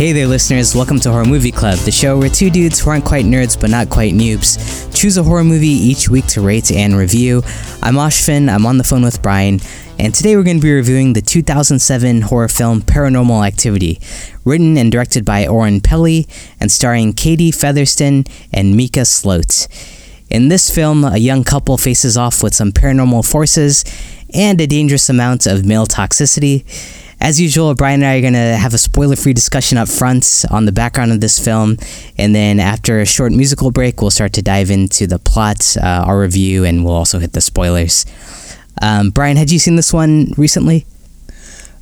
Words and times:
Hey 0.00 0.12
there, 0.12 0.26
listeners. 0.26 0.74
Welcome 0.74 0.98
to 1.00 1.10
Horror 1.10 1.26
Movie 1.26 1.52
Club, 1.52 1.78
the 1.80 1.90
show 1.90 2.18
where 2.18 2.30
two 2.30 2.48
dudes 2.48 2.80
who 2.80 2.88
aren't 2.88 3.04
quite 3.04 3.26
nerds 3.26 3.60
but 3.60 3.68
not 3.68 3.90
quite 3.90 4.14
noobs 4.14 4.98
choose 4.98 5.18
a 5.18 5.22
horror 5.22 5.44
movie 5.44 5.66
each 5.66 6.08
week 6.08 6.26
to 6.28 6.40
rate 6.40 6.72
and 6.72 6.96
review. 6.96 7.42
I'm 7.82 7.96
Ashvin, 7.96 8.50
I'm 8.50 8.64
on 8.64 8.78
the 8.78 8.82
phone 8.82 9.02
with 9.02 9.20
Brian, 9.20 9.60
and 9.98 10.14
today 10.14 10.36
we're 10.36 10.42
going 10.42 10.56
to 10.56 10.62
be 10.62 10.72
reviewing 10.72 11.12
the 11.12 11.20
2007 11.20 12.22
horror 12.22 12.48
film 12.48 12.80
Paranormal 12.80 13.46
Activity, 13.46 14.00
written 14.42 14.78
and 14.78 14.90
directed 14.90 15.26
by 15.26 15.46
Oren 15.46 15.82
Peli 15.82 16.26
and 16.58 16.72
starring 16.72 17.12
Katie 17.12 17.50
Featherston 17.50 18.24
and 18.54 18.78
Micah 18.78 19.04
Sloat. 19.04 19.68
In 20.30 20.48
this 20.48 20.74
film, 20.74 21.04
a 21.04 21.18
young 21.18 21.44
couple 21.44 21.76
faces 21.76 22.16
off 22.16 22.42
with 22.42 22.54
some 22.54 22.72
paranormal 22.72 23.30
forces 23.30 23.84
and 24.32 24.58
a 24.62 24.66
dangerous 24.66 25.10
amount 25.10 25.46
of 25.46 25.66
male 25.66 25.86
toxicity. 25.86 26.64
As 27.22 27.38
usual, 27.38 27.74
Brian 27.74 28.02
and 28.02 28.10
I 28.10 28.16
are 28.16 28.20
going 28.22 28.32
to 28.32 28.56
have 28.56 28.72
a 28.72 28.78
spoiler 28.78 29.14
free 29.14 29.34
discussion 29.34 29.76
up 29.76 29.88
front 29.88 30.46
on 30.50 30.64
the 30.64 30.72
background 30.72 31.12
of 31.12 31.20
this 31.20 31.38
film. 31.38 31.76
And 32.16 32.34
then 32.34 32.58
after 32.58 33.00
a 33.00 33.04
short 33.04 33.32
musical 33.32 33.70
break, 33.70 34.00
we'll 34.00 34.10
start 34.10 34.32
to 34.34 34.42
dive 34.42 34.70
into 34.70 35.06
the 35.06 35.18
plot, 35.18 35.76
uh, 35.76 36.04
our 36.06 36.18
review, 36.18 36.64
and 36.64 36.82
we'll 36.82 36.94
also 36.94 37.18
hit 37.18 37.34
the 37.34 37.42
spoilers. 37.42 38.06
Um, 38.80 39.10
Brian, 39.10 39.36
had 39.36 39.50
you 39.50 39.58
seen 39.58 39.76
this 39.76 39.92
one 39.92 40.32
recently? 40.38 40.86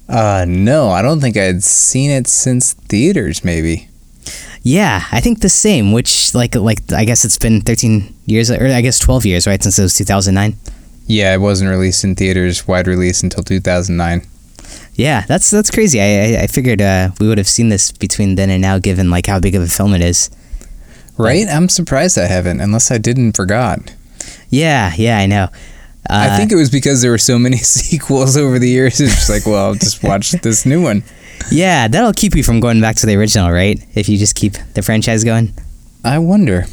Uh, 0.09 0.44
no, 0.48 0.89
I 0.91 1.03
don't 1.03 1.20
think 1.20 1.36
I'd 1.36 1.62
seen 1.62 2.11
it 2.11 2.27
since 2.27 2.72
theaters, 2.72 3.44
maybe. 3.44 3.89
Yeah, 4.62 5.05
I 5.12 5.20
think 5.20 5.41
the 5.41 5.48
same. 5.48 5.92
Which, 5.92 6.34
like, 6.34 6.56
like 6.56 6.92
I 6.92 7.05
guess 7.05 7.25
it's 7.25 7.39
been 7.39 7.61
13 7.61 8.12
years, 8.27 8.50
or 8.50 8.66
I 8.66 8.81
guess 8.81 8.98
12 8.98 9.25
years, 9.25 9.47
right, 9.47 9.62
since 9.62 9.78
it 9.78 9.83
was 9.83 9.94
2009. 9.94 10.59
Yeah, 11.06 11.33
it 11.33 11.41
wasn't 11.41 11.70
released 11.70 12.03
in 12.03 12.16
theaters, 12.16 12.66
wide 12.66 12.89
release 12.89 13.22
until 13.22 13.44
2009. 13.44 14.27
Yeah, 14.98 15.24
that's 15.27 15.48
that's 15.48 15.70
crazy. 15.70 16.00
I 16.00 16.04
I, 16.04 16.42
I 16.42 16.46
figured 16.48 16.82
uh, 16.82 17.10
we 17.20 17.28
would 17.28 17.38
have 17.38 17.46
seen 17.46 17.68
this 17.68 17.92
between 17.92 18.34
then 18.34 18.50
and 18.50 18.60
now, 18.60 18.80
given 18.80 19.10
like 19.10 19.27
how 19.27 19.38
big 19.38 19.54
of 19.54 19.62
a 19.62 19.68
film 19.68 19.94
it 19.94 20.02
is. 20.02 20.28
Right? 21.16 21.46
I'm 21.48 21.68
surprised 21.68 22.18
I 22.18 22.27
haven't, 22.27 22.60
unless 22.60 22.91
I 22.91 22.98
didn't 22.98 23.36
forgot. 23.36 23.94
Yeah, 24.50 24.92
yeah, 24.96 25.19
I 25.19 25.26
know. 25.26 25.44
Uh, 26.10 26.28
I 26.30 26.36
think 26.36 26.50
it 26.50 26.56
was 26.56 26.70
because 26.70 27.00
there 27.00 27.12
were 27.12 27.19
so 27.19 27.38
many 27.38 27.56
sequels 27.58 28.36
over 28.36 28.58
the 28.58 28.69
years. 28.69 29.00
It's 29.00 29.14
just 29.14 29.30
like, 29.30 29.46
well, 29.46 29.66
I'll 29.66 29.74
just 29.74 30.02
watch 30.02 30.32
this 30.42 30.66
new 30.66 30.82
one. 30.82 31.04
Yeah, 31.50 31.86
that'll 31.86 32.12
keep 32.12 32.34
you 32.34 32.42
from 32.42 32.58
going 32.58 32.80
back 32.80 32.96
to 32.96 33.06
the 33.06 33.14
original, 33.14 33.52
right? 33.52 33.80
If 33.94 34.08
you 34.08 34.19
just 34.19 34.34
keep 34.34 34.54
the 34.74 34.82
franchise 34.82 35.22
going. 35.22 35.52
I 36.04 36.19
wonder. 36.19 36.66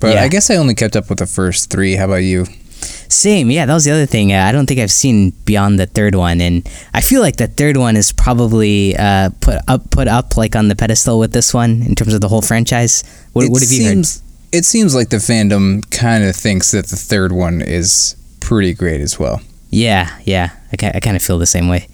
But 0.00 0.16
yeah. 0.16 0.22
I 0.22 0.28
guess 0.28 0.50
I 0.50 0.56
only 0.56 0.74
kept 0.74 0.96
up 0.96 1.08
with 1.08 1.18
the 1.18 1.26
first 1.26 1.70
three. 1.70 1.96
How 1.96 2.04
about 2.04 2.16
you? 2.16 2.46
Same, 2.80 3.50
yeah. 3.50 3.66
That 3.66 3.74
was 3.74 3.84
the 3.84 3.92
other 3.92 4.06
thing. 4.06 4.32
Uh, 4.32 4.44
I 4.44 4.52
don't 4.52 4.66
think 4.66 4.80
I've 4.80 4.90
seen 4.90 5.30
beyond 5.44 5.78
the 5.78 5.86
third 5.86 6.14
one, 6.14 6.40
and 6.40 6.68
I 6.92 7.00
feel 7.00 7.20
like 7.20 7.36
the 7.36 7.46
third 7.46 7.76
one 7.76 7.96
is 7.96 8.12
probably 8.12 8.96
uh, 8.96 9.30
put 9.40 9.58
up 9.68 9.90
put 9.90 10.08
up 10.08 10.36
like 10.36 10.56
on 10.56 10.68
the 10.68 10.76
pedestal 10.76 11.18
with 11.18 11.32
this 11.32 11.54
one 11.54 11.82
in 11.82 11.94
terms 11.94 12.14
of 12.14 12.20
the 12.20 12.28
whole 12.28 12.42
franchise. 12.42 13.04
What, 13.32 13.50
what 13.50 13.62
have 13.62 13.68
seems, 13.68 13.80
you 13.80 13.88
heard? 13.88 14.58
It 14.58 14.64
seems 14.64 14.94
like 14.94 15.10
the 15.10 15.18
fandom 15.18 15.88
kind 15.90 16.24
of 16.24 16.34
thinks 16.36 16.72
that 16.72 16.86
the 16.86 16.96
third 16.96 17.32
one 17.32 17.62
is 17.62 18.16
pretty 18.40 18.74
great 18.74 19.00
as 19.00 19.18
well. 19.18 19.40
Yeah, 19.70 20.16
yeah. 20.24 20.50
I, 20.72 20.92
I 20.94 21.00
kind 21.00 21.16
of 21.16 21.22
feel 21.22 21.38
the 21.38 21.46
same 21.46 21.68
way. 21.68 21.88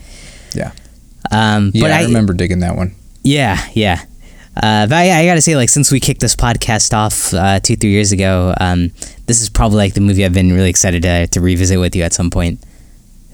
Yeah. 0.55 0.73
Um, 1.31 1.71
yeah, 1.75 1.83
but 1.83 1.91
I, 1.93 2.01
I 2.01 2.05
remember 2.05 2.33
digging 2.33 2.61
that 2.61 2.77
one. 2.77 2.95
Yeah, 3.23 3.59
yeah. 3.75 4.05
Uh, 4.63 4.87
but 4.87 4.93
I, 4.93 5.21
I, 5.21 5.25
gotta 5.25 5.41
say, 5.41 5.57
like, 5.57 5.71
since 5.71 5.91
we 5.91 6.01
kicked 6.01 6.21
this 6.21 6.37
podcast 6.37 6.93
off 6.93 7.33
uh, 7.33 7.61
two, 7.61 7.77
three 7.77 7.91
years 7.91 8.13
ago, 8.13 8.55
um, 8.61 8.91
this 9.27 9.41
is 9.41 9.49
probably 9.49 9.79
like 9.79 9.95
the 9.95 10.03
movie 10.03 10.23
I've 10.23 10.35
been 10.35 10.53
really 10.53 10.69
excited 10.69 11.03
to, 11.03 11.27
to 11.29 11.41
revisit 11.41 11.81
with 11.81 11.97
you 11.97 12.03
at 12.03 12.13
some 12.13 12.31
point. 12.31 12.63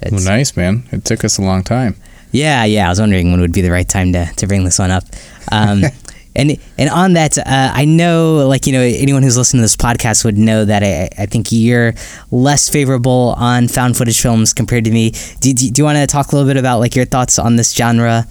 It's, 0.03 0.12
well, 0.12 0.22
nice, 0.22 0.56
man. 0.56 0.84
It 0.92 1.04
took 1.04 1.25
us 1.25 1.38
a 1.38 1.42
long 1.42 1.64
time. 1.64 1.97
Yeah, 2.31 2.64
yeah. 2.64 2.87
I 2.87 2.91
was 2.91 3.00
wondering 3.00 3.32
when 3.32 3.41
would 3.41 3.53
be 3.53 3.60
the 3.60 3.72
right 3.72 3.88
time 3.88 4.12
to, 4.12 4.26
to 4.37 4.47
bring 4.47 4.64
this 4.64 4.78
one 4.78 4.92
up. 4.92 5.03
Um, 5.50 5.82
and 6.37 6.59
and 6.78 6.91
on 6.91 7.14
that, 7.14 7.38
uh, 7.38 7.43
I 7.47 7.87
know, 7.87 8.47
like 8.47 8.66
you 8.66 8.72
know, 8.72 8.82
anyone 8.82 9.22
who's 9.22 9.37
listening 9.37 9.60
to 9.60 9.64
this 9.64 9.76
podcast 9.76 10.25
would 10.25 10.37
know 10.37 10.64
that 10.64 10.84
I, 10.84 11.08
I 11.22 11.26
think 11.26 11.50
you're 11.50 11.94
less 12.31 12.69
favorable 12.69 13.34
on 13.38 13.69
found 13.69 13.97
footage 13.97 14.20
films 14.20 14.53
compared 14.53 14.84
to 14.84 14.91
me. 14.91 15.10
Do, 15.41 15.53
do, 15.53 15.70
do 15.70 15.81
you 15.81 15.84
want 15.84 15.98
to 15.98 16.06
talk 16.06 16.31
a 16.31 16.37
little 16.37 16.48
bit 16.48 16.58
about 16.58 16.78
like 16.78 16.94
your 16.94 17.06
thoughts 17.06 17.38
on 17.38 17.56
this 17.56 17.75
genre? 17.75 18.26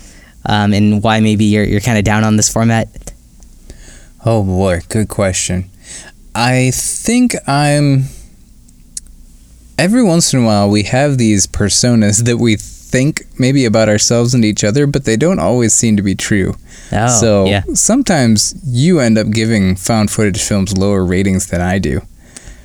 Um, 0.46 0.74
and 0.74 1.04
why 1.04 1.20
maybe 1.20 1.46
you're, 1.46 1.64
you're 1.64 1.82
kind 1.82 1.98
of 1.98 2.04
down 2.04 2.24
on 2.24 2.38
this 2.38 2.52
format? 2.52 2.88
Oh 4.26 4.44
boy, 4.44 4.82
good 4.90 5.08
question. 5.08 5.70
I 6.34 6.72
think 6.72 7.36
I'm. 7.48 8.06
Every 9.78 10.04
once 10.04 10.34
in 10.34 10.42
a 10.42 10.46
while, 10.46 10.70
we 10.70 10.84
have 10.84 11.18
these 11.18 11.48
personas 11.48 12.24
that 12.24 12.38
we 12.38 12.56
think 12.56 13.26
maybe 13.38 13.66
about 13.66 13.90
ourselves 13.90 14.34
and 14.34 14.46
each 14.46 14.64
other, 14.64 14.88
but 14.88 15.04
they 15.04 15.18
don't 15.18 15.40
always 15.40 15.74
seem 15.74 15.98
to 15.98 16.02
be 16.02 16.16
true. 16.16 16.56
Oh, 16.94 17.08
so 17.08 17.46
yeah. 17.46 17.64
sometimes 17.74 18.56
you 18.66 19.00
end 19.00 19.18
up 19.18 19.32
giving 19.32 19.76
found 19.76 20.12
footage 20.12 20.42
films 20.42 20.78
lower 20.78 21.06
ratings 21.06 21.48
than 21.48 21.62
I 21.62 21.78
do. 21.80 22.02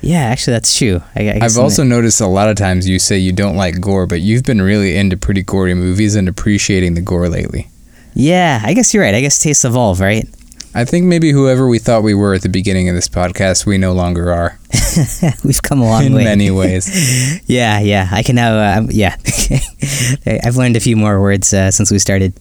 Yeah, 0.01 0.21
actually, 0.23 0.53
that's 0.53 0.77
true. 0.77 1.01
I, 1.15 1.29
I 1.29 1.43
have 1.43 1.57
also 1.57 1.83
noticed 1.83 2.21
a 2.21 2.27
lot 2.27 2.49
of 2.49 2.55
times 2.55 2.89
you 2.89 2.97
say 2.97 3.17
you 3.17 3.31
don't 3.31 3.55
like 3.55 3.79
gore, 3.79 4.07
but 4.07 4.21
you've 4.21 4.43
been 4.43 4.61
really 4.61 4.97
into 4.97 5.15
pretty 5.15 5.43
gory 5.43 5.75
movies 5.75 6.15
and 6.15 6.27
appreciating 6.27 6.95
the 6.95 7.01
gore 7.01 7.29
lately. 7.29 7.69
Yeah, 8.13 8.61
I 8.63 8.73
guess 8.73 8.93
you're 8.93 9.03
right. 9.03 9.13
I 9.13 9.21
guess 9.21 9.41
tastes 9.41 9.63
evolve, 9.63 9.99
right? 9.99 10.27
I 10.73 10.85
think 10.85 11.05
maybe 11.05 11.31
whoever 11.31 11.67
we 11.67 11.79
thought 11.79 12.01
we 12.01 12.13
were 12.13 12.33
at 12.33 12.43
the 12.43 12.49
beginning 12.49 12.87
of 12.87 12.95
this 12.95 13.09
podcast, 13.09 13.65
we 13.65 13.77
no 13.77 13.91
longer 13.91 14.31
are. 14.31 14.57
We've 15.43 15.61
come 15.61 15.81
a 15.81 15.85
long 15.85 16.05
in 16.05 16.13
way. 16.13 16.21
In 16.21 16.25
many 16.25 16.49
ways. 16.61 17.41
yeah, 17.45 17.79
yeah. 17.81 18.07
I 18.09 18.23
can 18.23 18.35
now, 18.35 18.55
uh, 18.55 18.87
yeah. 18.89 19.17
I've 20.25 20.55
learned 20.55 20.77
a 20.77 20.79
few 20.79 20.95
more 20.95 21.19
words 21.19 21.53
uh, 21.53 21.71
since 21.71 21.91
we 21.91 21.99
started. 21.99 22.33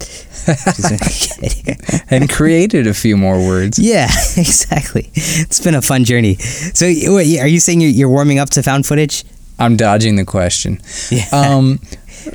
and 2.11 2.31
created 2.31 2.87
a 2.87 2.95
few 2.95 3.17
more 3.17 3.39
words. 3.39 3.81
Yeah, 3.81 4.09
exactly. 4.37 5.11
It's 5.15 5.59
been 5.59 5.75
a 5.75 5.83
fun 5.83 6.05
journey. 6.05 6.37
So, 6.37 6.87
wait, 6.87 7.41
are 7.41 7.49
you 7.49 7.59
saying 7.59 7.81
you're 7.81 8.09
warming 8.09 8.39
up 8.39 8.51
to 8.51 8.63
found 8.63 8.87
footage? 8.87 9.25
I'm 9.59 9.77
dodging 9.77 10.15
the 10.15 10.25
question. 10.25 10.81
Yeah. 11.11 11.27
Um, 11.33 11.81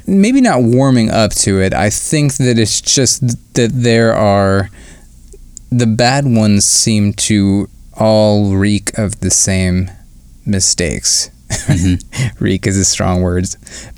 maybe 0.05 0.41
not 0.41 0.61
warming 0.61 1.09
up 1.09 1.31
to 1.35 1.61
it. 1.61 1.73
I 1.73 1.89
think 1.89 2.33
that 2.35 2.59
it's 2.59 2.81
just 2.81 3.21
that 3.53 3.71
there 3.73 4.13
are 4.13 4.69
the 5.69 5.87
bad 5.87 6.25
ones 6.25 6.65
seem 6.65 7.13
to 7.13 7.69
all 7.97 8.55
reek 8.55 8.97
of 8.97 9.19
the 9.19 9.31
same 9.31 9.89
mistakes. 10.45 11.29
Mm-hmm. 11.49 12.43
reek 12.43 12.65
is 12.65 12.77
a 12.77 12.85
strong 12.85 13.21
word, 13.21 13.45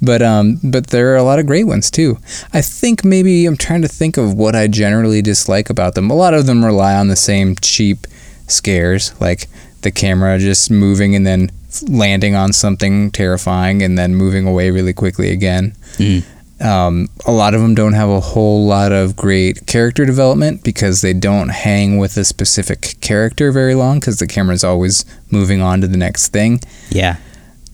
but 0.01 0.21
um, 0.21 0.59
but 0.63 0.87
there 0.87 1.13
are 1.13 1.15
a 1.15 1.23
lot 1.23 1.39
of 1.39 1.45
great 1.45 1.65
ones 1.65 1.89
too. 1.89 2.17
I 2.53 2.61
think 2.61 3.05
maybe 3.05 3.45
I'm 3.45 3.57
trying 3.57 3.81
to 3.83 3.87
think 3.87 4.17
of 4.17 4.33
what 4.33 4.55
I 4.55 4.67
generally 4.67 5.21
dislike 5.21 5.69
about 5.69 5.95
them. 5.95 6.11
A 6.11 6.15
lot 6.15 6.33
of 6.33 6.45
them 6.45 6.63
rely 6.63 6.95
on 6.95 7.07
the 7.07 7.15
same 7.15 7.55
cheap 7.55 8.05
scares, 8.47 9.19
like 9.21 9.47
the 9.81 9.91
camera 9.91 10.37
just 10.39 10.69
moving 10.69 11.15
and 11.15 11.25
then 11.25 11.49
landing 11.87 12.35
on 12.35 12.53
something 12.53 13.11
terrifying 13.11 13.81
and 13.81 13.97
then 13.97 14.15
moving 14.15 14.45
away 14.45 14.71
really 14.71 14.93
quickly 14.93 15.31
again. 15.31 15.73
Mm. 15.97 16.25
Um, 16.59 17.09
a 17.25 17.31
lot 17.31 17.53
of 17.53 17.61
them 17.61 17.75
don't 17.75 17.93
have 17.93 18.09
a 18.09 18.19
whole 18.19 18.65
lot 18.65 18.91
of 18.91 19.15
great 19.15 19.67
character 19.67 20.05
development 20.05 20.63
because 20.63 21.01
they 21.01 21.13
don't 21.13 21.49
hang 21.49 21.97
with 21.97 22.17
a 22.17 22.25
specific 22.25 22.95
character 22.99 23.51
very 23.51 23.75
long 23.75 23.99
because 23.99 24.17
the 24.17 24.25
camera's 24.25 24.63
always 24.63 25.05
moving 25.29 25.61
on 25.61 25.81
to 25.81 25.87
the 25.87 25.97
next 25.97 26.29
thing. 26.29 26.59
Yeah. 26.89 27.17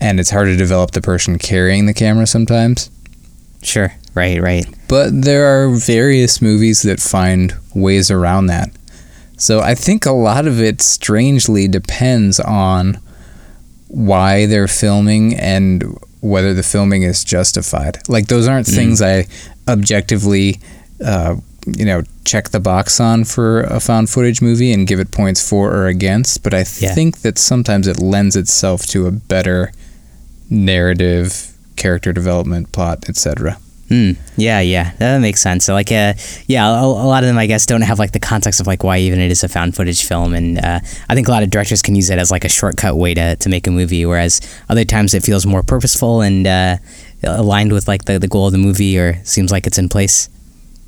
And 0.02 0.20
it's 0.20 0.32
hard 0.32 0.48
to 0.48 0.58
develop 0.58 0.92
the 0.92 1.02
person 1.02 1.38
carrying 1.38 1.86
the 1.86 1.94
camera 1.94 2.28
sometimes. 2.28 2.92
Sure. 3.62 3.94
Right, 4.16 4.42
right. 4.42 4.66
But 4.90 5.22
there 5.22 5.46
are 5.46 5.74
various 5.74 6.42
movies 6.42 6.82
that 6.82 7.00
find 7.00 7.56
ways 7.74 8.12
around 8.12 8.48
that. 8.48 8.70
So 9.38 9.62
I 9.62 9.76
think 9.76 10.06
a 10.06 10.12
lot 10.12 10.46
of 10.46 10.62
it 10.62 10.82
strangely 10.82 11.68
depends 11.68 12.40
on 12.40 13.00
why 13.88 14.46
they're 14.46 14.68
filming 14.68 15.36
and 15.36 15.98
whether 16.24 16.54
the 16.54 16.64
filming 16.64 17.04
is 17.04 17.24
justified. 17.24 17.98
Like 18.08 18.28
those 18.28 18.48
aren't 18.48 18.68
mm. 18.68 18.76
things 18.76 19.02
I 19.02 19.28
objectively, 19.68 20.60
uh, 21.06 21.36
you 21.68 21.86
know, 21.86 22.04
check 22.24 22.50
the 22.50 22.62
box 22.62 23.00
on 23.00 23.26
for 23.26 23.62
a 23.62 23.82
found 23.82 24.10
footage 24.10 24.42
movie 24.42 24.72
and 24.72 24.88
give 24.88 25.00
it 25.02 25.12
points 25.12 25.48
for 25.48 25.74
or 25.74 25.88
against. 25.88 26.42
But 26.42 26.54
I 26.54 26.60
yeah. 26.80 26.96
think 26.96 27.22
that 27.22 27.38
sometimes 27.38 27.88
it 27.88 28.00
lends 28.00 28.38
itself 28.38 28.86
to 28.88 29.06
a 29.06 29.12
better 29.12 29.74
narrative, 30.50 31.54
character 31.76 32.14
development, 32.14 32.72
plot, 32.72 33.10
etc. 33.10 33.58
Mm, 33.94 34.18
yeah, 34.38 34.60
yeah, 34.60 34.94
that 34.98 35.20
makes 35.20 35.40
sense. 35.40 35.66
So 35.66 35.74
like, 35.76 35.92
uh, 35.92 36.16
yeah, 36.48 36.68
a, 36.68 36.84
a, 36.84 37.06
lot 37.06 37.22
of 37.22 37.28
them 37.28 37.38
I 37.38 37.46
guess 37.46 37.68
don't 37.68 37.82
have 37.82 38.00
like 38.00 38.12
the 38.12 38.20
context 38.20 38.60
of 38.60 38.66
like 38.66 38.84
why 38.84 38.98
even 38.98 39.20
it 39.20 39.30
is 39.30 39.44
a 39.44 39.48
found 39.48 39.76
footage 39.76 40.04
film, 40.04 40.34
and 40.34 40.58
uh, 40.58 40.80
I 41.10 41.14
think 41.14 41.28
a 41.28 41.32
lot 41.32 41.44
of 41.44 41.52
directors 41.52 41.84
can 41.84 41.94
use 41.94 42.10
it 42.10 42.18
as 42.18 42.32
like 42.32 42.44
a 42.44 42.50
shortcut 42.50 42.98
way 42.98 43.14
to, 43.14 43.36
to 43.36 43.50
make 43.50 43.68
a 43.68 43.72
movie, 43.72 44.04
whereas 44.08 44.42
other 44.68 44.84
times 44.84 45.14
it 45.14 45.22
feels 45.22 45.46
more 45.46 45.62
purposeful 45.62 46.22
and 46.22 46.48
uh, 46.48 46.78
aligned 47.22 47.72
with 47.72 47.88
like 47.88 48.06
the, 48.06 48.18
the 48.18 48.28
goal 48.28 48.48
of 48.48 48.52
the 48.52 48.58
movie 48.58 48.98
or 48.98 49.24
seems 49.26 49.52
like 49.52 49.68
it's 49.68 49.78
in 49.78 49.90
place. 49.90 50.28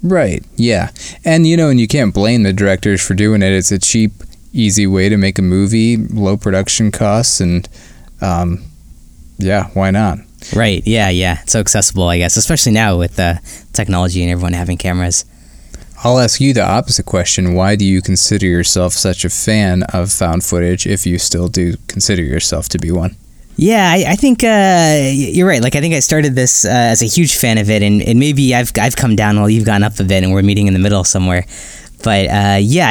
Right. 0.02 0.44
Yeah, 0.56 0.90
and 1.24 1.46
you 1.46 1.58
know, 1.58 1.70
and 1.70 1.80
you 1.80 1.88
can't 1.88 2.12
blame 2.12 2.42
the 2.42 2.54
directors 2.54 3.06
for 3.06 3.14
doing 3.14 3.44
it. 3.44 3.54
It's 3.54 3.72
a 3.72 3.78
cheap, 3.78 4.14
easy 4.52 4.88
way 4.88 5.10
to 5.10 5.18
make 5.18 5.38
a 5.38 5.44
movie, 5.44 5.96
low 5.96 6.38
production 6.38 6.92
costs, 6.92 7.40
and 7.40 7.70
um, 8.20 8.64
yeah, 9.38 9.68
why 9.76 9.92
not? 9.92 10.18
Right. 10.54 10.84
Yeah. 10.86 11.10
Yeah. 11.10 11.42
It's 11.44 11.54
so 11.54 11.60
accessible, 11.60 12.10
I 12.10 12.18
guess, 12.18 12.36
especially 12.38 12.74
now 12.74 12.98
with 12.98 13.16
the 13.16 13.40
technology 13.74 14.22
and 14.22 14.32
everyone 14.32 14.54
having 14.54 14.78
cameras. 14.78 15.26
I'll 16.04 16.20
ask 16.20 16.42
you 16.42 16.54
the 16.54 16.64
opposite 16.64 17.06
question. 17.06 17.54
Why 17.56 17.76
do 17.76 17.86
you 17.86 18.02
consider 18.02 18.46
yourself 18.46 18.94
such 18.94 19.26
a 19.26 19.30
fan 19.30 19.84
of 19.94 20.12
found 20.12 20.44
footage 20.44 20.86
if 20.86 21.06
you 21.06 21.18
still 21.18 21.48
do 21.48 21.78
consider 21.88 22.22
yourself 22.22 22.70
to 22.70 22.78
be 22.78 22.92
one? 22.92 23.16
Yeah, 23.58 23.90
I, 23.90 24.12
I 24.12 24.16
think 24.16 24.44
uh, 24.44 25.10
you're 25.14 25.48
right. 25.48 25.62
Like, 25.62 25.76
I 25.76 25.80
think 25.80 25.96
I 25.96 26.02
started 26.02 26.36
this 26.36 26.66
uh, 26.66 26.70
as 26.70 27.02
a 27.02 27.06
huge 27.06 27.38
fan 27.38 27.58
of 27.58 27.70
it, 27.70 27.82
and, 27.82 28.02
and 28.02 28.20
maybe 28.20 28.54
I've, 28.54 28.72
I've 28.80 28.98
come 28.98 29.16
down 29.16 29.40
while 29.40 29.50
you've 29.50 29.66
gone 29.66 29.82
up 29.82 29.98
a 30.00 30.04
bit, 30.04 30.24
and 30.26 30.34
we're 30.34 30.44
meeting 30.44 30.68
in 30.68 30.74
the 30.74 30.80
middle 30.80 31.06
somewhere. 31.06 31.46
But 32.06 32.30
uh, 32.30 32.60
yeah, 32.62 32.90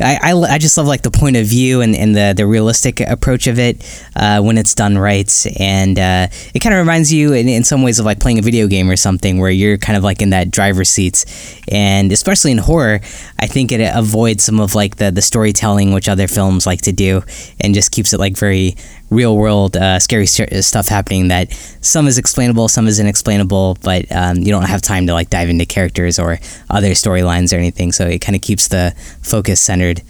I, 0.00 0.18
I, 0.22 0.32
I 0.32 0.56
just 0.56 0.78
love 0.78 0.86
like 0.86 1.02
the 1.02 1.10
point 1.10 1.36
of 1.36 1.46
view 1.46 1.82
and, 1.82 1.94
and 1.94 2.16
the, 2.16 2.32
the 2.34 2.46
realistic 2.46 2.98
approach 2.98 3.46
of 3.46 3.58
it 3.58 3.84
uh, 4.16 4.40
when 4.40 4.56
it's 4.56 4.74
done 4.74 4.96
right. 4.96 5.30
And 5.60 5.98
uh, 5.98 6.28
it 6.54 6.60
kind 6.60 6.74
of 6.74 6.78
reminds 6.78 7.12
you 7.12 7.34
in, 7.34 7.46
in 7.46 7.62
some 7.62 7.82
ways 7.82 7.98
of 7.98 8.06
like 8.06 8.20
playing 8.20 8.38
a 8.38 8.42
video 8.42 8.66
game 8.66 8.88
or 8.88 8.96
something 8.96 9.36
where 9.38 9.50
you're 9.50 9.76
kind 9.76 9.98
of 9.98 10.02
like 10.02 10.22
in 10.22 10.30
that 10.30 10.50
driver's 10.50 10.88
seat. 10.88 11.26
And 11.70 12.10
especially 12.10 12.52
in 12.52 12.58
horror, 12.58 13.00
I 13.38 13.46
think 13.46 13.70
it 13.70 13.82
avoids 13.94 14.44
some 14.44 14.60
of 14.60 14.74
like 14.74 14.96
the, 14.96 15.10
the 15.10 15.22
storytelling 15.22 15.92
which 15.92 16.08
other 16.08 16.26
films 16.26 16.66
like 16.66 16.80
to 16.82 16.92
do 16.92 17.22
and 17.60 17.74
just 17.74 17.92
keeps 17.92 18.14
it 18.14 18.18
like 18.18 18.38
very 18.38 18.76
real 19.14 19.36
world 19.36 19.76
uh, 19.76 19.98
scary 19.98 20.26
st- 20.26 20.64
stuff 20.64 20.88
happening 20.88 21.28
that 21.28 21.52
some 21.80 22.06
is 22.06 22.18
explainable, 22.18 22.68
some 22.68 22.86
is 22.86 22.98
inexplainable, 22.98 23.78
but 23.82 24.10
um, 24.12 24.38
you 24.38 24.50
don't 24.50 24.66
have 24.66 24.82
time 24.82 25.06
to 25.06 25.12
like 25.12 25.30
dive 25.30 25.48
into 25.48 25.64
characters 25.64 26.18
or 26.18 26.38
other 26.68 26.90
storylines 26.90 27.52
or 27.52 27.56
anything. 27.56 27.92
So 27.92 28.06
it 28.06 28.20
kind 28.20 28.36
of 28.36 28.42
keeps 28.42 28.68
the 28.68 28.94
focus 29.22 29.60
centered. 29.60 30.02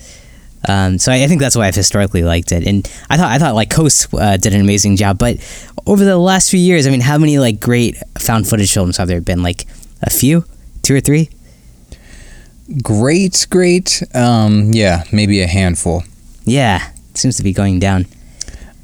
Um, 0.67 0.99
so 0.99 1.13
I, 1.13 1.25
I, 1.25 1.27
think 1.27 1.41
that's 1.41 1.57
why 1.57 1.67
I've 1.67 1.75
historically 1.75 2.23
liked 2.23 2.51
it, 2.51 2.67
and 2.67 2.91
I 3.11 3.19
thought 3.19 3.31
I 3.31 3.39
thought 3.39 3.55
like 3.55 3.71
Host 3.73 4.13
uh, 4.15 4.39
did 4.39 4.55
an 4.55 4.63
amazing 4.63 4.97
job. 4.97 5.19
But 5.19 5.37
over 5.87 6.05
the 6.05 6.17
last 6.17 6.51
few 6.51 6.61
years, 6.61 6.87
I 6.87 6.91
mean, 6.91 7.03
how 7.03 7.19
many 7.19 7.39
like 7.39 7.61
great 7.61 7.97
found 8.19 8.49
footage 8.49 8.73
films 8.73 8.97
have 8.97 9.09
there 9.09 9.21
been? 9.21 9.43
Like 9.43 9.67
a 10.03 10.09
few, 10.09 10.47
two 10.83 10.95
or 10.95 11.01
three. 11.01 11.29
Great, 12.83 13.47
great. 13.51 14.03
Um, 14.15 14.71
yeah, 14.73 15.05
maybe 15.13 15.43
a 15.43 15.47
handful. 15.47 16.03
Yeah, 16.45 16.91
seems 17.13 17.37
to 17.37 17.43
be 17.43 17.53
going 17.53 17.79
down. 17.79 18.07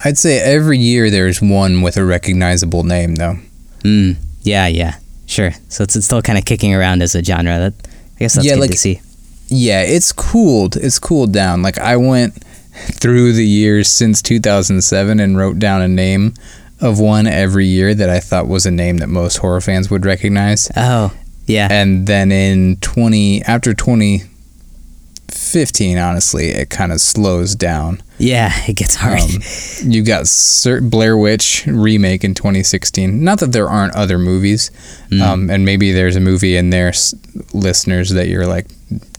I'd 0.05 0.19
say 0.19 0.41
every 0.41 0.79
year 0.79 1.11
there's 1.11 1.43
one 1.43 1.83
with 1.83 1.97
a 1.97 2.05
recognizable 2.05 2.85
name, 2.85 3.17
though. 3.17 3.39
Mm, 3.81 4.17
yeah, 4.43 4.67
yeah, 4.67 4.97
sure. 5.27 5.53
So 5.69 5.85
it's, 5.85 5.97
it's 5.97 6.07
still 6.07 6.23
kind 6.23 6.39
of 6.39 6.45
kicking 6.45 6.75
around 6.75 7.03
as 7.03 7.15
a 7.15 7.23
genre. 7.23 7.59
That 7.59 7.75
I 8.17 8.19
guess 8.19 8.35
that's 8.35 8.47
yeah, 8.47 8.55
good 8.55 8.61
like, 8.61 8.71
to 8.71 8.79
see. 8.79 9.01
Yeah, 9.49 9.83
it's 9.83 10.13
cooled. 10.13 10.77
It's 10.77 10.99
cooled 10.99 11.33
down. 11.33 11.63
Like 11.63 11.79
I 11.79 11.97
went 11.97 12.43
through 12.73 13.33
the 13.33 13.47
years 13.47 13.89
since 13.89 14.23
2007 14.23 15.21
and 15.21 15.37
wrote 15.37 15.59
down 15.59 15.83
a 15.83 15.89
name 15.89 16.35
of 16.81 16.99
one 16.99 17.27
every 17.27 17.67
year 17.67 17.95
that 17.95 18.09
I 18.09 18.21
thought 18.21 18.49
was 18.49 18.65
a 18.65 18.71
name 18.71 18.99
that 18.99 19.09
most 19.09 19.37
horror 19.37 19.61
fans 19.61 19.91
would 19.91 20.07
recognize. 20.07 20.71
Oh, 20.77 21.13
yeah. 21.47 21.69
And 21.71 22.07
then 22.07 22.33
in 22.33 22.77
20 22.77 23.43
after 23.43 23.75
2015, 25.41 25.97
honestly, 25.97 26.49
it 26.49 26.69
kind 26.69 26.93
of 26.93 27.01
slows 27.01 27.55
down. 27.55 28.03
Yeah, 28.19 28.53
it 28.69 28.75
gets 28.75 28.95
hard. 28.95 29.21
Um, 29.21 29.41
you 29.91 30.05
got 30.05 30.27
Blair 30.83 31.17
Witch 31.17 31.65
remake 31.67 32.25
in 32.25 32.35
2016. 32.35 33.25
Not 33.25 33.41
that 33.41 33.53
there 33.53 33.69
aren't 33.69 33.95
other 33.95 34.19
movies, 34.19 34.71
mm. 35.09 35.21
um, 35.23 35.51
and 35.51 35.65
maybe 35.65 35.93
there's 35.93 36.15
a 36.15 36.21
movie 36.21 36.57
in 36.57 36.71
there, 36.71 36.93
listeners, 37.55 38.11
that 38.11 38.29
you're 38.29 38.47
like, 38.47 38.69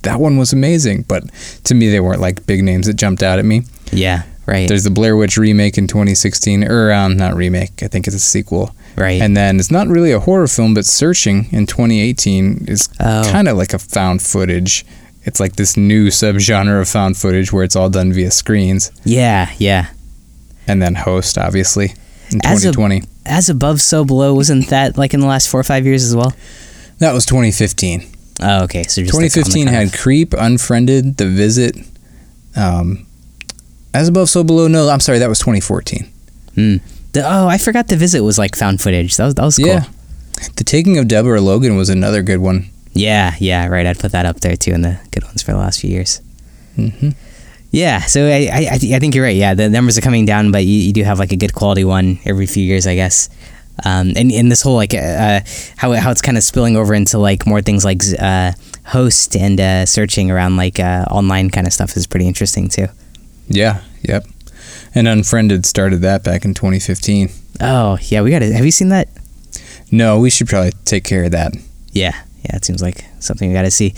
that 0.03 0.19
one 0.19 0.37
was 0.37 0.53
amazing. 0.53 1.05
But 1.07 1.23
to 1.63 1.73
me, 1.73 1.89
they 1.89 1.99
weren't 1.99 2.21
like 2.21 2.45
big 2.45 2.63
names 2.63 2.85
that 2.85 2.93
jumped 2.93 3.23
out 3.23 3.39
at 3.39 3.45
me. 3.45 3.63
Yeah, 3.91 4.23
right. 4.45 4.69
There's 4.69 4.83
the 4.83 4.91
Blair 4.91 5.17
Witch 5.17 5.37
remake 5.37 5.77
in 5.79 5.87
2016, 5.87 6.63
or 6.65 6.93
um, 6.93 7.17
not 7.17 7.35
remake. 7.35 7.81
I 7.81 7.87
think 7.87 8.05
it's 8.05 8.15
a 8.15 8.19
sequel. 8.19 8.75
Right. 8.95 9.21
And 9.21 9.35
then 9.35 9.59
it's 9.59 9.71
not 9.71 9.87
really 9.87 10.11
a 10.11 10.19
horror 10.19 10.47
film, 10.47 10.75
but 10.75 10.85
Searching 10.85 11.47
in 11.51 11.65
2018 11.65 12.65
is 12.67 12.87
oh. 12.99 13.27
kind 13.31 13.47
of 13.47 13.57
like 13.57 13.73
a 13.73 13.79
found 13.79 14.21
footage 14.21 14.85
it's 15.23 15.39
like 15.39 15.55
this 15.55 15.77
new 15.77 16.07
subgenre 16.07 16.81
of 16.81 16.87
found 16.87 17.17
footage 17.17 17.51
where 17.53 17.63
it's 17.63 17.75
all 17.75 17.89
done 17.89 18.11
via 18.11 18.31
screens. 18.31 18.91
Yeah, 19.03 19.51
yeah. 19.57 19.89
And 20.67 20.81
then 20.81 20.95
Host, 20.95 21.37
obviously, 21.37 21.93
in 22.31 22.39
as 22.43 22.61
2020. 22.61 22.97
A, 22.97 23.03
as 23.25 23.49
above, 23.49 23.81
so 23.81 24.03
below. 24.03 24.33
Wasn't 24.33 24.69
that 24.69 24.97
like 24.97 25.13
in 25.13 25.19
the 25.19 25.27
last 25.27 25.49
four 25.49 25.59
or 25.59 25.63
five 25.63 25.85
years 25.85 26.03
as 26.03 26.15
well? 26.15 26.33
That 26.99 27.13
was 27.13 27.25
2015. 27.25 28.03
Oh, 28.41 28.63
okay. 28.63 28.83
So 28.83 29.01
2015 29.01 29.65
like 29.65 29.73
had 29.73 29.93
Creep, 29.93 30.33
Unfriended, 30.33 31.17
The 31.17 31.27
Visit. 31.27 31.75
Um, 32.55 33.05
as 33.93 34.07
above, 34.07 34.29
so 34.29 34.43
below. 34.43 34.67
No, 34.67 34.89
I'm 34.89 34.99
sorry. 34.99 35.19
That 35.19 35.29
was 35.29 35.39
2014. 35.39 36.11
Hmm. 36.55 36.75
The, 37.13 37.23
oh, 37.25 37.47
I 37.47 37.57
forgot 37.57 37.87
The 37.87 37.97
Visit 37.97 38.21
was 38.21 38.37
like 38.37 38.55
found 38.55 38.81
footage. 38.81 39.17
That 39.17 39.25
was 39.25 39.35
that 39.35 39.43
was 39.43 39.57
cool. 39.57 39.67
Yeah. 39.67 39.85
The 40.55 40.63
Taking 40.63 40.97
of 40.97 41.07
Deborah 41.07 41.41
Logan 41.41 41.75
was 41.75 41.89
another 41.89 42.23
good 42.23 42.39
one. 42.39 42.69
Yeah, 42.93 43.35
yeah, 43.39 43.67
right. 43.67 43.85
I'd 43.85 43.99
put 43.99 44.11
that 44.11 44.25
up 44.25 44.41
there 44.41 44.55
too 44.55 44.71
in 44.71 44.81
the 44.81 44.99
good 45.11 45.23
ones 45.23 45.41
for 45.41 45.51
the 45.51 45.57
last 45.57 45.79
few 45.79 45.89
years. 45.89 46.21
Mm-hmm. 46.77 47.09
Yeah, 47.71 48.01
so 48.01 48.27
I, 48.27 48.49
I, 48.51 48.69
I 48.73 48.99
think 48.99 49.15
you're 49.15 49.23
right. 49.23 49.35
Yeah, 49.35 49.53
the 49.53 49.69
numbers 49.69 49.97
are 49.97 50.01
coming 50.01 50.25
down, 50.25 50.51
but 50.51 50.65
you, 50.65 50.77
you 50.77 50.93
do 50.93 51.03
have 51.03 51.19
like 51.19 51.31
a 51.31 51.37
good 51.37 51.53
quality 51.53 51.85
one 51.85 52.19
every 52.25 52.45
few 52.45 52.63
years, 52.63 52.85
I 52.85 52.95
guess. 52.95 53.29
Um, 53.85 54.11
and, 54.17 54.31
and 54.31 54.51
this 54.51 54.61
whole 54.61 54.75
like 54.75 54.93
uh, 54.93 55.39
how, 55.77 55.93
how 55.93 56.11
it's 56.11 56.21
kind 56.21 56.37
of 56.37 56.43
spilling 56.43 56.75
over 56.75 56.93
into 56.93 57.17
like 57.17 57.47
more 57.47 57.61
things 57.61 57.85
like 57.85 58.01
uh, 58.19 58.51
host 58.85 59.37
and 59.37 59.59
uh, 59.59 59.85
searching 59.85 60.29
around 60.29 60.57
like 60.57 60.79
uh, 60.79 61.05
online 61.09 61.49
kind 61.49 61.65
of 61.65 61.71
stuff 61.71 61.95
is 61.95 62.07
pretty 62.07 62.27
interesting 62.27 62.67
too. 62.67 62.87
Yeah, 63.47 63.81
yep. 64.01 64.25
And 64.93 65.07
Unfriended 65.07 65.65
started 65.65 66.01
that 66.01 66.23
back 66.23 66.43
in 66.43 66.53
2015. 66.53 67.29
Oh 67.61 67.97
yeah, 68.01 68.21
we 68.21 68.31
got 68.31 68.41
it. 68.41 68.53
Have 68.53 68.65
you 68.65 68.71
seen 68.71 68.89
that? 68.89 69.07
No, 69.91 70.19
we 70.19 70.29
should 70.29 70.47
probably 70.47 70.71
take 70.83 71.05
care 71.05 71.23
of 71.23 71.31
that. 71.31 71.53
Yeah, 71.93 72.21
yeah, 72.43 72.55
it 72.55 72.65
seems 72.65 72.81
like 72.81 73.05
something 73.19 73.49
we 73.49 73.53
got 73.53 73.63
to 73.63 73.71
see. 73.71 73.93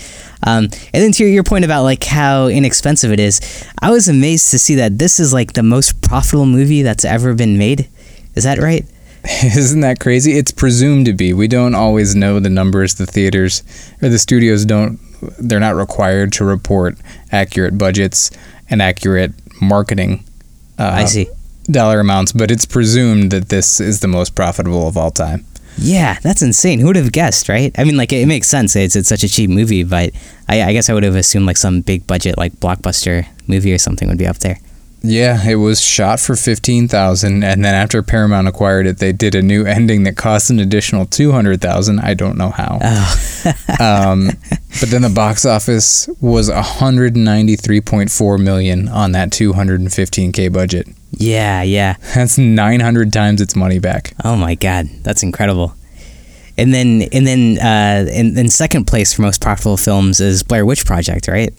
Um, 0.46 0.64
and 0.64 1.02
then 1.02 1.12
to 1.12 1.24
your 1.24 1.44
point 1.44 1.64
about 1.64 1.82
like 1.82 2.04
how 2.04 2.46
inexpensive 2.46 3.10
it 3.12 3.20
is, 3.20 3.40
I 3.80 3.90
was 3.90 4.08
amazed 4.08 4.50
to 4.50 4.58
see 4.58 4.74
that 4.76 4.98
this 4.98 5.18
is 5.18 5.32
like 5.32 5.54
the 5.54 5.62
most 5.62 6.02
profitable 6.02 6.46
movie 6.46 6.82
that's 6.82 7.04
ever 7.04 7.34
been 7.34 7.56
made. 7.56 7.88
Is 8.34 8.44
that 8.44 8.58
right? 8.58 8.84
Isn't 9.42 9.80
that 9.80 10.00
crazy? 10.00 10.36
It's 10.36 10.52
presumed 10.52 11.06
to 11.06 11.14
be. 11.14 11.32
We 11.32 11.48
don't 11.48 11.74
always 11.74 12.14
know 12.14 12.40
the 12.40 12.50
numbers. 12.50 12.94
The 12.94 13.06
theaters 13.06 13.62
or 14.02 14.08
the 14.10 14.18
studios 14.18 14.64
don't. 14.66 15.00
They're 15.38 15.60
not 15.60 15.76
required 15.76 16.32
to 16.34 16.44
report 16.44 16.98
accurate 17.32 17.78
budgets 17.78 18.30
and 18.68 18.82
accurate 18.82 19.32
marketing. 19.62 20.24
Uh, 20.78 20.90
I 20.92 21.04
see 21.06 21.28
dollar 21.70 22.00
amounts, 22.00 22.32
but 22.32 22.50
it's 22.50 22.66
presumed 22.66 23.30
that 23.30 23.48
this 23.48 23.80
is 23.80 24.00
the 24.00 24.08
most 24.08 24.34
profitable 24.34 24.86
of 24.86 24.98
all 24.98 25.10
time. 25.10 25.46
Yeah, 25.76 26.18
that's 26.22 26.42
insane. 26.42 26.78
Who 26.78 26.86
would 26.86 26.96
have 26.96 27.12
guessed, 27.12 27.48
right? 27.48 27.74
I 27.78 27.84
mean, 27.84 27.96
like 27.96 28.12
it, 28.12 28.26
makes 28.26 28.48
sense. 28.48 28.76
It's 28.76 28.96
it's 28.96 29.08
such 29.08 29.24
a 29.24 29.28
cheap 29.28 29.50
movie, 29.50 29.84
but 29.84 30.12
I, 30.48 30.62
I 30.62 30.72
guess 30.72 30.88
I 30.88 30.94
would 30.94 31.02
have 31.02 31.16
assumed 31.16 31.46
like 31.46 31.56
some 31.56 31.80
big 31.80 32.06
budget 32.06 32.38
like 32.38 32.52
blockbuster 32.54 33.26
movie 33.46 33.72
or 33.72 33.78
something 33.78 34.08
would 34.08 34.18
be 34.18 34.26
up 34.26 34.38
there. 34.38 34.58
Yeah, 35.06 35.46
it 35.46 35.56
was 35.56 35.82
shot 35.82 36.18
for 36.18 36.34
fifteen 36.34 36.88
thousand, 36.88 37.44
and 37.44 37.62
then 37.62 37.74
after 37.74 38.02
Paramount 38.02 38.48
acquired 38.48 38.86
it, 38.86 38.98
they 38.98 39.12
did 39.12 39.34
a 39.34 39.42
new 39.42 39.66
ending 39.66 40.04
that 40.04 40.16
cost 40.16 40.48
an 40.48 40.58
additional 40.58 41.04
two 41.04 41.32
hundred 41.32 41.60
thousand. 41.60 42.00
I 42.00 42.14
don't 42.14 42.38
know 42.38 42.48
how. 42.48 42.78
Oh. 42.80 43.52
um, 43.80 44.30
but 44.80 44.88
then 44.88 45.02
the 45.02 45.12
box 45.14 45.44
office 45.44 46.08
was 46.22 46.48
one 46.48 46.62
hundred 46.62 47.16
ninety 47.16 47.54
three 47.54 47.82
point 47.82 48.10
four 48.10 48.38
million 48.38 48.88
on 48.88 49.12
that 49.12 49.30
two 49.30 49.52
hundred 49.52 49.80
and 49.80 49.92
fifteen 49.92 50.32
k 50.32 50.48
budget. 50.48 50.88
Yeah, 51.18 51.62
yeah. 51.62 51.96
That's 52.14 52.38
900 52.38 53.12
times 53.12 53.40
its 53.40 53.56
money 53.56 53.78
back. 53.78 54.14
Oh 54.24 54.36
my 54.36 54.54
god, 54.54 54.88
that's 55.02 55.22
incredible. 55.22 55.74
And 56.56 56.72
then 56.72 57.02
and 57.12 57.26
then 57.26 57.58
uh, 57.58 58.08
in, 58.10 58.38
in 58.38 58.48
second 58.48 58.84
place 58.86 59.12
for 59.12 59.22
most 59.22 59.40
profitable 59.40 59.76
films 59.76 60.20
is 60.20 60.42
Blair 60.42 60.64
Witch 60.64 60.86
Project, 60.86 61.26
right? 61.26 61.52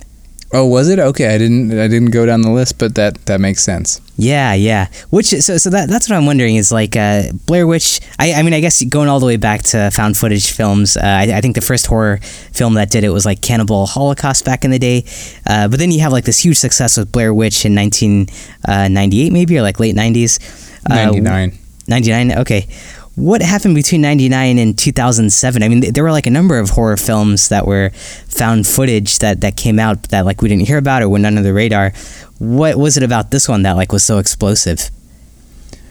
Oh, 0.53 0.65
was 0.65 0.89
it? 0.89 0.99
Okay, 0.99 1.33
I 1.33 1.37
didn't 1.37 1.77
I 1.77 1.87
didn't 1.87 2.11
go 2.11 2.25
down 2.25 2.41
the 2.41 2.51
list, 2.51 2.77
but 2.77 2.95
that 2.95 3.25
that 3.25 3.41
makes 3.41 3.63
sense. 3.63 3.99
Yeah, 4.15 4.53
yeah. 4.53 4.87
Which 5.09 5.27
so 5.27 5.57
so 5.57 5.69
that 5.71 5.89
that's 5.89 6.07
what 6.07 6.15
I'm 6.15 6.25
wondering 6.25 6.55
is 6.55 6.71
like 6.71 6.95
uh, 6.95 7.23
Blair 7.45 7.65
Witch. 7.65 7.99
I 8.19 8.33
I 8.33 8.43
mean 8.43 8.53
I 8.53 8.59
guess 8.59 8.83
going 8.85 9.09
all 9.09 9.19
the 9.19 9.25
way 9.25 9.37
back 9.37 9.63
to 9.63 9.89
found 9.91 10.17
footage 10.17 10.51
films. 10.51 10.97
Uh, 10.97 11.01
I, 11.03 11.37
I 11.37 11.41
think 11.41 11.55
the 11.55 11.61
first 11.61 11.87
horror 11.87 12.19
film 12.53 12.75
that 12.75 12.91
did 12.91 13.03
it 13.03 13.09
was 13.09 13.25
like 13.25 13.41
Cannibal 13.41 13.85
Holocaust 13.85 14.45
back 14.45 14.63
in 14.63 14.71
the 14.71 14.79
day. 14.79 15.03
Uh, 15.47 15.67
but 15.67 15.79
then 15.79 15.91
you 15.91 16.01
have 16.01 16.11
like 16.11 16.25
this 16.25 16.39
huge 16.39 16.57
success 16.57 16.95
with 16.97 17.11
Blair 17.11 17.33
Witch 17.33 17.65
in 17.65 17.75
1998 17.75 19.29
uh, 19.29 19.33
maybe 19.33 19.57
or 19.57 19.61
like 19.61 19.79
late 19.79 19.95
90s. 19.95 20.39
99. 20.87 21.57
99. 21.87 22.31
Okay 22.39 22.67
what 23.15 23.41
happened 23.41 23.75
between 23.75 24.01
99 24.01 24.57
and 24.57 24.77
2007 24.77 25.63
i 25.63 25.69
mean 25.69 25.93
there 25.93 26.03
were 26.03 26.11
like 26.11 26.27
a 26.27 26.31
number 26.31 26.59
of 26.59 26.71
horror 26.71 26.97
films 26.97 27.49
that 27.49 27.65
were 27.65 27.91
found 28.35 28.67
footage 28.67 29.19
that 29.19 29.41
that 29.41 29.55
came 29.55 29.79
out 29.79 30.03
that 30.09 30.25
like 30.25 30.41
we 30.41 30.49
didn't 30.49 30.67
hear 30.67 30.77
about 30.77 31.01
or 31.01 31.09
went 31.09 31.25
under 31.25 31.41
the 31.41 31.53
radar. 31.53 31.93
What 32.37 32.75
was 32.75 32.97
it 32.97 33.03
about 33.03 33.31
this 33.31 33.47
one 33.47 33.63
that 33.63 33.73
like 33.73 33.91
was 33.91 34.03
so 34.03 34.17
explosive? 34.17 34.89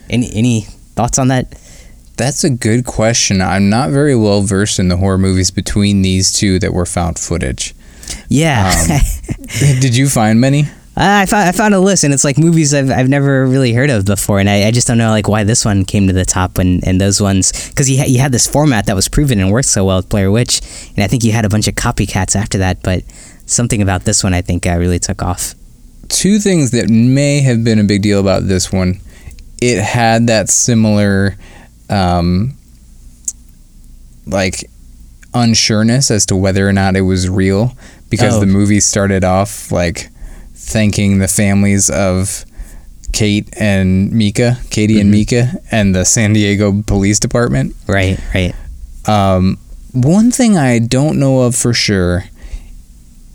Any 0.09 0.29
any 0.33 0.61
thoughts 0.95 1.17
on 1.17 1.29
that? 1.29 1.59
That's 2.17 2.43
a 2.43 2.49
good 2.49 2.85
question. 2.85 3.41
I'm 3.41 3.69
not 3.69 3.89
very 3.89 4.15
well 4.15 4.41
versed 4.41 4.79
in 4.79 4.87
the 4.87 4.97
horror 4.97 5.17
movies 5.17 5.51
between 5.51 6.01
these 6.01 6.31
two 6.31 6.59
that 6.59 6.73
were 6.73 6.85
found 6.85 7.19
footage. 7.19 7.75
Yeah. 8.29 8.71
Um, 8.71 8.99
did 9.81 9.97
you 9.97 10.07
find 10.07 10.39
many 10.39 10.65
I 10.97 11.25
found 11.25 11.49
I 11.49 11.51
found 11.51 11.73
a 11.73 11.79
list, 11.79 12.03
and 12.05 12.13
it's 12.13 12.23
like 12.23 12.37
movies 12.37 12.73
I've, 12.73 12.89
I've 12.89 13.09
never 13.09 13.45
really 13.45 13.73
heard 13.73 13.89
of 13.89 14.05
before, 14.05 14.39
and 14.39 14.49
I, 14.49 14.67
I 14.67 14.71
just 14.71 14.87
don't 14.87 14.97
know 14.97 15.09
like 15.09 15.27
why 15.27 15.43
this 15.43 15.65
one 15.65 15.83
came 15.83 16.07
to 16.07 16.13
the 16.13 16.23
top 16.25 16.57
and, 16.57 16.85
and 16.87 17.01
those 17.01 17.19
ones 17.21 17.51
because 17.69 17.89
you 17.89 17.97
ha- 17.97 18.05
you 18.07 18.19
had 18.19 18.31
this 18.31 18.47
format 18.47 18.85
that 18.85 18.95
was 18.95 19.09
proven 19.09 19.39
and 19.41 19.51
worked 19.51 19.67
so 19.67 19.83
well 19.83 19.97
with 19.97 20.07
Blair 20.09 20.31
Witch, 20.31 20.61
and 20.95 21.03
I 21.03 21.07
think 21.07 21.23
you 21.25 21.33
had 21.33 21.43
a 21.43 21.49
bunch 21.49 21.67
of 21.67 21.75
copycats 21.75 22.35
after 22.35 22.57
that, 22.59 22.81
but 22.81 23.03
something 23.45 23.81
about 23.81 24.05
this 24.05 24.23
one 24.23 24.33
I 24.33 24.41
think 24.41 24.65
uh, 24.65 24.75
really 24.77 24.99
took 24.99 25.21
off. 25.21 25.53
Two 26.07 26.39
things 26.39 26.71
that 26.71 26.87
may 26.89 27.41
have 27.41 27.63
been 27.63 27.79
a 27.79 27.83
big 27.83 28.01
deal 28.01 28.19
about 28.21 28.47
this 28.47 28.71
one, 28.71 29.01
it 29.61 29.81
had 29.83 30.27
that 30.27 30.49
similar, 30.49 31.35
um, 31.89 32.53
like 34.25 34.69
unsureness 35.33 36.09
as 36.09 36.25
to 36.27 36.35
whether 36.35 36.67
or 36.67 36.71
not 36.73 36.95
it 36.95 37.01
was 37.01 37.27
real 37.29 37.75
because 38.09 38.35
Oh. 38.35 38.39
the 38.39 38.45
movie 38.45 38.79
started 38.79 39.23
off 39.25 39.71
like 39.71 40.09
thanking 40.65 41.19
the 41.19 41.27
families 41.27 41.89
of 41.89 42.45
Kate 43.13 43.47
and 43.57 44.11
Micah, 44.11 44.57
Katie 44.71 44.99
and 44.99 45.13
Mhm. 45.13 45.17
Micah, 45.19 45.53
and 45.71 45.95
the 45.95 46.03
San 46.05 46.33
Diego 46.33 46.83
Police 46.85 47.19
Department. 47.19 47.75
Right, 47.87 48.19
right. 48.33 48.53
Um, 49.05 49.57
one 49.93 50.31
thing 50.31 50.57
I 50.57 50.79
don't 50.79 51.17
know 51.19 51.41
of 51.41 51.55
for 51.55 51.73
sure, 51.73 52.25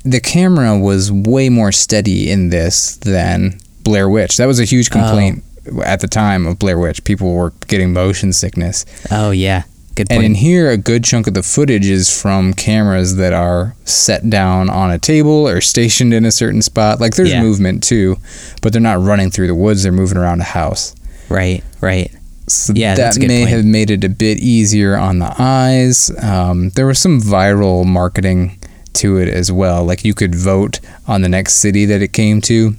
the 0.04 0.20
camera 0.20 0.78
was 0.78 1.10
way 1.12 1.48
more 1.48 1.72
steady 1.72 2.30
in 2.30 2.50
this 2.50 2.98
than 3.02 3.58
Blair 3.84 4.08
Witch. 4.08 4.36
That 4.36 4.46
was 4.46 4.60
a 4.60 4.64
huge 4.64 4.90
complaint 4.90 5.42
at 5.84 6.00
the 6.00 6.08
time 6.08 6.46
of 6.46 6.58
Blair 6.58 6.78
Witch. 6.78 7.04
People 7.04 7.32
were 7.34 7.52
getting 7.68 7.92
motion 7.92 8.32
sickness. 8.32 8.84
Oh 9.10 9.30
yeah, 9.30 9.62
good 9.94 10.06
And 10.10 10.22
in 10.24 10.34
here, 10.34 10.70
a 10.70 10.76
good 10.76 11.04
chunk 11.04 11.26
of 11.26 11.34
the 11.34 11.42
footage 11.42 11.86
is 11.86 12.08
from 12.10 12.54
cameras 12.54 13.16
that 13.16 13.32
are 13.32 13.74
set 13.84 14.28
down 14.30 14.70
on 14.70 14.90
a 14.90 14.98
table 14.98 15.48
or 15.48 15.60
stationed 15.60 16.12
in 16.14 16.24
a 16.24 16.30
certain 16.30 16.62
spot. 16.62 17.00
Like 17.00 17.14
there's 17.16 17.30
Yeah. 17.30 17.42
movement 17.42 17.82
too, 17.82 18.16
but 18.62 18.72
they're 18.72 18.80
not 18.80 19.02
running 19.02 19.30
through 19.30 19.46
the 19.48 19.54
woods. 19.54 19.82
They're 19.82 19.92
moving 19.92 20.18
around 20.18 20.40
a 20.40 20.44
house. 20.44 20.94
right, 21.28 21.62
right. 21.80 22.10
So 22.48 22.72
Yeah, 22.74 22.94
that 22.96 23.02
that's 23.02 23.16
a 23.16 23.20
good 23.20 23.28
may 23.28 23.42
point. 23.44 23.50
have 23.56 23.64
made 23.64 23.90
it 23.92 24.02
a 24.02 24.08
bit 24.08 24.38
easier 24.38 24.96
on 24.96 25.20
the 25.20 25.32
eyes. 25.38 26.10
Um, 26.20 26.70
there 26.70 26.86
was 26.86 26.98
some 26.98 27.20
viral 27.20 27.84
marketing 27.84 28.58
to 28.94 29.18
it 29.18 29.28
as 29.28 29.52
well. 29.52 29.84
Like 29.84 30.04
you 30.04 30.14
could 30.14 30.34
vote 30.34 30.80
on 31.06 31.22
the 31.22 31.28
next 31.28 31.54
city 31.54 31.84
that 31.86 32.02
it 32.02 32.12
came 32.12 32.40
to. 32.42 32.74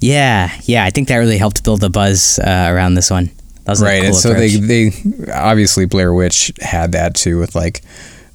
Yeah, 0.00 0.50
yeah. 0.64 0.84
I 0.84 0.90
think 0.90 1.06
that 1.08 1.16
really 1.16 1.38
helped 1.38 1.62
build 1.62 1.80
the 1.80 1.90
buzz 1.90 2.38
uh, 2.40 2.66
around 2.70 2.94
this 2.94 3.10
one. 3.10 3.30
That 3.64 3.78
right. 3.78 4.00
cool 4.00 4.06
and 4.08 4.14
so 4.14 4.30
approach. 4.32 4.52
they, 4.52 4.90
they 4.90 5.32
obviously 5.32 5.86
Blair 5.86 6.12
Witch 6.12 6.52
had 6.60 6.92
that 6.92 7.14
too 7.14 7.38
with 7.38 7.54
like 7.54 7.82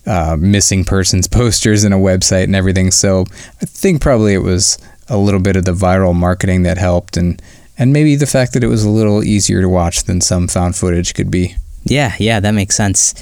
uh, 0.05 0.35
missing 0.39 0.83
persons 0.83 1.27
posters 1.39 1.83
and 1.83 1.93
a 1.93 1.97
website 1.97 2.45
and 2.45 2.55
everything. 2.55 2.91
So 2.91 3.25
I 3.61 3.65
think 3.65 4.01
probably 4.01 4.33
it 4.33 4.43
was 4.43 4.77
a 5.07 5.17
little 5.17 5.39
bit 5.39 5.55
of 5.55 5.65
the 5.65 5.71
viral 5.73 6.15
marketing 6.15 6.63
that 6.63 6.77
helped 6.77 7.17
and 7.17 7.41
and 7.77 7.93
maybe 7.93 8.15
the 8.15 8.27
fact 8.27 8.53
that 8.53 8.63
it 8.63 8.67
was 8.67 8.83
a 8.83 8.89
little 8.89 9.23
easier 9.23 9.61
to 9.61 9.69
watch 9.69 10.03
than 10.03 10.19
some 10.19 10.49
found 10.49 10.75
footage 10.75 11.13
could 11.13 11.31
be. 11.31 11.55
Yeah, 11.85 12.13
yeah, 12.19 12.41
that 12.41 12.51
makes 12.51 12.75
sense. 12.75 13.13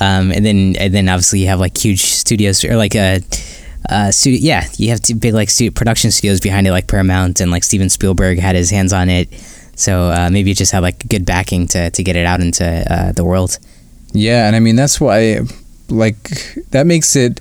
Um, 0.00 0.32
and 0.32 0.44
then 0.44 0.74
and 0.78 0.94
then 0.94 1.08
obviously 1.08 1.40
you 1.40 1.48
have 1.48 1.60
like 1.60 1.76
huge 1.76 2.02
studios 2.02 2.64
or 2.64 2.76
like 2.76 2.94
a. 2.94 3.20
Uh, 3.88 4.10
studio, 4.10 4.40
yeah, 4.42 4.66
you 4.78 4.90
have 4.90 5.00
two 5.00 5.14
big 5.14 5.32
like 5.32 5.48
stu- 5.48 5.70
production 5.70 6.10
studios 6.10 6.40
behind 6.40 6.66
it, 6.66 6.72
like 6.72 6.88
Paramount 6.88 7.40
and 7.40 7.52
like 7.52 7.62
Steven 7.62 7.88
Spielberg 7.88 8.36
had 8.36 8.56
his 8.56 8.68
hands 8.68 8.92
on 8.92 9.08
it. 9.08 9.28
So 9.76 10.10
uh, 10.10 10.30
maybe 10.30 10.50
it 10.50 10.56
just 10.56 10.72
have 10.72 10.82
like 10.82 11.06
good 11.08 11.24
backing 11.24 11.68
to, 11.68 11.90
to 11.90 12.02
get 12.02 12.16
it 12.16 12.26
out 12.26 12.40
into 12.40 12.64
uh, 12.64 13.12
the 13.12 13.24
world. 13.24 13.58
Yeah, 14.12 14.46
and 14.46 14.56
I 14.56 14.60
mean 14.60 14.76
that's 14.76 15.00
why 15.00 15.40
like 15.88 16.30
that 16.70 16.86
makes 16.86 17.14
it 17.14 17.40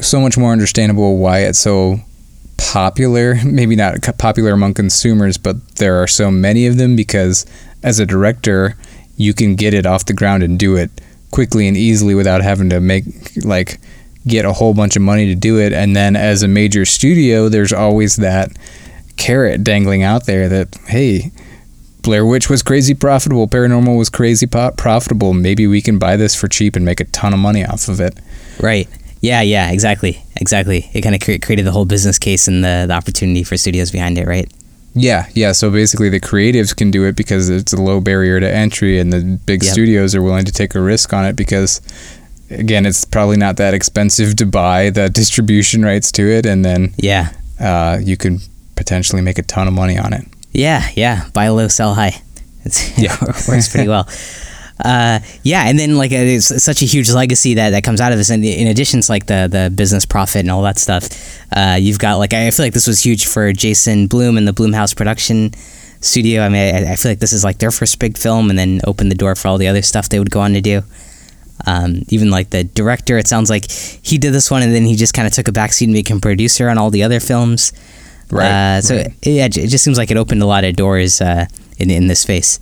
so 0.00 0.20
much 0.20 0.36
more 0.36 0.52
understandable 0.52 1.16
why 1.18 1.40
it's 1.40 1.58
so 1.58 2.00
popular. 2.58 3.36
Maybe 3.44 3.76
not 3.76 4.02
popular 4.18 4.52
among 4.52 4.74
consumers, 4.74 5.38
but 5.38 5.76
there 5.76 6.02
are 6.02 6.06
so 6.06 6.30
many 6.30 6.66
of 6.66 6.76
them 6.76 6.96
because 6.96 7.46
as 7.82 8.00
a 8.00 8.06
director, 8.06 8.76
you 9.16 9.32
can 9.32 9.54
get 9.54 9.72
it 9.72 9.86
off 9.86 10.06
the 10.06 10.12
ground 10.12 10.42
and 10.42 10.58
do 10.58 10.76
it 10.76 10.90
quickly 11.30 11.68
and 11.68 11.76
easily 11.76 12.14
without 12.14 12.42
having 12.42 12.70
to 12.70 12.80
make 12.80 13.04
like 13.44 13.78
get 14.26 14.44
a 14.44 14.52
whole 14.52 14.74
bunch 14.74 14.96
of 14.96 15.02
money 15.02 15.26
to 15.26 15.34
do 15.34 15.58
it. 15.60 15.72
And 15.72 15.94
then 15.94 16.16
as 16.16 16.42
a 16.42 16.48
major 16.48 16.84
studio, 16.84 17.48
there's 17.48 17.72
always 17.72 18.16
that 18.16 18.50
carrot 19.16 19.64
dangling 19.64 20.02
out 20.02 20.26
there 20.26 20.48
that 20.48 20.76
hey, 20.88 21.30
Blair 22.02 22.24
Witch 22.24 22.48
was 22.48 22.62
crazy 22.62 22.94
profitable. 22.94 23.48
Paranormal 23.48 23.96
was 23.98 24.08
crazy 24.10 24.46
po- 24.46 24.70
profitable. 24.76 25.32
Maybe 25.34 25.66
we 25.66 25.80
can 25.82 25.98
buy 25.98 26.16
this 26.16 26.34
for 26.34 26.48
cheap 26.48 26.76
and 26.76 26.84
make 26.84 27.00
a 27.00 27.04
ton 27.04 27.32
of 27.32 27.38
money 27.40 27.64
off 27.64 27.88
of 27.88 28.00
it. 28.00 28.18
Right. 28.60 28.88
Yeah, 29.20 29.40
yeah, 29.40 29.70
exactly. 29.72 30.22
Exactly. 30.36 30.88
It 30.92 31.00
kind 31.00 31.14
of 31.14 31.20
cre- 31.20 31.42
created 31.44 31.64
the 31.66 31.72
whole 31.72 31.84
business 31.86 32.18
case 32.18 32.46
and 32.46 32.62
the, 32.62 32.84
the 32.86 32.94
opportunity 32.94 33.42
for 33.42 33.56
studios 33.56 33.90
behind 33.90 34.18
it, 34.18 34.26
right? 34.26 34.48
Yeah, 34.94 35.26
yeah. 35.34 35.52
So 35.52 35.70
basically, 35.70 36.08
the 36.08 36.20
creatives 36.20 36.74
can 36.76 36.90
do 36.90 37.04
it 37.06 37.16
because 37.16 37.48
it's 37.50 37.72
a 37.72 37.76
low 37.82 38.00
barrier 38.00 38.38
to 38.40 38.48
entry, 38.50 38.98
and 38.98 39.12
the 39.12 39.38
big 39.44 39.62
Yep. 39.64 39.72
studios 39.72 40.14
are 40.14 40.22
willing 40.22 40.44
to 40.44 40.52
take 40.52 40.74
a 40.74 40.80
risk 40.80 41.12
on 41.12 41.24
it 41.26 41.34
because, 41.36 41.80
again, 42.50 42.86
it's 42.86 43.04
probably 43.04 43.36
not 43.36 43.56
that 43.58 43.74
expensive 43.74 44.36
to 44.36 44.46
buy 44.46 44.88
the 44.90 45.10
distribution 45.10 45.84
rights 45.84 46.10
to 46.12 46.22
it, 46.30 46.46
and 46.46 46.64
then 46.64 46.94
Yeah. 46.96 47.30
uh, 47.60 47.98
you 48.02 48.16
can 48.16 48.40
potentially 48.76 49.22
make 49.22 49.38
a 49.38 49.42
ton 49.42 49.66
of 49.66 49.74
money 49.74 49.98
on 49.98 50.12
it. 50.12 50.26
Yeah, 50.52 50.88
yeah. 50.94 51.28
Buy 51.34 51.48
low, 51.48 51.68
sell 51.68 51.94
high. 51.94 52.22
It's, 52.64 52.96
Yeah. 52.98 53.14
it 53.20 53.48
works 53.48 53.68
pretty 53.70 53.88
well. 53.88 54.08
Uh, 54.84 55.20
yeah, 55.42 55.64
and 55.66 55.78
then 55.78 55.96
like 55.96 56.12
uh, 56.12 56.16
it's 56.16 56.62
such 56.62 56.82
a 56.82 56.84
huge 56.84 57.10
legacy 57.10 57.54
that, 57.54 57.70
that 57.70 57.82
comes 57.82 57.98
out 58.00 58.12
of 58.12 58.18
this. 58.18 58.28
And 58.30 58.44
in 58.44 58.66
addition 58.68 59.00
to 59.00 59.10
like 59.10 59.24
the 59.26 59.48
the 59.50 59.72
business 59.74 60.04
profit 60.04 60.40
and 60.40 60.50
all 60.50 60.62
that 60.62 60.78
stuff, 60.78 61.08
uh, 61.56 61.78
you've 61.80 61.98
got 61.98 62.16
like 62.16 62.34
I 62.34 62.50
feel 62.50 62.66
like 62.66 62.74
this 62.74 62.86
was 62.86 63.02
huge 63.02 63.26
for 63.26 63.52
Jason 63.54 64.06
Blum 64.06 64.36
and 64.36 64.46
the 64.46 64.52
Blumhouse 64.52 64.94
production 64.94 65.52
studio. 66.02 66.42
I 66.42 66.50
mean, 66.50 66.74
I, 66.74 66.92
I 66.92 66.96
feel 66.96 67.10
like 67.10 67.20
this 67.20 67.32
is 67.32 67.42
like 67.42 67.56
their 67.58 67.70
first 67.70 67.98
big 67.98 68.18
film, 68.18 68.50
and 68.50 68.58
then 68.58 68.82
opened 68.86 69.10
the 69.10 69.14
door 69.16 69.34
for 69.34 69.48
all 69.48 69.56
the 69.56 69.66
other 69.68 69.80
stuff 69.80 70.10
they 70.10 70.18
would 70.18 70.30
go 70.30 70.40
on 70.40 70.52
to 70.52 70.60
do. 70.60 70.82
Um, 71.66 72.02
even 72.10 72.30
like 72.30 72.50
the 72.50 72.64
director, 72.64 73.16
it 73.16 73.26
sounds 73.26 73.48
like 73.48 73.70
he 73.70 74.18
did 74.18 74.34
this 74.34 74.50
one, 74.50 74.60
and 74.62 74.74
then 74.74 74.84
he 74.84 74.94
just 74.94 75.14
kind 75.14 75.26
of 75.26 75.32
took 75.32 75.48
a 75.48 75.52
backseat 75.52 75.86
and 75.86 75.94
became 75.94 76.20
producer 76.20 76.68
on 76.68 76.76
all 76.76 76.90
the 76.90 77.02
other 77.02 77.18
films. 77.18 77.72
Right, 78.30 78.76
Uh, 78.78 78.80
so 78.82 78.96
right. 78.96 79.12
yeah, 79.22 79.44
it 79.46 79.50
just 79.68 79.84
seems 79.84 79.98
like 79.98 80.10
it 80.10 80.16
opened 80.16 80.42
a 80.42 80.46
lot 80.46 80.64
of 80.64 80.74
doors 80.76 81.20
uh, 81.20 81.46
in 81.78 81.90
in 81.90 82.06
this 82.08 82.20
space. 82.20 82.58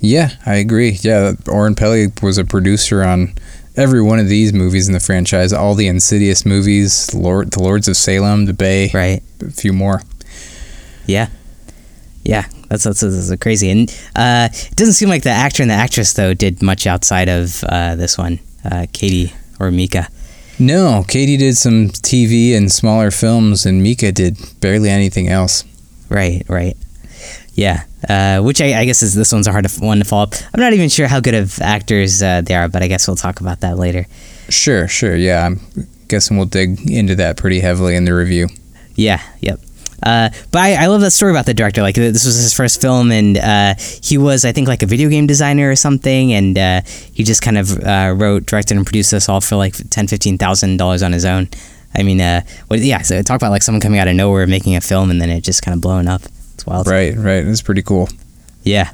Yeah, 0.00 0.30
I 0.46 0.56
agree. 0.56 0.98
Yeah, 1.02 1.32
Oren 1.48 1.74
Peli 1.74 2.08
was 2.22 2.38
a 2.38 2.44
producer 2.44 3.02
on 3.02 3.34
every 3.76 4.00
one 4.02 4.18
of 4.20 4.28
these 4.28 4.52
movies 4.52 4.86
in 4.88 4.94
the 4.94 5.00
franchise. 5.00 5.52
All 5.52 5.74
the 5.74 5.86
Insidious 5.88 6.44
movies, 6.46 7.12
Lord, 7.14 7.50
The 7.52 7.62
Lords 7.62 7.88
of 7.88 7.96
Salem, 7.96 8.46
The 8.46 8.52
Bay, 8.52 8.90
Right. 8.94 9.22
a 9.40 9.50
few 9.50 9.72
more. 9.72 10.02
Yeah. 11.06 11.28
Yeah. 12.24 12.44
That's 12.68 12.84
that's, 12.84 13.00
that's 13.00 13.34
crazy. 13.40 13.70
And 13.70 13.90
uh, 14.14 14.48
it 14.52 14.76
doesn't 14.76 14.94
seem 14.94 15.08
like 15.08 15.22
the 15.22 15.30
actor 15.30 15.62
and 15.62 15.70
the 15.70 15.74
actress 15.76 16.12
though 16.12 16.34
did 16.34 16.62
much 16.62 16.86
outside 16.86 17.28
of 17.28 17.64
uh, 17.64 17.94
this 17.96 18.18
one, 18.18 18.38
uh, 18.64 18.86
Katie 18.92 19.32
or 19.58 19.70
Micah. 19.70 20.08
No, 20.58 21.04
Katie 21.06 21.36
did 21.36 21.56
some 21.56 21.88
TV 21.88 22.56
and 22.56 22.70
smaller 22.70 23.10
films, 23.10 23.64
and 23.64 23.82
Micah 23.82 24.12
did 24.12 24.36
barely 24.60 24.90
anything 24.90 25.28
else. 25.28 25.64
Right. 26.08 26.44
Right. 26.48 26.76
Yeah. 27.54 27.84
Uh, 28.08 28.40
which 28.42 28.60
I, 28.60 28.80
I 28.80 28.84
guess 28.84 29.02
is 29.02 29.14
this 29.14 29.32
one's 29.32 29.46
a 29.46 29.52
hard 29.52 29.66
one 29.80 29.98
to 29.98 30.04
follow 30.04 30.22
up. 30.24 30.34
I'm 30.54 30.60
not 30.60 30.72
even 30.72 30.88
sure 30.88 31.08
how 31.08 31.20
good 31.20 31.34
of 31.34 31.60
actors 31.60 32.22
uh, 32.22 32.40
they 32.40 32.54
are, 32.54 32.68
but 32.68 32.82
I 32.82 32.88
guess 32.88 33.06
we'll 33.08 33.16
talk 33.16 33.40
about 33.40 33.60
that 33.60 33.76
later. 33.78 34.06
Sure, 34.48 34.86
sure. 34.88 35.16
Yeah, 35.16 35.46
I'm 35.46 35.60
guessing 36.06 36.36
we'll 36.36 36.46
dig 36.46 36.90
into 36.90 37.14
that 37.16 37.36
pretty 37.36 37.60
heavily 37.60 37.96
in 37.96 38.04
the 38.04 38.14
review. 38.14 38.48
Yeah, 38.94 39.20
yep. 39.40 39.60
Uh, 40.02 40.30
but 40.52 40.60
I, 40.60 40.84
I 40.84 40.86
love 40.86 41.00
that 41.00 41.10
story 41.10 41.32
about 41.32 41.46
the 41.46 41.54
director. 41.54 41.82
Like 41.82 41.96
this 41.96 42.24
was 42.24 42.36
his 42.36 42.54
first 42.54 42.80
film, 42.80 43.10
and 43.10 43.36
uh, 43.36 43.74
he 44.02 44.16
was, 44.16 44.44
I 44.44 44.52
think, 44.52 44.68
like 44.68 44.82
a 44.82 44.86
video 44.86 45.08
game 45.08 45.26
designer 45.26 45.70
or 45.70 45.76
something, 45.76 46.32
and 46.32 46.56
uh, 46.56 46.82
he 47.12 47.24
just 47.24 47.42
kind 47.42 47.58
of 47.58 47.78
uh, 47.80 48.14
wrote, 48.16 48.46
directed, 48.46 48.76
and 48.76 48.86
produced 48.86 49.10
this 49.10 49.28
all 49.28 49.40
for 49.40 49.56
like 49.56 49.74
ten, 49.90 50.06
fifteen 50.06 50.38
thousand 50.38 50.76
dollars 50.76 51.02
on 51.02 51.12
his 51.12 51.24
own. 51.24 51.48
I 51.94 52.02
mean, 52.02 52.20
uh, 52.20 52.42
what, 52.68 52.80
yeah. 52.80 53.02
So 53.02 53.20
talk 53.22 53.36
about 53.36 53.50
like 53.50 53.62
someone 53.62 53.80
coming 53.80 53.98
out 53.98 54.08
of 54.08 54.14
nowhere 54.14 54.46
making 54.46 54.76
a 54.76 54.80
film, 54.80 55.10
and 55.10 55.20
then 55.20 55.30
it 55.30 55.42
just 55.42 55.62
kind 55.62 55.74
of 55.74 55.80
blowing 55.80 56.06
up. 56.06 56.22
It's 56.54 56.66
wild. 56.66 56.86
Right, 56.86 57.16
right. 57.16 57.44
It's 57.44 57.62
pretty 57.62 57.82
cool. 57.82 58.08
Yeah. 58.62 58.92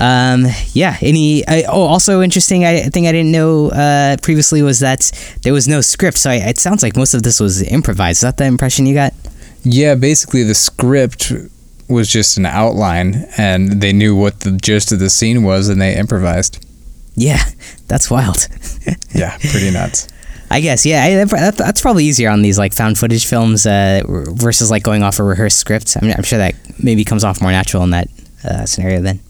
Um, 0.00 0.46
yeah. 0.72 0.96
Any? 1.00 1.46
I, 1.46 1.64
oh, 1.68 1.82
also 1.82 2.22
interesting. 2.22 2.64
I 2.64 2.82
thing 2.84 3.06
I 3.06 3.12
didn't 3.12 3.32
know 3.32 3.70
uh, 3.70 4.16
previously 4.22 4.62
was 4.62 4.80
that 4.80 5.10
there 5.42 5.52
was 5.52 5.68
no 5.68 5.80
script. 5.80 6.18
So 6.18 6.30
I, 6.30 6.36
it 6.36 6.58
sounds 6.58 6.82
like 6.82 6.96
most 6.96 7.14
of 7.14 7.22
this 7.22 7.38
was 7.38 7.62
improvised. 7.62 8.18
Is 8.18 8.20
that 8.22 8.38
the 8.38 8.44
impression 8.44 8.86
you 8.86 8.94
got? 8.94 9.12
Yeah, 9.62 9.94
basically 9.94 10.42
the 10.42 10.54
script 10.54 11.32
was 11.88 12.08
just 12.08 12.36
an 12.36 12.46
outline, 12.46 13.26
and 13.36 13.80
they 13.80 13.92
knew 13.92 14.14
what 14.14 14.40
the 14.40 14.52
gist 14.52 14.92
of 14.92 14.98
the 14.98 15.10
scene 15.10 15.42
was, 15.42 15.68
and 15.68 15.80
they 15.80 15.96
improvised. 15.96 16.64
Yeah, 17.14 17.42
that's 17.86 18.10
wild. 18.10 18.46
Yeah, 19.12 19.36
pretty 19.38 19.70
nuts. 19.70 20.08
I 20.50 20.60
guess, 20.60 20.86
yeah, 20.86 21.04
I, 21.04 21.24
that, 21.24 21.56
that's 21.56 21.80
probably 21.80 22.04
easier 22.04 22.30
on 22.30 22.40
these 22.40 22.58
like 22.58 22.72
found 22.72 22.96
footage 22.96 23.26
films 23.26 23.66
uh, 23.66 24.02
versus 24.06 24.70
like 24.70 24.82
going 24.82 25.02
off 25.02 25.18
a 25.18 25.22
rehearsed 25.24 25.58
script. 25.58 25.96
I 26.00 26.04
mean, 26.04 26.14
I'm 26.16 26.22
sure 26.22 26.38
that 26.38 26.54
maybe 26.82 27.04
comes 27.04 27.24
off 27.24 27.42
more 27.42 27.50
natural 27.50 27.82
in 27.82 27.90
that 27.90 28.08
uh, 28.44 28.64
scenario 28.64 29.00
then. 29.02 29.20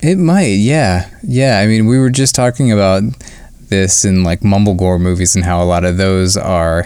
It 0.00 0.16
might, 0.16 0.56
yeah, 0.56 1.08
yeah. 1.22 1.60
I 1.60 1.66
mean, 1.66 1.86
we 1.86 1.98
were 1.98 2.10
just 2.10 2.34
talking 2.34 2.72
about 2.72 3.02
this 3.68 4.04
in 4.04 4.24
like 4.24 4.40
mumblegore 4.40 5.00
movies 5.00 5.36
and 5.36 5.44
how 5.44 5.62
a 5.62 5.64
lot 5.64 5.84
of 5.84 5.96
those 5.96 6.36
are 6.36 6.84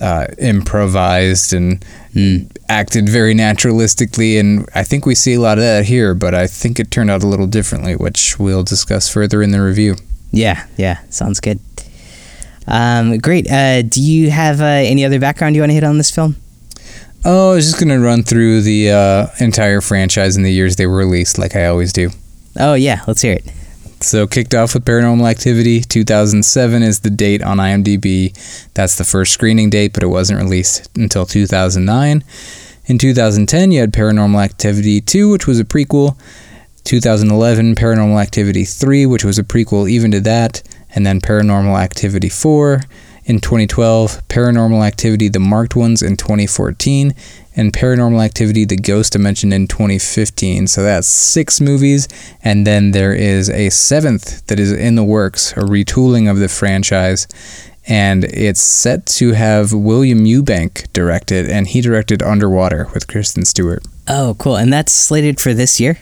uh, 0.00 0.26
improvised 0.38 1.52
and 1.52 1.84
Mm. 2.14 2.48
acted 2.70 3.10
very 3.10 3.34
naturalistically, 3.34 4.40
and 4.40 4.66
I 4.74 4.84
think 4.84 5.04
we 5.04 5.14
see 5.14 5.34
a 5.34 5.40
lot 5.40 5.58
of 5.58 5.64
that 5.64 5.84
here. 5.84 6.14
But 6.14 6.34
I 6.34 6.46
think 6.46 6.80
it 6.80 6.90
turned 6.90 7.10
out 7.10 7.22
a 7.22 7.26
little 7.26 7.46
differently, 7.46 7.94
which 7.94 8.38
we'll 8.38 8.62
discuss 8.62 9.06
further 9.06 9.42
in 9.42 9.50
the 9.50 9.60
review. 9.60 9.96
Yeah, 10.32 10.64
yeah, 10.78 11.00
sounds 11.10 11.40
good. 11.40 11.60
Um, 12.66 13.18
great. 13.18 13.50
Uh, 13.50 13.82
do 13.82 14.00
you 14.02 14.30
have 14.30 14.62
uh, 14.62 14.64
any 14.64 15.04
other 15.04 15.20
background 15.20 15.56
you 15.56 15.60
want 15.62 15.70
to 15.70 15.74
hit 15.74 15.84
on 15.84 15.98
this 15.98 16.10
film? 16.10 16.36
Oh, 17.24 17.52
I 17.52 17.54
was 17.56 17.66
just 17.66 17.78
gonna 17.78 18.00
run 18.00 18.22
through 18.22 18.62
the 18.62 18.90
uh, 18.92 19.26
entire 19.40 19.80
franchise 19.82 20.36
and 20.36 20.44
the 20.46 20.50
years 20.52 20.76
they 20.76 20.86
were 20.86 20.96
released, 20.96 21.38
like 21.38 21.54
I 21.54 21.66
always 21.66 21.92
do. 21.92 22.10
Oh 22.58 22.72
yeah, 22.74 23.02
let's 23.06 23.20
hear 23.20 23.34
it. 23.34 23.44
So 24.00 24.26
kicked 24.26 24.54
off 24.54 24.74
with 24.74 24.84
Paranormal 24.84 25.28
Activity. 25.28 25.80
2007 25.80 26.82
is 26.82 27.00
the 27.00 27.10
date 27.10 27.42
on 27.42 27.56
IMDb. 27.56 28.32
That's 28.74 28.96
the 28.98 29.04
first 29.04 29.32
screening 29.32 29.70
date, 29.70 29.94
but 29.94 30.02
it 30.02 30.08
wasn't 30.08 30.40
released 30.40 30.88
until 30.96 31.24
2009. 31.24 32.22
In 32.86 32.98
2010, 32.98 33.72
you 33.72 33.80
had 33.80 33.92
Paranormal 33.92 34.44
Activity 34.44 35.00
2, 35.00 35.30
which 35.30 35.46
was 35.46 35.58
a 35.58 35.64
prequel. 35.64 36.16
2011, 36.84 37.74
Paranormal 37.74 38.22
Activity 38.22 38.64
3, 38.64 39.06
which 39.06 39.24
was 39.24 39.38
a 39.38 39.42
prequel 39.42 39.90
even 39.90 40.12
to 40.12 40.20
that. 40.20 40.62
And 40.94 41.04
then 41.04 41.20
Paranormal 41.20 41.80
Activity 41.80 42.28
4. 42.28 42.82
In 43.26 43.40
2012, 43.40 44.28
Paranormal 44.28 44.86
Activity 44.86 45.26
The 45.28 45.40
Marked 45.40 45.74
Ones 45.74 46.00
in 46.00 46.16
2014, 46.16 47.12
and 47.56 47.72
Paranormal 47.72 48.24
Activity 48.24 48.64
The 48.64 48.76
Ghost 48.76 49.14
Dimension 49.14 49.52
in 49.52 49.66
2015. 49.66 50.68
So 50.68 50.84
that's 50.84 51.08
six 51.08 51.60
movies, 51.60 52.06
and 52.44 52.64
then 52.64 52.92
there 52.92 53.12
is 53.12 53.50
a 53.50 53.70
seventh 53.70 54.46
that 54.46 54.60
is 54.60 54.70
in 54.70 54.94
the 54.94 55.02
works, 55.02 55.50
a 55.54 55.60
retooling 55.60 56.30
of 56.30 56.38
the 56.38 56.48
franchise, 56.48 57.26
and 57.88 58.22
it's 58.26 58.62
set 58.62 59.06
to 59.06 59.32
have 59.32 59.72
William 59.72 60.24
Eubank 60.24 60.92
direct 60.92 61.32
it, 61.32 61.50
and 61.50 61.66
he 61.66 61.80
directed 61.80 62.22
Underwater 62.22 62.88
with 62.94 63.08
Kristen 63.08 63.44
Stewart. 63.44 63.84
Oh, 64.06 64.36
cool. 64.38 64.56
And 64.56 64.72
that's 64.72 64.92
slated 64.92 65.40
for 65.40 65.52
this 65.52 65.80
year. 65.80 65.98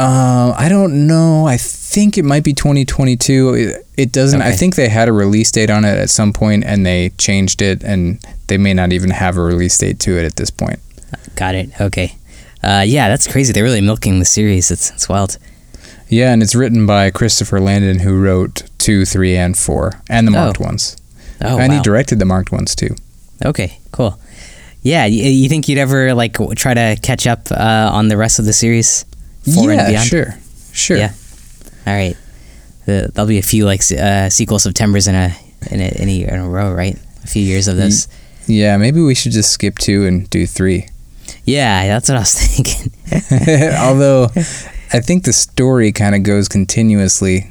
Uh, 0.00 0.54
I 0.56 0.68
don't 0.68 1.06
know. 1.06 1.46
I 1.46 1.56
think 1.58 2.16
it 2.16 2.24
might 2.24 2.42
be 2.44 2.54
2022. 2.54 3.54
It, 3.54 3.86
it 3.96 4.12
doesn't. 4.12 4.40
I 4.40 4.52
think 4.52 4.74
they 4.76 4.88
had 4.88 5.08
a 5.08 5.12
release 5.12 5.50
date 5.52 5.68
on 5.70 5.84
it 5.84 5.98
at 5.98 6.08
some 6.08 6.32
point, 6.32 6.64
and 6.64 6.86
they 6.86 7.10
changed 7.18 7.60
it, 7.60 7.82
and 7.84 8.18
they 8.46 8.56
may 8.56 8.72
not 8.72 8.92
even 8.92 9.10
have 9.10 9.36
a 9.36 9.42
release 9.42 9.76
date 9.76 9.98
to 10.00 10.16
it 10.18 10.24
at 10.24 10.36
this 10.36 10.50
point. 10.50 10.78
Got 11.36 11.54
it. 11.54 11.78
Okay. 11.80 12.16
Uh, 12.62 12.82
yeah, 12.86 13.08
that's 13.08 13.26
crazy. 13.30 13.52
They're 13.52 13.64
really 13.64 13.80
milking 13.80 14.18
the 14.20 14.24
series. 14.24 14.70
It's 14.70 14.90
it's 14.90 15.08
wild. 15.08 15.36
Yeah, 16.08 16.32
and 16.32 16.42
it's 16.42 16.54
written 16.54 16.86
by 16.86 17.10
Christopher 17.10 17.60
Landon, 17.60 18.00
who 18.00 18.20
wrote 18.20 18.62
two, 18.78 19.04
three, 19.04 19.36
and 19.36 19.56
four, 19.56 20.00
and 20.08 20.26
the 20.26 20.32
Oh. 20.32 20.44
marked 20.44 20.60
ones. 20.60 20.96
Oh 21.42 21.58
and 21.58 21.72
wow. 21.72 21.76
he 21.78 21.82
directed 21.82 22.18
the 22.18 22.24
marked 22.26 22.52
ones 22.52 22.74
too. 22.74 22.94
okay. 23.44 23.78
Cool. 23.92 24.18
Yeah. 24.82 25.04
You, 25.06 25.24
you 25.24 25.48
think 25.48 25.68
you'd 25.68 25.78
ever 25.78 26.14
like 26.14 26.36
try 26.56 26.74
to 26.74 26.96
catch 27.02 27.26
up 27.26 27.50
uh, 27.50 27.90
on 27.92 28.08
the 28.08 28.16
rest 28.16 28.38
of 28.38 28.44
the 28.46 28.52
series? 28.52 29.04
Four 29.54 29.72
yeah, 29.72 29.80
and 29.80 29.88
beyond? 29.92 30.08
sure, 30.08 30.34
sure. 30.72 30.96
Yeah. 30.98 31.12
All 31.86 31.94
right. 31.94 32.16
The, 32.86 33.10
there'll 33.14 33.28
be 33.28 33.38
a 33.38 33.42
few 33.42 33.64
like 33.64 33.80
uh, 33.92 34.28
sequel 34.30 34.58
September's 34.58 35.06
in 35.08 35.14
a 35.14 35.34
in 35.70 35.80
a, 35.80 36.02
in 36.02 36.08
a 36.08 36.22
in 36.34 36.40
a 36.40 36.48
row, 36.48 36.72
right? 36.72 36.96
A 37.24 37.26
few 37.26 37.42
years 37.42 37.68
of 37.68 37.76
this. 37.76 38.08
Yeah, 38.46 38.76
maybe 38.78 39.00
we 39.00 39.14
should 39.14 39.32
just 39.32 39.50
skip 39.52 39.78
two 39.78 40.06
and 40.06 40.28
do 40.30 40.46
three. 40.46 40.88
Yeah, 41.44 41.86
that's 41.86 42.08
what 42.08 42.16
I 42.16 42.20
was 42.20 42.34
thinking. 42.56 42.92
Although, 43.78 44.24
I 44.92 45.00
think 45.00 45.24
the 45.24 45.32
story 45.32 45.92
kind 45.92 46.14
of 46.14 46.22
goes 46.22 46.48
continuously. 46.48 47.50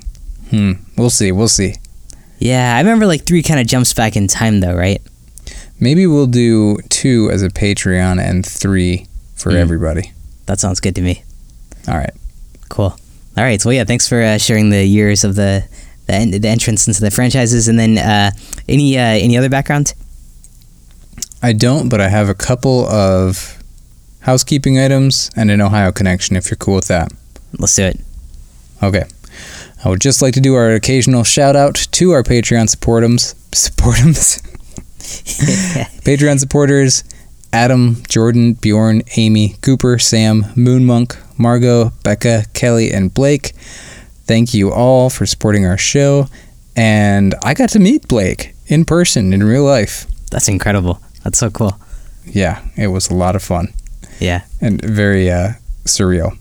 Hmm. 0.49 0.73
We'll 0.97 1.09
see. 1.11 1.31
We'll 1.31 1.47
see. 1.47 1.75
yeah, 2.39 2.75
I 2.75 2.79
remember 2.79 3.05
like 3.05 3.25
three 3.25 3.43
kind 3.43 3.59
of 3.59 3.67
jumps 3.67 3.93
back 3.93 4.15
in 4.15 4.27
time 4.27 4.59
though, 4.59 4.75
right? 4.75 5.01
Maybe 5.79 6.05
we'll 6.07 6.27
do 6.27 6.77
two 6.89 7.29
as 7.31 7.41
a 7.43 7.49
Patreon 7.49 8.19
and 8.21 8.45
three 8.45 9.07
for 9.35 9.51
Mm. 9.51 9.55
everybody. 9.55 10.11
That 10.47 10.59
sounds 10.59 10.79
good 10.81 10.95
to 10.95 11.01
me. 11.01 11.23
All 11.89 11.97
right. 11.97 12.13
Cool. 12.69 12.95
All 13.37 13.43
right. 13.43 13.59
So 13.59 13.69
yeah, 13.69 13.83
thanks 13.83 14.07
for 14.07 14.21
uh, 14.21 14.37
sharing 14.37 14.69
the 14.69 14.85
years 14.85 15.23
of 15.23 15.35
the 15.35 15.67
the, 16.05 16.13
en- 16.13 16.31
the 16.31 16.47
entrance 16.47 16.87
into 16.87 17.01
the 17.01 17.11
franchises, 17.11 17.67
and 17.67 17.79
then 17.79 17.97
uh, 17.97 18.31
any 18.67 18.97
uh, 18.97 19.01
any 19.01 19.37
other 19.37 19.49
background? 19.49 19.93
I 21.41 21.53
don't, 21.53 21.89
but 21.89 22.01
I 22.01 22.09
have 22.09 22.29
a 22.29 22.33
couple 22.33 22.85
of 22.87 23.61
housekeeping 24.21 24.77
items 24.77 25.29
and 25.35 25.49
an 25.49 25.61
Ohio 25.61 25.91
connection 25.91 26.35
if 26.35 26.49
you're 26.49 26.57
cool 26.57 26.75
with 26.75 26.87
that. 26.87 27.11
Let's 27.57 27.75
do 27.75 27.83
it. 27.83 27.99
Okay. 28.83 29.03
I 29.83 29.89
would 29.89 30.01
just 30.01 30.21
like 30.21 30.33
to 30.33 30.41
do 30.41 30.55
our 30.55 30.73
occasional 30.73 31.23
shout 31.23 31.55
out 31.55 31.75
to 31.75 32.11
our 32.11 32.23
Patreon 32.23 32.73
supportums. 32.73 33.33
Supportums? 33.51 34.41
Patreon 36.03 36.39
supporters 36.39 37.03
Adam, 37.53 38.03
Jordan, 38.07 38.53
Bjorn, 38.53 39.01
Amy, 39.15 39.55
Cooper, 39.61 39.97
Sam, 39.97 40.43
Moonmonk, 40.55 41.17
Margot, 41.39 41.91
Becca, 42.03 42.45
Kelly, 42.53 42.91
and 42.91 43.11
Blake. 43.13 43.53
Thank 44.25 44.53
you 44.53 44.71
all 44.71 45.09
for 45.09 45.25
supporting 45.25 45.65
our 45.65 45.77
show. 45.77 46.27
And 46.75 47.33
I 47.43 47.53
got 47.55 47.69
to 47.69 47.79
meet 47.79 48.07
Blake 48.07 48.53
in 48.67 48.85
person 48.85 49.33
in 49.33 49.41
real 49.43 49.63
life. 49.63 50.05
That's 50.29 50.47
incredible. 50.47 51.01
That's 51.23 51.39
so 51.39 51.49
cool. 51.49 51.79
Yeah, 52.25 52.61
it 52.77 52.87
was 52.87 53.09
a 53.09 53.15
lot 53.15 53.35
of 53.35 53.41
fun 53.41 53.73
Yeah. 54.19 54.43
and 54.61 54.79
very 54.83 55.31
uh, 55.31 55.53
surreal. 55.85 56.37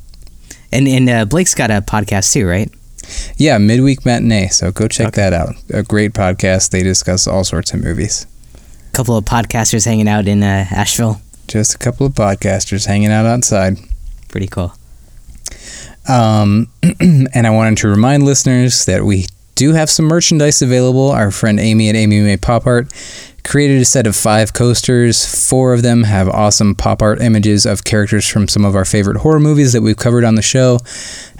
And 0.70 0.86
and 0.86 1.08
uh, 1.08 1.24
Blake's 1.24 1.54
got 1.54 1.70
a 1.70 1.80
podcast 1.80 2.32
too, 2.34 2.46
right? 2.46 2.70
Yeah, 3.38 3.56
midweek 3.56 4.04
matinee. 4.04 4.48
So 4.48 4.70
go 4.70 4.86
check 4.86 5.08
Okay. 5.08 5.22
that 5.22 5.32
out. 5.32 5.54
A 5.72 5.82
great 5.82 6.12
podcast. 6.12 6.70
They 6.70 6.82
discuss 6.82 7.26
all 7.26 7.42
sorts 7.44 7.72
of 7.72 7.82
movies. 7.82 8.26
A 8.88 8.92
couple 8.92 9.16
of 9.16 9.24
podcasters 9.24 9.86
hanging 9.86 10.08
out 10.08 10.28
in 10.28 10.42
uh, 10.42 10.66
Asheville. 10.70 11.22
Just 11.46 11.74
a 11.74 11.78
couple 11.78 12.04
of 12.04 12.12
podcasters 12.12 12.84
hanging 12.86 13.10
out 13.10 13.24
outside. 13.24 13.78
Pretty 14.28 14.46
cool. 14.48 14.74
Um, 16.08 16.68
and 17.00 17.46
I 17.46 17.50
wanted 17.50 17.78
to 17.78 17.88
remind 17.88 18.24
listeners 18.24 18.86
that 18.86 19.04
we 19.04 19.26
do 19.54 19.72
have 19.72 19.90
some 19.90 20.06
merchandise 20.06 20.62
available. 20.62 21.10
Our 21.10 21.30
friend 21.30 21.58
Amy 21.58 21.88
at 21.88 21.96
Amy 21.96 22.20
May 22.20 22.36
Pop 22.36 22.66
Art 22.66 22.92
created 23.48 23.80
a 23.80 23.84
set 23.84 24.06
of 24.06 24.14
five 24.14 24.52
coasters. 24.52 25.48
Four 25.48 25.72
of 25.72 25.82
them 25.82 26.04
have 26.04 26.28
awesome 26.28 26.74
pop 26.74 27.00
art 27.00 27.20
images 27.20 27.64
of 27.64 27.82
characters 27.82 28.28
from 28.28 28.46
some 28.46 28.64
of 28.64 28.76
our 28.76 28.84
favorite 28.84 29.16
horror 29.18 29.40
movies 29.40 29.72
that 29.72 29.80
we've 29.80 29.96
covered 29.96 30.22
on 30.22 30.34
the 30.34 30.42
show. 30.42 30.78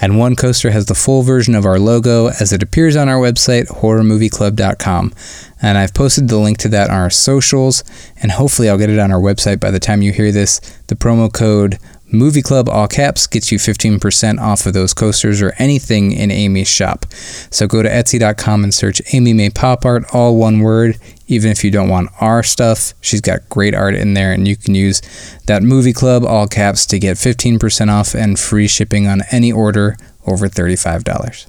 And 0.00 0.18
one 0.18 0.34
coaster 0.34 0.70
has 0.70 0.86
the 0.86 0.94
full 0.94 1.22
version 1.22 1.54
of 1.54 1.66
our 1.66 1.78
logo 1.78 2.28
as 2.28 2.52
it 2.52 2.62
appears 2.62 2.96
on 2.96 3.08
our 3.08 3.20
website, 3.20 3.66
horrormovieclub.com. 3.66 5.12
And 5.60 5.76
I've 5.76 5.94
posted 5.94 6.28
the 6.28 6.38
link 6.38 6.58
to 6.58 6.68
that 6.68 6.88
on 6.90 6.96
our 6.96 7.10
socials, 7.10 7.84
and 8.22 8.32
hopefully 8.32 8.68
I'll 8.68 8.78
get 8.78 8.90
it 8.90 8.98
on 8.98 9.12
our 9.12 9.20
website 9.20 9.60
by 9.60 9.70
the 9.70 9.80
time 9.80 10.02
you 10.02 10.12
hear 10.12 10.32
this. 10.32 10.60
The 10.86 10.94
promo 10.94 11.32
code 11.32 11.78
Movie 12.10 12.42
Club, 12.42 12.68
all 12.68 12.88
caps, 12.88 13.26
gets 13.26 13.52
you 13.52 13.58
15% 13.58 14.40
off 14.40 14.64
of 14.66 14.72
those 14.72 14.94
coasters 14.94 15.42
or 15.42 15.52
anything 15.58 16.12
in 16.12 16.30
Amy's 16.30 16.68
shop. 16.68 17.04
So 17.50 17.66
go 17.66 17.82
to 17.82 17.88
Etsy.com 17.88 18.64
and 18.64 18.72
search 18.72 19.02
Amy 19.12 19.32
May 19.34 19.50
Pop 19.50 19.84
Art, 19.84 20.04
all 20.14 20.36
one 20.36 20.60
word. 20.60 20.98
Even 21.26 21.50
if 21.50 21.62
you 21.62 21.70
don't 21.70 21.90
want 21.90 22.10
our 22.20 22.42
stuff, 22.42 22.94
she's 23.02 23.20
got 23.20 23.46
great 23.50 23.74
art 23.74 23.94
in 23.94 24.14
there, 24.14 24.32
and 24.32 24.48
you 24.48 24.56
can 24.56 24.74
use 24.74 25.02
that 25.46 25.62
Movie 25.62 25.92
Club, 25.92 26.24
all 26.24 26.46
caps, 26.46 26.86
to 26.86 26.98
get 26.98 27.16
15% 27.18 27.90
off 27.90 28.14
and 28.14 28.38
free 28.38 28.68
shipping 28.68 29.06
on 29.06 29.20
any 29.30 29.52
order 29.52 29.96
over 30.26 30.48
$35. 30.48 31.46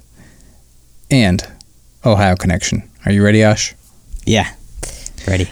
And 1.10 1.46
Ohio 2.04 2.36
Connection. 2.36 2.88
Are 3.06 3.12
you 3.12 3.24
ready, 3.24 3.42
Ash? 3.42 3.74
Yeah. 4.26 4.54
Ready. 5.26 5.50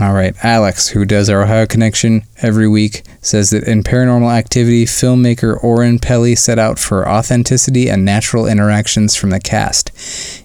All 0.00 0.12
right, 0.12 0.34
Alex, 0.42 0.88
who 0.88 1.04
does 1.04 1.30
our 1.30 1.42
Ohio 1.44 1.66
Connection 1.66 2.22
every 2.42 2.66
week, 2.66 3.04
says 3.20 3.50
that 3.50 3.62
in 3.68 3.84
Paranormal 3.84 4.36
Activity, 4.36 4.86
filmmaker 4.86 5.62
Oren 5.62 6.00
Peli 6.00 6.34
set 6.34 6.58
out 6.58 6.80
for 6.80 7.08
authenticity 7.08 7.88
and 7.88 8.04
natural 8.04 8.48
interactions 8.48 9.14
from 9.14 9.30
the 9.30 9.38
cast. 9.38 9.92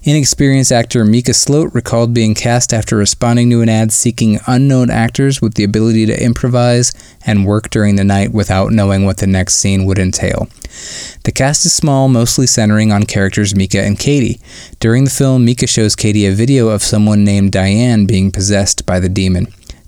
Inexperienced 0.03 0.71
actor 0.71 1.03
Micah 1.03 1.33
Sloat 1.33 1.73
recalled 1.73 2.13
being 2.13 2.35
cast 2.35 2.71
after 2.71 2.95
responding 2.95 3.49
to 3.49 3.61
an 3.61 3.69
ad 3.69 3.91
seeking 3.91 4.39
unknown 4.45 4.91
actors 4.91 5.41
with 5.41 5.55
the 5.55 5.63
ability 5.63 6.05
to 6.05 6.23
improvise 6.23 6.93
and 7.25 7.47
work 7.47 7.71
during 7.71 7.95
the 7.95 8.03
night 8.03 8.31
without 8.31 8.71
knowing 8.71 9.03
what 9.03 9.17
the 9.17 9.27
next 9.27 9.55
scene 9.55 9.83
would 9.85 9.97
entail. 9.97 10.47
The 11.23 11.31
cast 11.31 11.65
is 11.65 11.73
small, 11.73 12.07
mostly 12.07 12.47
centering 12.47 12.91
on 12.91 13.03
characters 13.03 13.55
Micah 13.55 13.83
and 13.83 13.97
Katie. 13.97 14.39
During 14.79 15.03
the 15.03 15.09
film, 15.09 15.45
Micah 15.45 15.67
shows 15.67 15.95
Katie 15.95 16.25
a 16.25 16.31
video 16.31 16.69
of 16.69 16.83
someone 16.83 17.23
named 17.23 17.51
Diane 17.51 18.05
being 18.05 18.31
possessed 18.31 18.85
by 18.85 18.99
the 18.99 19.09
demon. 19.09 19.38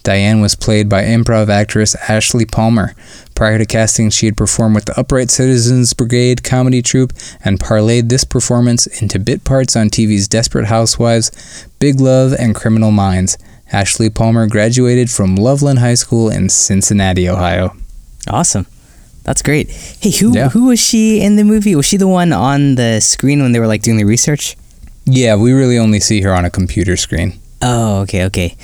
Diane 0.04 0.42
was 0.42 0.56
played 0.56 0.90
by 0.90 1.04
improv 1.04 1.50
actress 1.50 1.96
Ashley 2.10 2.46
Palmer. 2.46 2.94
Prior 3.36 3.58
to 3.58 3.66
casting, 3.66 4.10
she 4.10 4.26
had 4.26 4.36
performed 4.38 4.76
with 4.76 4.86
the 4.86 5.00
Upright 5.00 5.30
Citizens 5.30 5.94
Brigade 5.94 6.44
comedy 6.44 6.82
troupe 6.82 7.14
and 7.44 7.60
parlayed 7.60 8.10
this 8.10 8.24
performance 8.24 8.88
into 9.02 9.20
bit 9.20 9.44
parts 9.44 9.76
on 9.76 9.90
TV's 9.90 10.28
Desperate 10.28 10.66
Housewives, 10.68 11.32
Big 11.80 12.00
Love, 12.00 12.34
and 12.34 12.56
Criminal 12.56 12.92
Minds. 12.92 13.38
Ashley 13.72 14.10
Palmer 14.10 14.48
graduated 14.48 15.10
from 15.10 15.36
Loveland 15.36 15.80
High 15.80 15.94
School 15.94 16.30
in 16.30 16.50
Cincinnati, 16.50 17.30
Ohio. 17.30 17.76
Awesome. 18.28 18.66
That's 19.24 19.42
great. 19.42 19.70
Hey, 19.70 20.12
who 20.12 20.34
Yeah. 20.36 20.50
who 20.50 20.66
was 20.66 20.80
she 20.80 21.22
in 21.22 21.36
the 21.36 21.44
movie? 21.44 21.76
Was 21.76 21.86
she 21.86 21.98
the 21.98 22.08
one 22.08 22.34
on 22.34 22.76
the 22.76 23.00
screen 23.02 23.42
when 23.42 23.52
they 23.52 23.60
were 23.60 23.68
like 23.68 23.82
doing 23.84 23.98
the 23.98 24.04
research? 24.04 24.58
Yeah, 25.06 25.36
we 25.36 25.52
really 25.54 25.78
only 25.78 26.00
see 26.00 26.22
her 26.22 26.34
on 26.34 26.44
a 26.44 26.50
computer 26.50 26.98
screen. 26.98 27.34
Oh, 27.62 28.00
okay, 28.02 28.24
okay. 28.26 28.56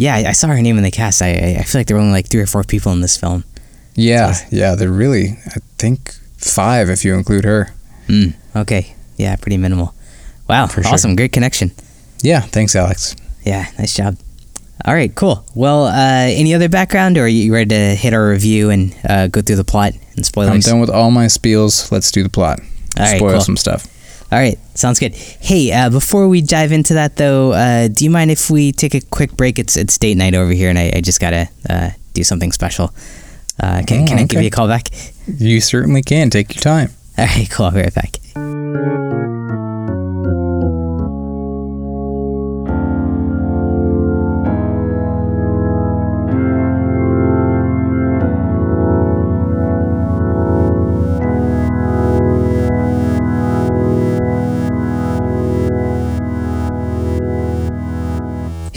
Yeah, 0.00 0.14
I, 0.14 0.28
I 0.28 0.32
saw 0.32 0.48
her 0.48 0.62
name 0.62 0.78
in 0.78 0.82
the 0.82 0.90
cast. 0.90 1.20
I, 1.20 1.56
I 1.58 1.62
feel 1.62 1.78
like 1.80 1.86
there 1.86 1.96
were 1.96 2.00
only 2.00 2.14
like 2.14 2.30
three 2.30 2.40
or 2.40 2.46
four 2.46 2.64
people 2.64 2.90
in 2.92 3.02
this 3.02 3.18
film. 3.18 3.44
Yeah, 3.94 4.34
yeah, 4.50 4.74
they're 4.74 4.90
really, 4.90 5.36
I 5.46 5.58
think, 5.76 6.14
five 6.38 6.88
if 6.88 7.04
you 7.04 7.12
include 7.14 7.44
her. 7.44 7.74
Mm, 8.06 8.32
okay. 8.56 8.94
Yeah, 9.18 9.36
pretty 9.36 9.58
minimal. 9.58 9.94
Wow, 10.48 10.68
For 10.68 10.82
sure. 10.82 10.94
awesome. 10.94 11.16
Great 11.16 11.32
connection. 11.32 11.72
Yeah, 12.22 12.40
thanks, 12.40 12.74
Alex. 12.74 13.14
Yeah, 13.44 13.66
nice 13.78 13.94
job. 13.94 14.16
All 14.86 14.94
right, 14.94 15.14
cool. 15.14 15.44
Well, 15.54 15.84
uh, 15.84 15.92
any 16.32 16.54
other 16.54 16.70
background, 16.70 17.18
or 17.18 17.24
are 17.24 17.28
you 17.28 17.52
ready 17.52 17.68
to 17.68 17.94
hit 17.94 18.14
our 18.14 18.26
review 18.30 18.70
and 18.70 18.96
uh, 19.06 19.26
go 19.26 19.42
through 19.42 19.56
the 19.56 19.64
plot 19.64 19.92
and 20.16 20.24
spoilers? 20.24 20.66
I'm 20.66 20.72
done 20.72 20.80
with 20.80 20.88
all 20.88 21.10
my 21.10 21.26
spiels. 21.26 21.92
Let's 21.92 22.10
do 22.10 22.22
the 22.22 22.30
plot. 22.30 22.60
All 22.98 23.04
right, 23.04 23.18
Spoil 23.18 23.32
cool. 23.32 23.40
some 23.42 23.58
stuff. 23.58 23.86
All 24.32 24.38
right, 24.38 24.58
sounds 24.74 25.00
good. 25.00 25.14
Hey, 25.14 25.72
uh, 25.72 25.90
before 25.90 26.28
we 26.28 26.40
dive 26.40 26.70
into 26.70 26.94
that, 26.94 27.16
though, 27.16 27.52
uh, 27.52 27.88
do 27.88 28.04
you 28.04 28.10
mind 28.10 28.30
if 28.30 28.48
we 28.48 28.70
take 28.70 28.94
a 28.94 29.00
quick 29.00 29.36
break? 29.36 29.58
It's 29.58 29.76
it's 29.76 29.98
date 29.98 30.16
night 30.16 30.34
over 30.34 30.52
here, 30.52 30.70
and 30.70 30.78
I, 30.78 30.92
I 30.94 31.00
just 31.00 31.20
gotta 31.20 31.48
uh, 31.68 31.90
do 32.14 32.22
something 32.22 32.52
special. 32.52 32.94
Uh, 33.58 33.82
can 33.86 34.04
Oh, 34.04 34.06
can 34.06 34.18
I 34.18 34.24
give 34.24 34.40
you 34.40 34.46
a 34.46 34.50
call 34.50 34.68
back? 34.68 34.88
You 35.26 35.60
certainly 35.60 36.02
can. 36.02 36.30
Take 36.30 36.54
your 36.54 36.62
time. 36.62 36.90
All 37.18 37.26
right, 37.26 37.50
cool. 37.50 37.66
I'll 37.66 37.72
be 37.72 37.80
right 37.80 37.94
back. 37.94 38.16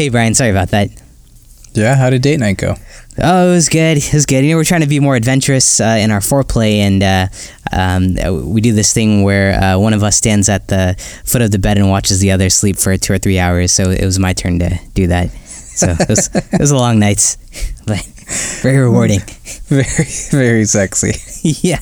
Hey, 0.03 0.09
Brian. 0.09 0.33
Sorry 0.33 0.49
about 0.49 0.71
that. 0.71 0.89
Yeah, 1.73 1.95
how 1.95 2.09
did 2.09 2.23
date 2.23 2.37
night 2.37 2.57
go? 2.57 2.75
Oh, 3.19 3.51
it 3.51 3.55
was 3.55 3.69
good. 3.69 3.95
It 3.95 4.13
was 4.13 4.25
good. 4.25 4.43
You 4.43 4.51
know, 4.51 4.57
we're 4.57 4.65
trying 4.65 4.81
to 4.81 4.87
be 4.87 4.99
more 4.99 5.15
adventurous 5.15 5.79
uh, 5.79 5.97
in 5.97 6.11
our 6.11 6.19
foreplay, 6.19 6.79
and 6.79 7.01
uh, 7.01 7.27
um, 7.71 8.51
we 8.51 8.59
do 8.59 8.73
this 8.73 8.91
thing 8.91 9.23
where 9.23 9.57
uh, 9.57 9.79
one 9.79 9.93
of 9.93 10.03
us 10.03 10.17
stands 10.17 10.49
at 10.49 10.67
the 10.67 10.97
foot 11.23 11.41
of 11.41 11.51
the 11.51 11.57
bed 11.57 11.77
and 11.77 11.89
watches 11.89 12.19
the 12.19 12.31
other 12.31 12.49
sleep 12.49 12.75
for 12.75 12.97
two 12.97 13.13
or 13.13 13.17
three 13.17 13.39
hours. 13.39 13.71
So 13.71 13.91
it 13.91 14.03
was 14.03 14.19
my 14.19 14.33
turn 14.33 14.59
to 14.59 14.77
do 14.93 15.07
that. 15.07 15.29
So 15.31 15.95
it 15.97 16.09
was, 16.09 16.35
it 16.51 16.59
was 16.59 16.71
a 16.71 16.75
long 16.75 16.99
night, 16.99 17.37
but 17.87 18.03
very 18.61 18.79
rewarding. 18.79 19.21
Very, 19.67 19.85
very 20.31 20.65
sexy. 20.65 21.13
yeah, 21.61 21.79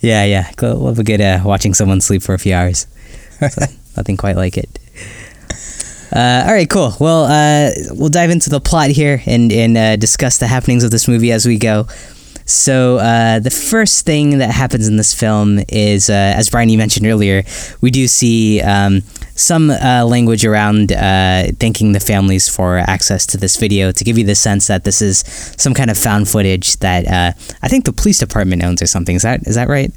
yeah, 0.00 0.24
yeah. 0.24 0.50
Love 0.60 0.98
a 0.98 1.04
good 1.04 1.20
uh, 1.20 1.42
watching 1.44 1.74
someone 1.74 2.00
sleep 2.00 2.22
for 2.22 2.34
a 2.34 2.38
few 2.40 2.54
hours. 2.54 2.88
So, 3.38 3.66
nothing 3.96 4.16
quite 4.16 4.36
like 4.36 4.58
it. 4.58 4.80
Uh, 6.12 6.44
all 6.46 6.52
right, 6.52 6.68
cool. 6.68 6.94
Well, 7.00 7.24
uh, 7.24 7.70
we'll 7.92 8.10
dive 8.10 8.30
into 8.30 8.50
the 8.50 8.60
plot 8.60 8.90
here 8.90 9.22
and 9.24 9.50
and 9.50 9.76
uh, 9.76 9.96
discuss 9.96 10.38
the 10.38 10.46
happenings 10.46 10.84
of 10.84 10.90
this 10.90 11.08
movie 11.08 11.32
as 11.32 11.46
we 11.46 11.56
go. 11.56 11.86
So 12.44 12.98
uh, 12.98 13.38
the 13.38 13.50
first 13.50 14.04
thing 14.04 14.38
that 14.38 14.50
happens 14.50 14.88
in 14.88 14.96
this 14.96 15.14
film 15.14 15.60
is, 15.68 16.10
uh, 16.10 16.12
as 16.12 16.50
Brian 16.50 16.68
you 16.68 16.76
mentioned 16.76 17.06
earlier, 17.06 17.44
we 17.80 17.90
do 17.90 18.06
see 18.08 18.60
um, 18.60 19.00
some 19.36 19.70
uh, 19.70 20.04
language 20.04 20.44
around 20.44 20.88
thanking 20.90 21.92
the 21.92 22.00
families 22.00 22.48
for 22.48 22.78
access 22.78 23.24
to 23.28 23.38
this 23.38 23.56
video 23.56 23.90
to 23.92 24.04
give 24.04 24.18
you 24.18 24.24
the 24.24 24.34
sense 24.34 24.66
that 24.66 24.84
this 24.84 25.00
is 25.00 25.20
some 25.56 25.72
kind 25.72 25.90
of 25.90 25.96
found 25.96 26.28
footage 26.28 26.76
that 26.78 27.34
I 27.62 27.68
think 27.68 27.86
the 27.86 27.92
police 27.92 28.18
department 28.18 28.62
owns 28.62 28.82
or 28.82 28.86
something. 28.86 29.16
Is 29.16 29.22
that 29.22 29.46
is 29.46 29.54
that 29.54 29.68
right? 29.68 29.90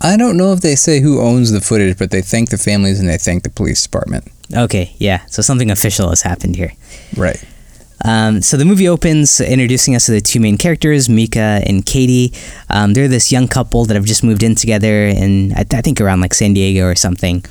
I 0.00 0.16
don't 0.16 0.36
know 0.36 0.52
if 0.52 0.60
they 0.60 0.74
say 0.74 1.00
who 1.00 1.20
owns 1.20 1.52
the 1.52 1.60
footage, 1.60 1.98
but 1.98 2.10
they 2.10 2.20
thank 2.22 2.50
the 2.50 2.58
families 2.58 2.98
and 2.98 3.08
they 3.08 3.18
thank 3.18 3.44
the 3.44 3.50
police 3.50 3.82
department. 3.82 4.24
Okay, 4.52 4.94
yeah. 4.98 5.24
So 5.26 5.42
something 5.42 5.70
official 5.70 6.10
has 6.10 6.22
happened 6.22 6.56
here. 6.56 6.72
Right. 7.16 7.42
Um, 8.04 8.42
so 8.42 8.56
the 8.56 8.64
movie 8.64 8.88
opens 8.88 9.40
introducing 9.40 9.94
us 9.94 10.06
to 10.06 10.12
the 10.12 10.20
two 10.20 10.40
main 10.40 10.58
characters, 10.58 11.08
Micah 11.08 11.62
and 11.66 11.84
Katie. 11.86 12.32
Um, 12.68 12.92
they're 12.92 13.08
this 13.08 13.32
young 13.32 13.48
couple 13.48 13.86
that 13.86 13.94
have 13.94 14.04
just 14.04 14.22
moved 14.22 14.42
in 14.42 14.54
together, 14.54 15.06
and 15.06 15.54
I, 15.54 15.64
I 15.72 15.80
think 15.80 16.00
around 16.00 16.20
like 16.20 16.34
San 16.34 16.52
Diego 16.52 16.84
or 16.84 16.94
something. 16.94 17.42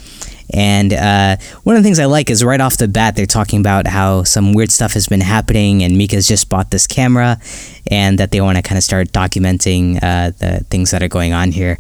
And 0.53 0.93
uh, 0.93 1.37
one 1.63 1.75
of 1.75 1.81
the 1.81 1.87
things 1.87 1.97
I 1.97 2.05
like 2.05 2.29
is 2.29 2.43
right 2.43 2.61
off 2.61 2.77
the 2.77 2.87
bat 2.87 3.15
they're 3.15 3.25
talking 3.25 3.59
about 3.59 3.87
how 3.87 4.23
some 4.23 4.53
weird 4.53 4.71
stuff 4.71 4.93
has 4.93 5.07
been 5.07 5.21
happening, 5.21 5.83
and 5.83 5.97
Micah's 5.97 6.27
just 6.27 6.49
bought 6.49 6.69
this 6.69 6.85
camera, 6.85 7.39
and 7.89 8.19
that 8.19 8.31
they 8.31 8.41
want 8.41 8.57
to 8.57 8.61
kind 8.61 8.77
of 8.77 8.83
start 8.83 9.11
documenting 9.11 9.97
uh, 10.03 10.31
the 10.37 10.65
things 10.69 10.91
that 10.91 11.01
are 11.01 11.07
going 11.07 11.33
on 11.33 11.51
here. 11.51 11.79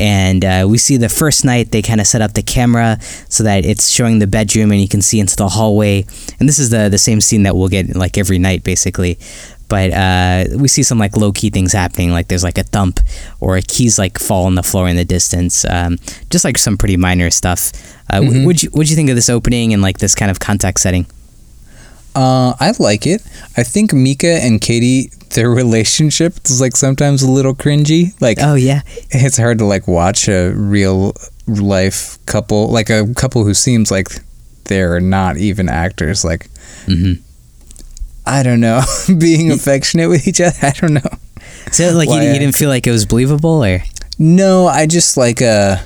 And 0.00 0.44
uh, 0.44 0.66
we 0.68 0.78
see 0.78 0.96
the 0.96 1.08
first 1.10 1.44
night 1.44 1.70
they 1.70 1.82
kind 1.82 2.00
of 2.00 2.06
set 2.06 2.22
up 2.22 2.32
the 2.32 2.42
camera 2.42 2.98
so 3.28 3.44
that 3.44 3.64
it's 3.66 3.90
showing 3.90 4.18
the 4.18 4.26
bedroom 4.26 4.72
and 4.72 4.80
you 4.80 4.88
can 4.88 5.02
see 5.02 5.20
into 5.20 5.36
the 5.36 5.48
hallway. 5.48 6.06
And 6.40 6.48
this 6.48 6.58
is 6.58 6.70
the 6.70 6.88
the 6.88 6.98
same 6.98 7.20
scene 7.20 7.42
that 7.44 7.54
we'll 7.54 7.68
get 7.68 7.94
like 7.94 8.16
every 8.18 8.38
night 8.38 8.64
basically. 8.64 9.18
But 9.68 9.92
uh, 9.92 10.46
we 10.58 10.66
see 10.66 10.82
some 10.82 10.98
like 10.98 11.16
low 11.16 11.30
key 11.30 11.50
things 11.50 11.72
happening, 11.72 12.10
like 12.10 12.26
there's 12.26 12.42
like 12.42 12.58
a 12.58 12.64
thump 12.64 12.98
or 13.38 13.56
a 13.56 13.62
keys 13.62 13.98
like 14.00 14.18
fall 14.18 14.46
on 14.46 14.56
the 14.56 14.64
floor 14.64 14.88
in 14.88 14.96
the 14.96 15.04
distance. 15.04 15.64
Um, 15.64 15.98
just 16.28 16.44
like 16.44 16.58
some 16.58 16.76
pretty 16.76 16.96
minor 16.96 17.30
stuff. 17.30 17.70
Uh, 18.10 18.20
Mhm. 18.20 18.46
Would 18.46 18.62
you 18.64 18.70
would 18.72 18.90
you 18.90 18.96
think 18.96 19.10
of 19.10 19.16
this 19.16 19.28
opening 19.28 19.72
and 19.72 19.80
like 19.82 19.98
this 19.98 20.14
kind 20.16 20.30
of 20.30 20.40
context 20.40 20.82
setting? 20.82 21.06
Uh, 22.16 22.54
I 22.58 22.72
like 22.80 23.06
it. 23.06 23.22
I 23.56 23.62
think 23.62 23.92
Micah 23.92 24.42
and 24.42 24.60
Katie, 24.60 25.12
their 25.30 25.50
relationship 25.50 26.34
is 26.44 26.60
like 26.60 26.76
sometimes 26.76 27.22
a 27.22 27.30
little 27.30 27.54
cringy. 27.54 28.20
Like 28.20 28.38
Oh 28.40 28.54
yeah, 28.54 28.82
it's 29.10 29.36
hard 29.38 29.58
to 29.58 29.64
like 29.64 29.86
watch 29.88 30.28
a 30.28 30.50
real 30.50 31.14
life 31.46 32.18
couple, 32.26 32.68
like 32.68 32.90
a 32.90 33.12
couple 33.14 33.44
who 33.44 33.54
seems 33.54 33.90
like 33.90 34.08
they're 34.64 35.00
not 35.00 35.36
even 35.36 35.68
actors. 35.68 36.24
Like 36.24 36.48
hmm 36.86 37.14
I 38.26 38.42
don't 38.42 38.60
know, 38.60 38.82
being 39.18 39.50
affectionate 39.50 40.08
with 40.08 40.28
each 40.28 40.40
other. 40.40 40.56
I 40.62 40.70
don't 40.72 40.94
know. 40.94 41.10
so 41.72 41.90
like 41.92 42.08
you, 42.08 42.14
Why, 42.16 42.26
you 42.32 42.38
didn't 42.38 42.56
feel 42.56 42.68
like 42.68 42.86
it 42.86 42.90
was 42.92 43.06
believable 43.06 43.64
or 43.64 43.82
No, 44.18 44.66
I 44.66 44.86
just 44.86 45.16
like 45.16 45.40
uh 45.42 45.76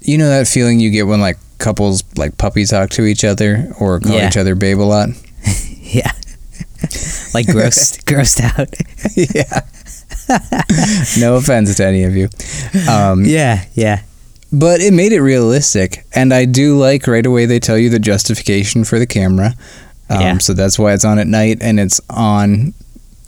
you 0.00 0.16
know 0.18 0.28
that 0.30 0.48
feeling 0.48 0.80
you 0.80 0.90
get 0.90 1.06
when 1.06 1.20
like 1.20 1.38
couples 1.58 2.02
like 2.16 2.38
puppy 2.38 2.64
talk 2.64 2.88
to 2.90 3.04
each 3.04 3.22
other 3.24 3.70
or 3.78 4.00
call 4.00 4.16
Yeah. 4.16 4.28
each 4.28 4.36
other 4.36 4.54
babe 4.54 4.80
a 4.80 4.82
lot. 4.82 5.08
like 7.34 7.46
grossed 7.46 8.04
grossed 8.08 8.40
out. 8.40 8.74
yeah. 9.16 9.60
no 11.20 11.36
offense 11.36 11.74
to 11.76 11.84
any 11.84 12.04
of 12.04 12.14
you. 12.16 12.28
Um, 12.88 13.24
yeah, 13.24 13.64
yeah. 13.74 14.02
but 14.52 14.80
it 14.80 14.92
made 14.92 15.12
it 15.12 15.20
realistic 15.20 16.04
and 16.14 16.32
i 16.34 16.44
do 16.44 16.76
like 16.78 17.06
right 17.06 17.24
away 17.26 17.46
they 17.46 17.58
tell 17.60 17.78
you 17.78 17.88
the 17.90 17.98
justification 17.98 18.84
for 18.84 18.98
the 18.98 19.06
camera 19.06 19.54
um, 20.08 20.20
Yeah. 20.20 20.38
so 20.38 20.54
that's 20.54 20.78
why 20.78 20.92
it's 20.92 21.04
on 21.04 21.18
at 21.18 21.26
night 21.28 21.58
and 21.60 21.78
it's 21.80 22.00
on 22.10 22.74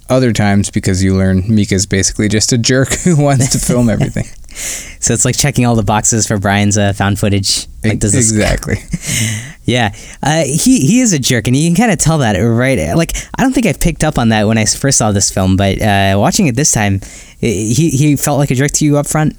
other 0.08 0.32
times 0.32 0.70
because 0.70 1.02
you 1.02 1.14
learn 1.16 1.42
micah's 1.48 1.86
basically 1.86 2.28
just 2.28 2.52
a 2.52 2.58
jerk 2.58 2.92
who 3.04 3.16
wants 3.22 3.50
to 3.52 3.58
film 3.58 3.88
everything 3.88 4.26
So 4.54 5.14
it's 5.14 5.24
like 5.24 5.36
checking 5.36 5.66
all 5.66 5.74
the 5.74 5.82
boxes 5.82 6.26
for 6.26 6.38
Brian's 6.38 6.78
uh, 6.78 6.92
found 6.92 7.18
footage. 7.18 7.66
Like, 7.84 7.98
does 7.98 8.12
this 8.12 8.30
exactly 8.30 8.76
Yeah, 9.64 9.94
uh, 10.22 10.42
he 10.44 10.80
he 10.86 11.00
is 11.00 11.12
a 11.12 11.18
jerk, 11.18 11.46
and 11.46 11.56
you 11.56 11.68
can 11.68 11.76
kind 11.76 11.92
of 11.92 11.98
tell 11.98 12.18
that, 12.18 12.34
right? 12.38 12.94
Like, 12.96 13.12
I 13.38 13.42
don't 13.42 13.52
think 13.52 13.66
I 13.66 13.72
picked 13.72 14.02
up 14.04 14.18
on 14.18 14.28
that 14.30 14.44
when 14.46 14.58
I 14.58 14.64
first 14.64 14.98
saw 14.98 15.12
this 15.12 15.30
film, 15.30 15.56
but 15.56 15.80
uh, 15.80 16.14
watching 16.18 16.46
it 16.48 16.56
this 16.56 16.72
time, 16.72 17.00
he 17.38 17.90
he 17.90 18.16
felt 18.16 18.38
like 18.38 18.50
a 18.50 18.54
jerk 18.54 18.72
to 18.72 18.84
you 18.84 18.98
up 18.98 19.06
front. 19.06 19.34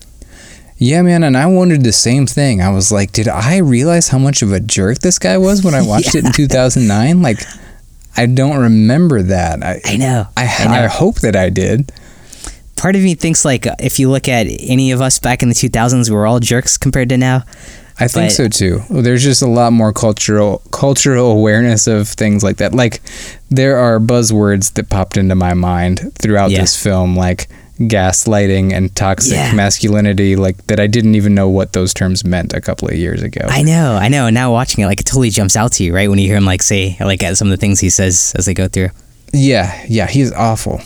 yeah 0.78 1.02
man 1.02 1.24
and 1.24 1.38
i 1.38 1.46
wondered 1.46 1.84
the 1.84 1.94
same 1.94 2.26
thing 2.26 2.60
i 2.62 2.68
was 2.70 2.92
like 2.92 3.12
did 3.14 3.28
i 3.28 3.58
realize 3.58 4.08
how 4.10 4.18
much 4.18 4.42
of 4.42 4.52
a 4.52 4.60
jerk 4.60 5.00
this 5.00 5.20
guy 5.20 5.38
was 5.38 5.64
when 5.64 5.74
i 5.76 5.82
watched 5.92 6.16
it 6.16 6.26
in 6.26 6.32
2009 6.34 7.22
like 7.22 7.40
i 8.18 8.26
don't 8.26 8.58
remember 8.58 9.22
that 9.22 9.62
i 9.64 9.80
I 9.86 9.98
know. 9.98 10.26
I, 10.36 10.44
I 10.48 10.66
know. 10.66 10.84
I 10.84 10.88
hope 10.88 11.20
that 11.22 11.36
i 11.36 11.50
did 11.50 11.92
Part 12.84 12.98
of 12.98 13.02
me 13.02 13.16
thinks 13.16 13.46
like 13.46 13.66
if 13.80 13.98
you 13.98 14.10
look 14.10 14.28
at 14.28 14.46
any 14.60 14.92
of 14.92 15.00
us 15.00 15.18
back 15.18 15.42
in 15.42 15.48
the 15.48 15.56
2000s, 15.56 16.10
we 16.10 16.16
were 16.18 16.28
all 16.28 16.42
jerks 16.42 16.78
compared 16.78 17.08
to 17.10 17.18
now. 17.18 17.44
I 17.98 18.10
think 18.10 18.26
But- 18.26 18.32
so 18.34 18.48
too. 18.50 18.82
There's 18.90 19.24
just 19.24 19.42
a 19.42 19.48
lot 19.48 19.72
more 19.72 19.94
cultural 19.94 20.62
cultural 20.72 21.32
awareness 21.32 21.88
of 21.88 22.10
things 22.10 22.44
like 22.44 22.58
that. 22.58 22.74
Like 22.76 23.02
there 23.50 23.78
are 23.78 24.02
buzzwords 24.02 24.74
that 24.74 24.90
popped 24.90 25.16
into 25.16 25.34
my 25.34 25.54
mind 25.54 26.12
throughout 26.20 26.52
Yeah. 26.52 26.60
this 26.60 26.76
film, 26.76 27.16
like 27.16 27.48
gaslighting 27.80 28.74
and 28.74 28.94
toxic 28.96 29.34
Yeah. 29.36 29.54
masculinity, 29.54 30.36
like 30.36 30.68
that 30.68 30.80
I 30.82 30.88
didn't 30.88 31.16
even 31.16 31.34
know 31.34 31.48
what 31.48 31.72
those 31.72 31.94
terms 31.94 32.26
meant 32.26 32.52
a 32.54 32.60
couple 32.60 32.90
of 32.90 32.96
years 32.96 33.22
ago. 33.24 33.46
I 33.50 33.62
know, 33.64 33.96
I 33.96 34.10
know. 34.10 34.30
Now 34.30 34.52
watching 34.52 34.84
it, 34.84 34.88
like 34.88 35.00
it 35.00 35.06
totally 35.06 35.30
jumps 35.30 35.56
out 35.56 35.72
to 35.74 35.84
you, 35.86 35.96
right? 35.96 36.10
When 36.10 36.20
you 36.20 36.28
hear 36.28 36.38
him 36.38 36.46
like 36.46 36.62
say 36.62 36.98
like 37.00 37.24
uh, 37.24 37.34
some 37.36 37.48
of 37.48 37.52
the 37.52 37.58
things 37.64 37.80
he 37.80 37.90
says 37.90 38.34
as 38.38 38.46
they 38.46 38.54
go 38.54 38.68
through. 38.68 38.90
yeah, 39.32 39.72
yeah, 39.88 40.08
he's 40.08 40.34
awful. 40.34 40.82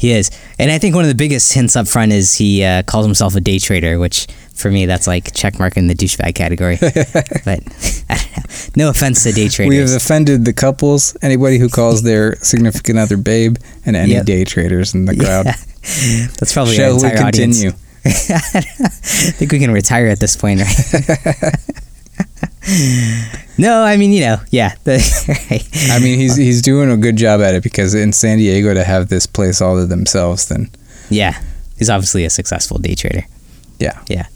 He 0.00 0.12
is, 0.12 0.30
and 0.58 0.70
I 0.70 0.78
think 0.78 0.94
one 0.94 1.04
of 1.04 1.08
the 1.08 1.14
biggest 1.14 1.52
hints 1.52 1.76
up 1.76 1.86
front 1.86 2.10
is 2.12 2.36
he 2.36 2.64
uh, 2.64 2.82
calls 2.84 3.04
himself 3.04 3.34
a 3.36 3.40
day 3.40 3.58
trader, 3.58 3.98
which 3.98 4.26
for 4.54 4.70
me 4.70 4.86
that's 4.86 5.06
like 5.06 5.34
check 5.34 5.58
mark 5.58 5.76
in 5.76 5.88
the 5.88 5.94
douchebag 5.94 6.34
category. 6.34 6.76
but 6.80 7.60
I 8.08 8.16
don't 8.16 8.36
know. 8.36 8.42
No 8.76 8.88
offense 8.88 9.22
to 9.24 9.32
day 9.32 9.48
traders. 9.48 9.68
We 9.68 9.76
have 9.76 9.90
offended 9.90 10.46
the 10.46 10.54
couples, 10.54 11.14
anybody 11.20 11.58
who 11.58 11.68
calls 11.68 12.02
their 12.10 12.36
significant 12.36 12.98
other 12.98 13.18
babe, 13.18 13.56
and 13.84 13.94
any 13.94 14.12
Yep. 14.12 14.24
day 14.24 14.44
traders 14.44 14.94
in 14.94 15.04
the 15.04 15.14
crowd. 15.14 15.44
Yeah. 15.46 15.54
That's 16.38 16.54
probably 16.54 16.76
Shall 16.76 16.94
our 16.94 17.00
we 17.02 17.10
entire 17.10 17.26
audience. 17.26 17.60
continue? 17.62 17.78
I 18.02 19.30
think 19.36 19.52
we 19.52 19.58
can 19.58 19.70
retire 19.70 20.06
at 20.06 20.18
this 20.18 20.34
point, 20.34 20.60
right? 20.62 21.54
No, 23.58 23.82
I 23.82 23.96
mean 23.96 24.12
you 24.12 24.20
know, 24.20 24.36
yeah. 24.50 24.74
I 24.86 25.98
mean 26.02 26.18
he's 26.18 26.36
he's 26.36 26.62
doing 26.62 26.90
a 26.90 26.96
good 26.96 27.16
job 27.16 27.40
at 27.40 27.54
it 27.54 27.62
because 27.62 27.94
in 27.94 28.12
San 28.12 28.38
Diego 28.38 28.74
to 28.74 28.84
have 28.84 29.08
this 29.08 29.26
place 29.26 29.60
all 29.60 29.76
to 29.76 29.86
themselves, 29.86 30.48
then 30.48 30.70
yeah, 31.10 31.40
he's 31.78 31.90
obviously 31.90 32.24
a 32.24 32.30
successful 32.30 32.78
day 32.78 32.94
trader. 32.94 33.26
Yeah, 33.78 34.02
yeah. 34.08 34.26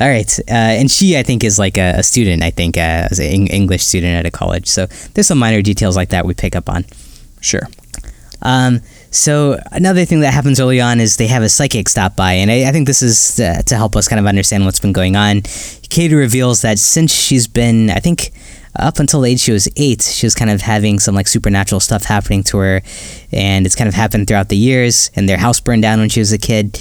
All 0.00 0.08
right, 0.08 0.38
uh, 0.48 0.52
and 0.80 0.90
she 0.90 1.18
I 1.18 1.22
think 1.22 1.44
is 1.44 1.58
like 1.58 1.76
a, 1.76 1.94
a 1.98 2.02
student. 2.02 2.42
I 2.42 2.50
think 2.50 2.76
uh, 2.76 3.08
as 3.10 3.18
an 3.18 3.46
English 3.48 3.82
student 3.82 4.14
at 4.14 4.26
a 4.26 4.30
college. 4.30 4.66
So 4.66 4.86
there's 5.14 5.26
some 5.26 5.38
minor 5.38 5.62
details 5.62 5.96
like 5.96 6.08
that 6.10 6.26
we 6.26 6.34
pick 6.34 6.56
up 6.56 6.68
on. 6.68 6.84
Sure. 7.40 7.68
Um, 8.42 8.80
so 9.14 9.60
another 9.70 10.04
thing 10.04 10.20
that 10.20 10.34
happens 10.34 10.60
early 10.60 10.80
on 10.80 11.00
is 11.00 11.16
they 11.16 11.28
have 11.28 11.42
a 11.42 11.48
psychic 11.48 11.88
stop 11.88 12.16
by, 12.16 12.32
and 12.32 12.50
I, 12.50 12.68
I 12.68 12.72
think 12.72 12.86
this 12.86 13.02
is 13.02 13.38
uh, 13.38 13.62
to 13.66 13.76
help 13.76 13.96
us 13.96 14.08
kind 14.08 14.18
of 14.18 14.26
understand 14.26 14.64
what's 14.64 14.80
been 14.80 14.92
going 14.92 15.16
on. 15.16 15.42
Katie 15.88 16.14
reveals 16.14 16.62
that 16.62 16.78
since 16.78 17.12
she's 17.12 17.46
been, 17.46 17.90
I 17.90 18.00
think, 18.00 18.32
up 18.76 18.98
until 18.98 19.20
the 19.20 19.30
age 19.30 19.40
she 19.40 19.52
was 19.52 19.68
eight, 19.76 20.02
she 20.02 20.26
was 20.26 20.34
kind 20.34 20.50
of 20.50 20.60
having 20.60 20.98
some 20.98 21.14
like 21.14 21.28
supernatural 21.28 21.80
stuff 21.80 22.04
happening 22.04 22.42
to 22.44 22.58
her, 22.58 22.82
and 23.32 23.66
it's 23.66 23.76
kind 23.76 23.88
of 23.88 23.94
happened 23.94 24.26
throughout 24.26 24.48
the 24.48 24.56
years. 24.56 25.10
And 25.14 25.28
their 25.28 25.38
house 25.38 25.60
burned 25.60 25.82
down 25.82 26.00
when 26.00 26.08
she 26.08 26.20
was 26.20 26.32
a 26.32 26.38
kid. 26.38 26.80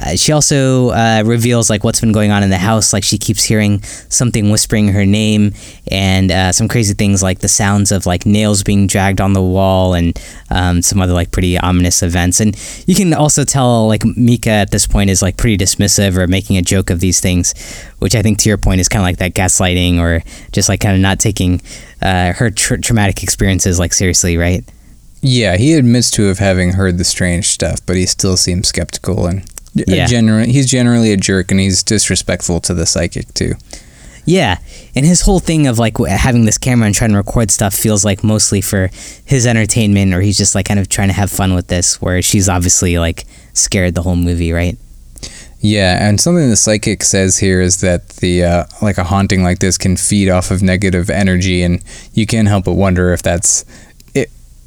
Uh, 0.00 0.16
she 0.16 0.32
also 0.32 0.90
uh, 0.90 1.22
reveals 1.24 1.70
like 1.70 1.84
what's 1.84 2.00
been 2.00 2.12
going 2.12 2.30
on 2.30 2.42
in 2.42 2.50
the 2.50 2.58
house. 2.58 2.92
Like 2.92 3.04
she 3.04 3.18
keeps 3.18 3.44
hearing 3.44 3.82
something 3.82 4.50
whispering 4.50 4.88
her 4.88 5.06
name, 5.06 5.52
and 5.90 6.30
uh, 6.30 6.52
some 6.52 6.68
crazy 6.68 6.94
things 6.94 7.22
like 7.22 7.40
the 7.40 7.48
sounds 7.48 7.92
of 7.92 8.06
like 8.06 8.26
nails 8.26 8.62
being 8.62 8.86
dragged 8.86 9.20
on 9.20 9.32
the 9.32 9.42
wall, 9.42 9.94
and 9.94 10.20
um, 10.50 10.82
some 10.82 11.00
other 11.00 11.12
like 11.12 11.30
pretty 11.30 11.58
ominous 11.58 12.02
events. 12.02 12.40
And 12.40 12.56
you 12.86 12.94
can 12.94 13.14
also 13.14 13.44
tell 13.44 13.86
like 13.86 14.04
Micah 14.16 14.50
at 14.50 14.70
this 14.70 14.86
point 14.86 15.10
is 15.10 15.22
like 15.22 15.36
pretty 15.36 15.56
dismissive 15.56 16.16
or 16.16 16.26
making 16.26 16.56
a 16.56 16.62
joke 16.62 16.90
of 16.90 17.00
these 17.00 17.20
things, 17.20 17.54
which 17.98 18.14
I 18.14 18.22
think 18.22 18.38
to 18.38 18.48
your 18.48 18.58
point 18.58 18.80
is 18.80 18.88
kind 18.88 19.00
of 19.00 19.06
like 19.06 19.18
that 19.18 19.34
gaslighting 19.34 19.98
or 19.98 20.22
just 20.52 20.68
like 20.68 20.80
kind 20.80 20.94
of 20.94 21.00
not 21.00 21.18
taking 21.18 21.60
uh, 22.02 22.32
her 22.34 22.50
tra- 22.50 22.80
traumatic 22.80 23.22
experiences 23.22 23.78
like 23.78 23.92
seriously, 23.92 24.36
right? 24.36 24.64
Yeah, 25.22 25.56
he 25.56 25.74
admits 25.74 26.10
to 26.12 26.26
have 26.26 26.38
having 26.38 26.74
heard 26.74 26.98
the 26.98 27.04
strange 27.04 27.46
stuff, 27.46 27.80
but 27.84 27.96
he 27.96 28.06
still 28.06 28.36
seems 28.36 28.68
skeptical 28.68 29.26
and 29.26 29.44
yeah. 29.86 30.06
Gener- 30.06 30.46
he's 30.46 30.70
generally 30.70 31.12
a 31.12 31.16
jerk 31.16 31.50
and 31.50 31.60
he's 31.60 31.82
disrespectful 31.82 32.60
to 32.60 32.74
the 32.74 32.86
psychic 32.86 33.32
too. 33.34 33.54
Yeah, 34.24 34.58
and 34.96 35.06
his 35.06 35.20
whole 35.20 35.38
thing 35.38 35.68
of 35.68 35.78
like 35.78 35.98
having 35.98 36.46
this 36.46 36.58
camera 36.58 36.86
and 36.86 36.94
trying 36.94 37.10
to 37.10 37.16
record 37.16 37.52
stuff 37.52 37.74
feels 37.74 38.04
like 38.04 38.24
mostly 38.24 38.60
for 38.60 38.90
his 39.24 39.46
entertainment, 39.46 40.12
or 40.12 40.20
he's 40.20 40.36
just 40.36 40.56
like 40.56 40.66
kind 40.66 40.80
of 40.80 40.88
trying 40.88 41.08
to 41.08 41.14
have 41.14 41.30
fun 41.30 41.54
with 41.54 41.68
this. 41.68 42.02
Where 42.02 42.20
she's 42.22 42.48
obviously 42.48 42.98
like 42.98 43.24
scared 43.52 43.94
the 43.94 44.02
whole 44.02 44.16
movie, 44.16 44.52
right? 44.52 44.76
Yeah, 45.60 46.06
and 46.06 46.20
something 46.20 46.50
the 46.50 46.56
psychic 46.56 47.02
says 47.02 47.38
here 47.38 47.60
is 47.60 47.80
that 47.80 48.08
the 48.08 48.44
uh, 48.44 48.64
like 48.82 48.98
a 48.98 49.04
haunting 49.04 49.42
like 49.42 49.60
this 49.60 49.78
can 49.78 49.96
feed 49.96 50.28
off 50.28 50.50
of 50.50 50.60
negative 50.60 51.08
energy, 51.08 51.62
and 51.62 51.82
you 52.12 52.26
can't 52.26 52.48
help 52.48 52.64
but 52.64 52.74
wonder 52.74 53.12
if 53.12 53.22
that's 53.22 53.64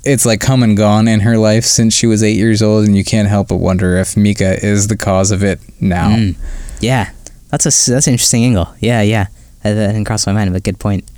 it's 0.04 0.26
like 0.26 0.40
come 0.40 0.64
and 0.64 0.78
gone 0.78 1.08
in 1.08 1.22
her 1.22 1.38
life 1.38 1.66
since 1.66 1.94
she 1.94 2.08
was 2.08 2.24
eight 2.24 2.38
years 2.38 2.62
old, 2.62 2.86
and 2.86 2.96
you 2.96 3.04
can't 3.04 3.28
help 3.28 3.50
but 3.50 3.58
wonder 3.58 3.98
if 3.98 4.16
Micah 4.16 4.64
is 4.64 4.88
the 4.88 4.98
cause 4.98 5.32
of 5.32 5.44
it 5.44 5.60
now. 5.82 6.10
Mm. 6.10 6.36
Yeah, 6.80 7.12
that's 7.50 7.66
a 7.66 7.92
that's 7.92 8.08
an 8.08 8.14
interesting 8.14 8.46
angle. 8.46 8.74
Yeah, 8.80 9.02
yeah, 9.02 9.28
that, 9.64 9.74
didn't 9.74 10.06
cross 10.06 10.26
my 10.26 10.34
mind, 10.34 10.54
but 10.54 10.64
good 10.64 10.80
point. 10.80 11.10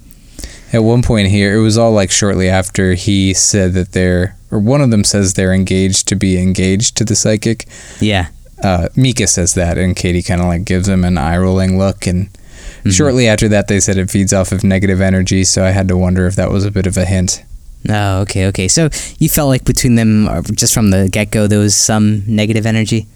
At 0.73 0.83
one 0.83 1.01
point 1.01 1.27
here, 1.27 1.55
it 1.55 1.61
was 1.61 1.77
all 1.77 1.91
like 1.91 2.11
shortly 2.11 2.47
after 2.47 2.93
he 2.93 3.33
said 3.33 3.73
that 3.73 3.91
they're, 3.91 4.37
or 4.49 4.59
one 4.59 4.79
of 4.81 4.89
them 4.89 5.03
says 5.03 5.33
they're 5.33 5.53
engaged 5.53 6.07
to 6.07 6.15
be 6.15 6.41
engaged 6.41 6.95
to 6.97 7.05
the 7.05 7.15
psychic. 7.15 7.67
Yeah. 7.99 8.29
Uh, 8.63 8.87
Micah 8.95 9.27
says 9.27 9.53
that, 9.55 9.77
and 9.77 9.95
Katie 9.95 10.23
kind 10.23 10.39
of 10.39 10.47
like 10.47 10.63
gives 10.63 10.87
him 10.87 11.03
an 11.03 11.17
eye 11.17 11.37
rolling 11.37 11.77
look. 11.77 12.07
And 12.07 12.31
mm-hmm. 12.31 12.89
shortly 12.89 13.27
after 13.27 13.49
that, 13.49 13.67
they 13.67 13.81
said 13.81 13.97
it 13.97 14.09
feeds 14.09 14.31
off 14.31 14.53
of 14.53 14.63
negative 14.63 15.01
energy. 15.01 15.43
So 15.43 15.65
I 15.65 15.71
had 15.71 15.89
to 15.89 15.97
wonder 15.97 16.25
if 16.25 16.35
that 16.37 16.51
was 16.51 16.63
a 16.63 16.71
bit 16.71 16.87
of 16.87 16.95
a 16.95 17.05
hint. 17.05 17.43
Oh, 17.89 18.21
okay, 18.21 18.47
okay. 18.47 18.67
So 18.67 18.89
you 19.17 19.27
felt 19.27 19.49
like 19.49 19.65
between 19.65 19.95
them, 19.95 20.27
uh, 20.27 20.41
just 20.43 20.73
from 20.73 20.91
the 20.91 21.09
get 21.11 21.31
go, 21.31 21.47
there 21.47 21.59
was 21.59 21.75
some 21.75 22.23
negative 22.27 22.65
energy. 22.65 23.07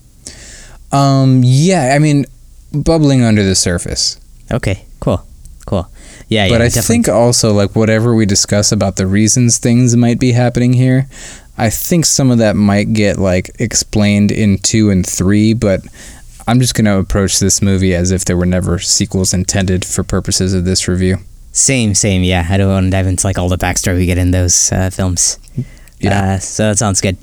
Um. 0.91 1.41
Yeah. 1.43 1.93
I 1.95 1.99
mean, 1.99 2.25
bubbling 2.73 3.23
under 3.23 3.43
the 3.43 3.55
surface. 3.55 4.19
Okay. 4.51 4.85
Cool. 4.99 5.25
Cool. 5.65 5.87
Yeah. 6.29 6.47
But 6.47 6.59
yeah, 6.59 6.65
I 6.65 6.67
definitely. 6.69 6.81
think 6.81 7.09
also 7.09 7.53
like 7.53 7.75
whatever 7.75 8.15
we 8.15 8.25
discuss 8.25 8.71
about 8.71 8.95
the 8.95 9.07
reasons 9.07 9.57
things 9.57 9.95
might 9.95 10.19
be 10.19 10.31
happening 10.31 10.73
here, 10.73 11.07
I 11.57 11.69
think 11.69 12.05
some 12.05 12.31
of 12.31 12.39
that 12.39 12.55
might 12.55 12.93
get 12.93 13.17
like 13.17 13.51
explained 13.59 14.31
in 14.31 14.57
two 14.57 14.89
and 14.89 15.05
three, 15.05 15.53
but. 15.53 15.81
I'm 16.47 16.59
just 16.59 16.75
going 16.75 16.85
to 16.85 16.99
approach 16.99 17.39
this 17.39 17.59
movie 17.59 17.95
as 17.95 18.11
if 18.11 18.23
there 18.23 18.37
were 18.37 18.45
never 18.45 18.77
sequels 18.77 19.33
intended 19.33 19.83
for 19.83 20.03
purposes 20.03 20.53
of 20.53 20.63
this 20.63 20.87
review. 20.87 21.17
Same, 21.55 21.95
same. 21.95 22.21
Yeah, 22.21 22.45
I 22.49 22.57
don't 22.57 22.67
want 22.69 22.83
to 22.87 22.89
dive 22.91 23.07
into 23.07 23.25
like 23.25 23.37
all 23.37 23.47
the 23.47 23.57
backstory 23.57 23.95
we 23.95 24.05
get 24.05 24.17
in 24.17 24.31
those 24.31 24.73
uh, 24.73 24.89
films. 24.89 25.39
Yeah. 26.01 26.33
Uh, 26.33 26.39
so 26.39 26.67
that 26.67 26.77
sounds 26.77 26.99
good. 26.99 27.15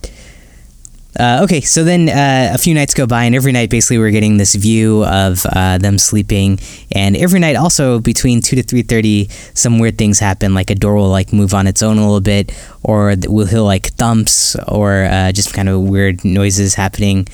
Uh, 1.18 1.40
okay, 1.42 1.60
so 1.60 1.84
then 1.84 2.08
uh, 2.08 2.54
a 2.54 2.58
few 2.58 2.72
nights 2.72 2.94
go 2.94 3.06
by, 3.06 3.24
and 3.24 3.34
every 3.34 3.52
night 3.52 3.68
basically 3.68 3.98
we're 3.98 4.10
getting 4.10 4.38
this 4.38 4.54
view 4.54 5.04
of 5.04 5.44
uh, 5.44 5.76
them 5.76 5.98
sleeping, 5.98 6.58
and 6.90 7.16
every 7.16 7.38
night 7.38 7.54
also 7.54 8.00
between 8.00 8.40
two 8.40 8.56
to 8.56 8.62
three 8.62 8.82
thirty, 8.82 9.28
some 9.52 9.78
weird 9.78 9.98
things 9.98 10.18
happen. 10.18 10.54
Like 10.54 10.70
a 10.70 10.74
door 10.74 10.94
will 10.94 11.10
like 11.10 11.32
move 11.32 11.52
on 11.52 11.66
its 11.66 11.82
own 11.82 11.98
a 11.98 12.00
little 12.00 12.22
bit, 12.22 12.52
or 12.82 13.14
we'll 13.28 13.46
hear 13.46 13.60
like 13.60 13.88
thumps, 13.88 14.56
or 14.68 15.04
uh, 15.04 15.32
just 15.32 15.52
kind 15.52 15.68
of 15.68 15.82
weird 15.82 16.24
noises 16.24 16.74
happening. 16.74 17.26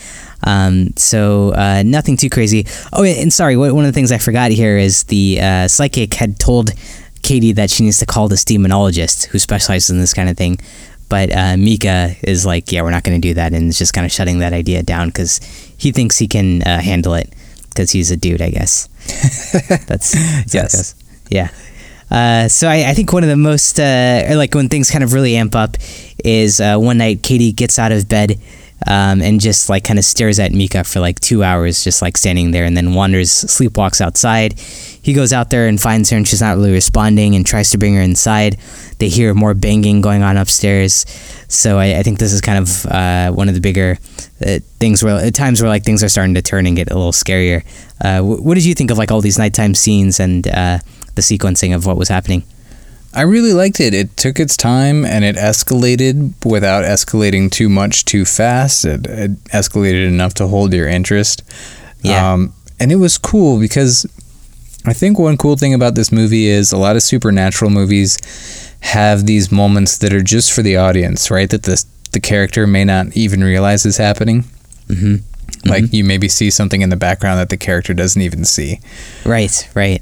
Um, 0.43 0.93
so 0.97 1.53
uh, 1.55 1.83
nothing 1.85 2.17
too 2.17 2.31
crazy. 2.31 2.67
Oh, 2.93 3.05
and 3.05 3.33
sorry, 3.33 3.57
one 3.57 3.71
of 3.85 3.87
the 3.87 3.93
things 3.93 4.11
I 4.11 4.19
forgot 4.19 4.51
here 4.51 4.77
is 4.77 5.05
the 5.05 5.41
uh, 5.41 5.69
psychic 5.69 6.15
had 6.15 6.39
told 6.39 6.73
Katie 7.23 7.53
that 7.53 7.71
she 7.71 7.85
needs 7.85 7.99
to 7.99 8.07
call 8.07 8.29
this 8.29 8.45
demonologist 8.45 9.27
who 9.27 9.39
specializes 9.39 9.91
in 9.91 9.99
this 9.99 10.15
kind 10.15 10.29
of 10.29 10.37
thing. 10.37 10.59
But 11.09 11.33
uh, 11.33 11.57
Micah 11.57 12.15
is 12.23 12.45
like, 12.45 12.71
yeah, 12.71 12.83
we're 12.83 12.91
not 12.91 13.05
going 13.05 13.21
to 13.21 13.29
do 13.29 13.35
that, 13.35 13.53
and 13.55 13.69
is 13.69 13.79
just 13.79 13.95
kind 13.95 14.05
of 14.05 14.13
shutting 14.13 14.41
that 14.41 14.53
idea 14.53 14.83
down 14.83 15.09
because 15.09 15.39
he 15.79 15.93
thinks 15.93 16.19
he 16.19 16.29
can 16.29 16.63
uh, 16.63 16.81
handle 16.81 17.15
it 17.15 17.33
because 17.71 17.91
he's 17.91 18.11
a 18.11 18.17
dude, 18.17 18.43
I 18.43 18.51
guess. 18.51 18.89
that's, 19.87 20.13
that's 20.13 20.55
yes, 20.55 20.95
yeah. 21.31 21.51
Uh, 22.11 22.49
so 22.49 22.69
I, 22.69 22.91
I, 22.91 22.95
think 22.95 23.13
one 23.13 23.23
of 23.23 23.29
the 23.29 23.37
most 23.37 23.79
uh, 23.79 24.25
like 24.31 24.55
when 24.55 24.71
things 24.71 24.91
kind 24.91 25.05
of 25.05 25.13
really 25.13 25.37
amp 25.37 25.55
up 25.55 25.77
is 26.25 26.59
uh, 26.59 26.79
one 26.79 26.99
night 26.99 27.23
Katie 27.23 27.53
gets 27.53 27.79
out 27.79 27.93
of 27.93 28.09
bed 28.09 28.41
um, 28.87 29.21
and 29.21 29.41
just 29.41 29.69
like 29.69 29.85
kind 29.85 29.99
of 29.99 30.05
stares 30.05 30.39
at 30.39 30.53
Micah 30.53 30.85
for 30.85 31.01
like 31.01 31.21
two 31.21 31.43
hours, 31.43 31.85
just 31.85 32.01
like 32.01 32.17
standing 32.17 32.53
there, 32.53 32.65
and 32.65 32.77
then 32.77 32.95
wanders, 32.95 33.31
sleepwalks 33.31 34.01
outside. 34.01 34.55
He 35.03 35.13
goes 35.13 35.33
out 35.33 35.51
there 35.51 35.69
and 35.69 35.81
finds 35.81 36.11
her, 36.11 36.17
and 36.17 36.27
she's 36.27 36.41
not 36.41 36.57
really 36.57 36.73
responding, 36.73 37.35
and 37.35 37.47
tries 37.47 37.71
to 37.71 37.79
bring 37.79 37.95
her 37.95 38.03
inside. 38.03 38.59
They 38.99 39.09
hear 39.09 39.35
more 39.35 39.55
banging 39.55 40.01
going 40.01 40.23
on 40.23 40.37
upstairs. 40.37 41.07
So 41.49 41.79
I, 41.79 41.99
I 41.99 42.03
think 42.03 42.19
this 42.19 42.33
is 42.33 42.41
kind 42.41 42.59
of 42.59 42.87
uh, 42.87 43.33
one 43.33 43.49
of 43.49 43.55
the 43.55 43.61
bigger 43.61 43.99
uh, 44.45 44.59
things 44.79 45.03
where 45.03 45.17
at 45.17 45.35
times 45.35 45.63
where 45.63 45.69
like 45.69 45.85
things 45.85 46.05
are 46.05 46.09
starting 46.09 46.35
to 46.35 46.43
turn 46.43 46.67
and 46.67 46.77
get 46.77 46.91
a 46.91 46.95
little 46.95 47.13
scarier. 47.13 47.65
Uh, 48.03 48.23
what 48.23 48.55
did 48.55 48.65
you 48.65 48.75
think 48.75 48.91
of 48.91 48.99
like 48.99 49.11
all 49.11 49.21
these 49.21 49.39
nighttime 49.39 49.75
scenes 49.75 50.21
and 50.21 50.47
uh, 50.49 50.79
the 51.15 51.23
sequencing 51.23 51.75
of 51.75 51.87
what 51.87 51.97
was 51.97 52.09
happening? 52.09 52.45
I 53.15 53.23
really 53.23 53.53
liked 53.53 53.81
it. 53.81 53.95
It 53.95 54.17
took 54.17 54.39
its 54.39 54.57
time 54.57 55.05
and 55.05 55.25
it 55.25 55.37
escalated 55.37 56.45
without 56.45 56.85
escalating 56.85 57.51
too 57.51 57.69
much 57.69 58.05
too 58.05 58.25
fast. 58.25 58.85
It, 58.85 59.07
it 59.07 59.45
escalated 59.45 60.07
enough 60.07 60.35
to 60.35 60.47
hold 60.47 60.73
your 60.75 60.87
interest. 60.87 61.43
Yeah. 62.03 62.33
Um, 62.33 62.53
and 62.79 62.93
it 62.93 62.97
was 62.97 63.17
cool 63.19 63.59
because 63.59 64.07
I 64.89 64.93
think 64.93 65.19
one 65.19 65.37
cool 65.37 65.57
thing 65.57 65.75
about 65.75 65.95
this 65.95 66.11
movie 66.11 66.47
is 66.47 66.73
a 66.73 66.79
lot 66.79 66.97
of 66.97 67.03
supernatural 67.03 67.71
movies 67.71 68.19
have 68.81 69.27
these 69.27 69.51
moments 69.51 69.99
that 69.99 70.13
are 70.13 70.23
just 70.23 70.53
for 70.53 70.63
the 70.63 70.77
audience, 70.77 71.31
right? 71.31 71.49
That 71.51 71.65
the 71.65 71.85
the 72.13 72.21
character 72.21 72.67
may 72.67 72.85
not 72.85 73.17
even 73.17 73.45
realize 73.45 73.85
is 73.85 73.99
happening. 73.99 74.45
Mm-hmm. 74.87 75.69
Like 75.69 75.85
mm-hmm. 75.85 75.95
you 75.95 76.05
maybe 76.05 76.29
see 76.29 76.51
something 76.51 76.81
in 76.81 76.89
the 76.89 76.97
background 76.97 77.39
that 77.39 77.51
the 77.51 77.57
character 77.57 77.93
doesn't 77.93 78.23
even 78.23 78.45
see. 78.45 78.81
Right, 79.25 79.69
right 79.75 80.01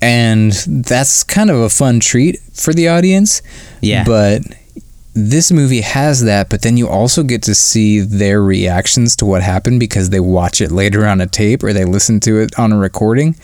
and 0.00 0.52
that's 0.52 1.24
kind 1.24 1.50
of 1.50 1.56
a 1.56 1.68
fun 1.68 2.00
treat 2.00 2.38
for 2.52 2.72
the 2.72 2.88
audience. 2.88 3.42
Yeah. 3.80 4.04
But 4.04 4.42
this 5.14 5.50
movie 5.50 5.80
has 5.80 6.24
that, 6.24 6.48
but 6.48 6.62
then 6.62 6.76
you 6.76 6.88
also 6.88 7.22
get 7.22 7.42
to 7.44 7.54
see 7.54 8.00
their 8.00 8.42
reactions 8.42 9.16
to 9.16 9.26
what 9.26 9.42
happened 9.42 9.80
because 9.80 10.10
they 10.10 10.20
watch 10.20 10.60
it 10.60 10.70
later 10.70 11.06
on 11.06 11.20
a 11.20 11.26
tape 11.26 11.62
or 11.64 11.72
they 11.72 11.84
listen 11.84 12.20
to 12.20 12.38
it 12.40 12.56
on 12.58 12.72
a 12.72 12.78
recording. 12.78 13.34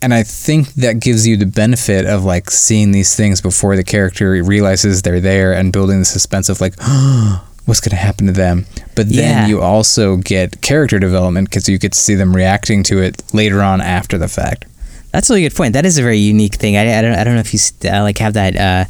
And 0.00 0.14
I 0.14 0.22
think 0.22 0.74
that 0.74 1.00
gives 1.00 1.26
you 1.26 1.36
the 1.36 1.46
benefit 1.46 2.06
of 2.06 2.24
like 2.24 2.50
seeing 2.50 2.92
these 2.92 3.16
things 3.16 3.40
before 3.40 3.74
the 3.74 3.82
character 3.82 4.30
realizes 4.44 5.02
they're 5.02 5.20
there 5.20 5.52
and 5.52 5.72
building 5.72 5.98
the 5.98 6.04
suspense 6.04 6.48
of 6.48 6.60
like, 6.60 6.74
what's 7.64 7.80
going 7.80 7.90
to 7.90 7.96
happen 7.96 8.26
to 8.26 8.32
them. 8.32 8.64
But 8.94 9.08
then 9.08 9.44
yeah. 9.44 9.46
you 9.46 9.60
also 9.60 10.16
get 10.16 10.62
character 10.62 10.98
development 10.98 11.50
because 11.50 11.68
you 11.68 11.78
get 11.78 11.92
to 11.92 11.98
see 11.98 12.14
them 12.14 12.34
reacting 12.34 12.82
to 12.84 13.02
it 13.02 13.22
later 13.34 13.60
on 13.60 13.80
after 13.80 14.16
the 14.16 14.28
fact. 14.28 14.66
That's 15.12 15.28
a 15.30 15.34
really 15.34 15.48
good 15.48 15.56
point. 15.56 15.74
That 15.74 15.84
is 15.84 15.98
a 15.98 16.02
very 16.02 16.18
unique 16.18 16.54
thing. 16.54 16.76
I, 16.76 16.98
I 16.98 17.02
don't 17.02 17.14
I 17.14 17.24
don't 17.24 17.34
know 17.34 17.40
if 17.40 17.52
you 17.52 17.60
uh, 17.90 18.02
like 18.02 18.18
have 18.18 18.34
that 18.34 18.56
uh, 18.56 18.84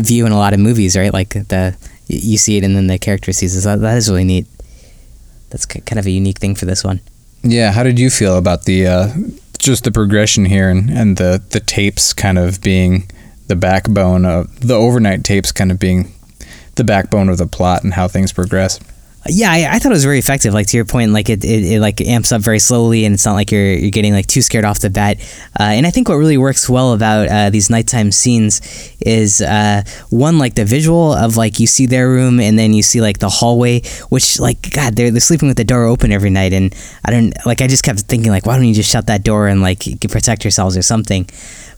view 0.00 0.26
in 0.26 0.32
a 0.32 0.38
lot 0.38 0.52
of 0.52 0.60
movies, 0.60 0.96
right? 0.96 1.12
Like 1.12 1.30
the 1.30 1.76
you 2.08 2.36
see 2.36 2.58
it 2.58 2.64
and 2.64 2.76
then 2.76 2.88
the 2.88 2.98
character 2.98 3.32
sees 3.32 3.56
it. 3.56 3.64
That, 3.64 3.80
that 3.80 3.96
is 3.96 4.10
really 4.10 4.24
neat. 4.24 4.46
That's 5.50 5.64
kind 5.66 5.98
of 5.98 6.06
a 6.06 6.10
unique 6.10 6.38
thing 6.38 6.54
for 6.54 6.66
this 6.66 6.84
one. 6.84 7.00
Yeah. 7.42 7.72
How 7.72 7.82
did 7.82 7.98
you 7.98 8.10
feel 8.10 8.36
about 8.36 8.64
the 8.64 8.86
uh, 8.86 9.08
just 9.62 9.84
the 9.84 9.92
progression 9.92 10.44
here 10.44 10.68
and, 10.68 10.90
and 10.90 11.16
the, 11.16 11.42
the 11.50 11.60
tapes 11.60 12.12
kind 12.12 12.36
of 12.36 12.60
being 12.60 13.08
the 13.46 13.56
backbone 13.56 14.24
of 14.24 14.60
the 14.60 14.74
overnight 14.74 15.24
tapes 15.24 15.52
kind 15.52 15.70
of 15.70 15.78
being 15.78 16.12
the 16.74 16.84
backbone 16.84 17.28
of 17.28 17.38
the 17.38 17.46
plot 17.46 17.84
and 17.84 17.94
how 17.94 18.08
things 18.08 18.32
progress. 18.32 18.80
Yeah, 19.26 19.52
I, 19.52 19.76
I, 19.76 19.78
thought 19.78 19.92
it 19.92 19.94
was 19.94 20.04
very 20.04 20.18
effective. 20.18 20.52
Like 20.52 20.66
to 20.68 20.76
your 20.76 20.84
point, 20.84 21.12
like 21.12 21.30
it, 21.30 21.44
it, 21.44 21.64
it, 21.64 21.80
like 21.80 22.00
amps 22.00 22.32
up 22.32 22.42
very 22.42 22.58
slowly, 22.58 23.04
and 23.04 23.14
it's 23.14 23.24
not 23.24 23.34
like 23.34 23.52
you're 23.52 23.72
you're 23.72 23.90
getting 23.90 24.12
like 24.12 24.26
too 24.26 24.42
scared 24.42 24.64
off 24.64 24.80
the 24.80 24.90
bat. 24.90 25.20
Uh, 25.58 25.64
and 25.64 25.86
I 25.86 25.90
think 25.90 26.08
what 26.08 26.16
really 26.16 26.36
works 26.36 26.68
well 26.68 26.92
about 26.92 27.28
uh, 27.28 27.50
these 27.50 27.70
nighttime 27.70 28.10
scenes 28.10 28.60
is 29.00 29.40
uh, 29.40 29.84
one 30.10 30.38
like 30.38 30.54
the 30.54 30.64
visual 30.64 31.12
of 31.12 31.36
like 31.36 31.60
you 31.60 31.68
see 31.68 31.86
their 31.86 32.08
room, 32.08 32.40
and 32.40 32.58
then 32.58 32.72
you 32.72 32.82
see 32.82 33.00
like 33.00 33.18
the 33.18 33.28
hallway, 33.28 33.82
which 34.08 34.40
like 34.40 34.72
God, 34.72 34.96
they're 34.96 35.12
they're 35.12 35.20
sleeping 35.20 35.46
with 35.46 35.56
the 35.56 35.64
door 35.64 35.84
open 35.84 36.10
every 36.10 36.30
night, 36.30 36.52
and 36.52 36.74
I 37.04 37.12
don't 37.12 37.32
like 37.46 37.60
I 37.60 37.68
just 37.68 37.84
kept 37.84 38.00
thinking 38.00 38.32
like 38.32 38.44
why 38.44 38.56
don't 38.56 38.66
you 38.66 38.74
just 38.74 38.90
shut 38.90 39.06
that 39.06 39.22
door 39.22 39.46
and 39.46 39.62
like 39.62 39.84
protect 40.10 40.44
yourselves 40.44 40.76
or 40.76 40.82
something. 40.82 41.28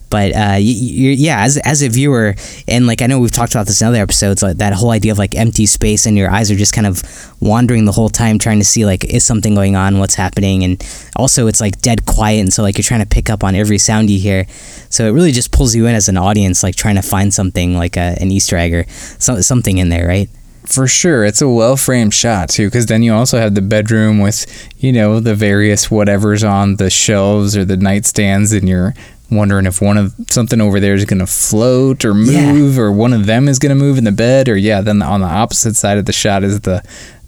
But 0.09 0.35
uh, 0.35 0.57
you, 0.59 1.11
yeah, 1.11 1.41
as, 1.41 1.57
as 1.57 1.81
a 1.81 1.89
viewer, 1.89 2.35
and 2.67 2.87
like 2.87 3.01
I 3.01 3.07
know 3.07 3.19
we've 3.19 3.31
talked 3.31 3.53
about 3.53 3.67
this 3.67 3.81
in 3.81 3.87
other 3.87 4.01
episodes, 4.01 4.43
like 4.43 4.57
that 4.57 4.73
whole 4.73 4.91
idea 4.91 5.11
of 5.11 5.17
like 5.17 5.35
empty 5.35 5.65
space 5.65 6.05
and 6.05 6.17
your 6.17 6.29
eyes 6.29 6.51
are 6.51 6.55
just 6.55 6.73
kind 6.73 6.87
of 6.87 7.03
wandering 7.39 7.85
the 7.85 7.91
whole 7.91 8.09
time, 8.09 8.39
trying 8.39 8.59
to 8.59 8.65
see 8.65 8.85
like 8.85 9.03
is 9.05 9.23
something 9.25 9.55
going 9.55 9.75
on, 9.75 9.99
what's 9.99 10.15
happening, 10.15 10.63
and 10.63 10.83
also 11.15 11.47
it's 11.47 11.61
like 11.61 11.81
dead 11.81 12.05
quiet, 12.05 12.39
and 12.39 12.53
so 12.53 12.63
like 12.63 12.77
you're 12.77 12.83
trying 12.83 13.01
to 13.01 13.07
pick 13.07 13.29
up 13.29 13.43
on 13.43 13.55
every 13.55 13.77
sound 13.77 14.09
you 14.09 14.19
hear. 14.19 14.45
So 14.89 15.07
it 15.07 15.11
really 15.11 15.31
just 15.31 15.51
pulls 15.51 15.75
you 15.75 15.87
in 15.87 15.95
as 15.95 16.07
an 16.07 16.17
audience, 16.17 16.63
like 16.63 16.75
trying 16.75 16.95
to 16.95 17.01
find 17.01 17.33
something 17.33 17.75
like 17.75 17.97
a, 17.97 18.17
an 18.19 18.31
Easter 18.31 18.57
egg 18.57 18.73
or 18.73 18.85
so, 18.89 19.41
something 19.41 19.77
in 19.77 19.89
there, 19.89 20.07
right? 20.07 20.29
for 20.65 20.87
sure 20.87 21.23
it's 21.23 21.41
a 21.41 21.49
well 21.49 21.77
framed 21.77 22.13
shot 22.13 22.49
too 22.49 22.67
because 22.67 22.87
then 22.87 23.03
you 23.03 23.13
also 23.13 23.37
have 23.37 23.55
the 23.55 23.61
bedroom 23.61 24.19
with 24.19 24.45
you 24.79 24.91
know 24.91 25.19
the 25.19 25.35
various 25.35 25.91
whatever's 25.91 26.43
on 26.43 26.77
the 26.77 26.89
shelves 26.89 27.55
or 27.55 27.63
the 27.63 27.75
nightstands 27.75 28.57
and 28.57 28.67
you're 28.67 28.93
wondering 29.31 29.65
if 29.65 29.81
one 29.81 29.97
of 29.97 30.13
something 30.29 30.61
over 30.61 30.79
there 30.79 30.93
is 30.93 31.05
going 31.05 31.19
to 31.19 31.27
float 31.27 32.05
or 32.05 32.13
move 32.13 32.75
yeah. 32.75 32.81
or 32.81 32.91
one 32.91 33.13
of 33.13 33.25
them 33.25 33.47
is 33.47 33.59
going 33.59 33.69
to 33.69 33.75
move 33.75 33.97
in 33.97 34.03
the 34.03 34.11
bed 34.11 34.47
or 34.47 34.55
yeah 34.55 34.81
then 34.81 35.01
on 35.01 35.21
the 35.21 35.27
opposite 35.27 35.75
side 35.75 35.97
of 35.97 36.05
the 36.05 36.13
shot 36.13 36.43
is 36.43 36.61
the 36.61 36.83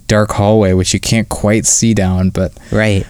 dark 0.08 0.32
hallway 0.32 0.74
which 0.74 0.94
you 0.94 1.00
can't 1.00 1.28
quite 1.30 1.66
see 1.66 1.94
down 1.94 2.30
but 2.30 2.54
right. 2.72 3.06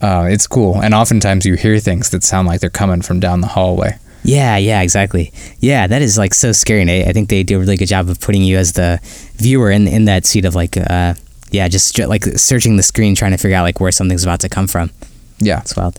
uh, 0.00 0.26
it's 0.28 0.46
cool. 0.46 0.80
And 0.80 0.94
oftentimes 0.94 1.46
you 1.46 1.54
hear 1.54 1.78
things 1.78 2.10
that 2.10 2.24
sound 2.24 2.48
like 2.48 2.60
they're 2.60 2.70
coming 2.70 3.02
from 3.02 3.20
down 3.20 3.40
the 3.40 3.46
hallway. 3.46 3.98
Yeah 4.24 4.56
yeah 4.56 4.82
exactly. 4.82 5.32
Yeah 5.60 5.86
that 5.86 6.02
is 6.02 6.18
like 6.18 6.34
so 6.34 6.52
scary 6.52 6.82
and 6.82 6.90
I, 6.90 7.02
I 7.02 7.12
think 7.12 7.28
they 7.28 7.42
do 7.42 7.56
a 7.56 7.60
really 7.60 7.76
good 7.76 7.88
job 7.88 8.08
of 8.08 8.20
putting 8.20 8.42
you 8.42 8.58
as 8.58 8.72
the 8.72 9.00
viewer 9.36 9.70
in 9.70 9.86
in 9.88 10.04
that 10.06 10.26
seat 10.26 10.44
of 10.44 10.54
like 10.54 10.76
uh, 10.76 11.14
yeah 11.50 11.68
just 11.68 11.98
like 11.98 12.24
searching 12.24 12.76
the 12.76 12.82
screen 12.82 13.14
trying 13.14 13.32
to 13.32 13.38
figure 13.38 13.56
out 13.56 13.62
like 13.62 13.80
where 13.80 13.92
something's 13.92 14.24
about 14.24 14.40
to 14.40 14.48
come 14.48 14.66
from. 14.66 14.90
Yeah. 15.38 15.60
It's 15.60 15.76
wild 15.76 15.98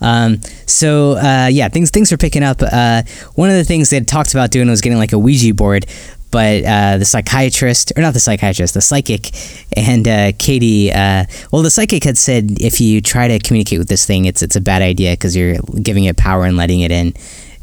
um, 0.00 0.40
so 0.66 1.12
uh, 1.12 1.48
yeah, 1.50 1.68
things 1.68 1.90
things 1.90 2.12
are 2.12 2.16
picking 2.16 2.42
up. 2.42 2.62
Uh, 2.62 3.02
one 3.34 3.50
of 3.50 3.56
the 3.56 3.64
things 3.64 3.90
they 3.90 4.00
talked 4.00 4.32
about 4.32 4.50
doing 4.50 4.68
was 4.68 4.80
getting 4.80 4.98
like 4.98 5.12
a 5.12 5.18
Ouija 5.18 5.54
board, 5.54 5.86
but 6.30 6.64
uh, 6.64 6.98
the 6.98 7.04
psychiatrist 7.04 7.92
or 7.96 8.02
not 8.02 8.14
the 8.14 8.20
psychiatrist, 8.20 8.74
the 8.74 8.80
psychic, 8.80 9.30
and 9.76 10.06
uh, 10.06 10.32
Katie. 10.38 10.92
Uh, 10.92 11.24
well, 11.52 11.62
the 11.62 11.70
psychic 11.70 12.04
had 12.04 12.16
said 12.16 12.60
if 12.60 12.80
you 12.80 13.00
try 13.00 13.28
to 13.28 13.38
communicate 13.38 13.78
with 13.78 13.88
this 13.88 14.06
thing, 14.06 14.26
it's 14.26 14.42
it's 14.42 14.56
a 14.56 14.60
bad 14.60 14.82
idea 14.82 15.12
because 15.12 15.36
you're 15.36 15.56
giving 15.82 16.04
it 16.04 16.16
power 16.16 16.44
and 16.44 16.56
letting 16.56 16.80
it 16.80 16.92
in, 16.92 17.14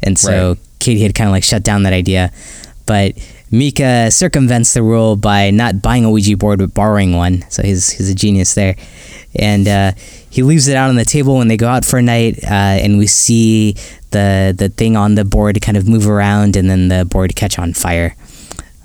and 0.02 0.18
so 0.18 0.48
right. 0.50 0.58
Katie 0.78 1.02
had 1.02 1.14
kind 1.14 1.28
of 1.28 1.32
like 1.32 1.44
shut 1.44 1.62
down 1.62 1.84
that 1.84 1.92
idea, 1.92 2.32
but. 2.86 3.14
Micah 3.56 4.10
circumvents 4.10 4.74
the 4.74 4.82
rule 4.82 5.16
by 5.16 5.50
not 5.50 5.82
buying 5.82 6.04
a 6.04 6.10
Ouija 6.10 6.36
board 6.36 6.58
but 6.58 6.74
borrowing 6.74 7.16
one. 7.16 7.44
So 7.50 7.62
he's 7.62 7.90
he's 7.90 8.10
a 8.10 8.14
genius 8.14 8.54
there, 8.54 8.76
and 9.34 9.66
uh, 9.66 9.92
he 10.30 10.42
leaves 10.42 10.68
it 10.68 10.76
out 10.76 10.88
on 10.88 10.96
the 10.96 11.04
table 11.04 11.36
when 11.36 11.48
they 11.48 11.56
go 11.56 11.68
out 11.68 11.84
for 11.84 11.98
a 11.98 12.02
night, 12.02 12.42
uh, 12.44 12.82
and 12.82 12.98
we 12.98 13.06
see 13.06 13.72
the 14.10 14.54
the 14.56 14.68
thing 14.68 14.96
on 14.96 15.14
the 15.14 15.24
board 15.24 15.60
kind 15.62 15.76
of 15.76 15.88
move 15.88 16.08
around, 16.08 16.56
and 16.56 16.68
then 16.68 16.88
the 16.88 17.04
board 17.04 17.34
catch 17.36 17.58
on 17.58 17.72
fire. 17.72 18.14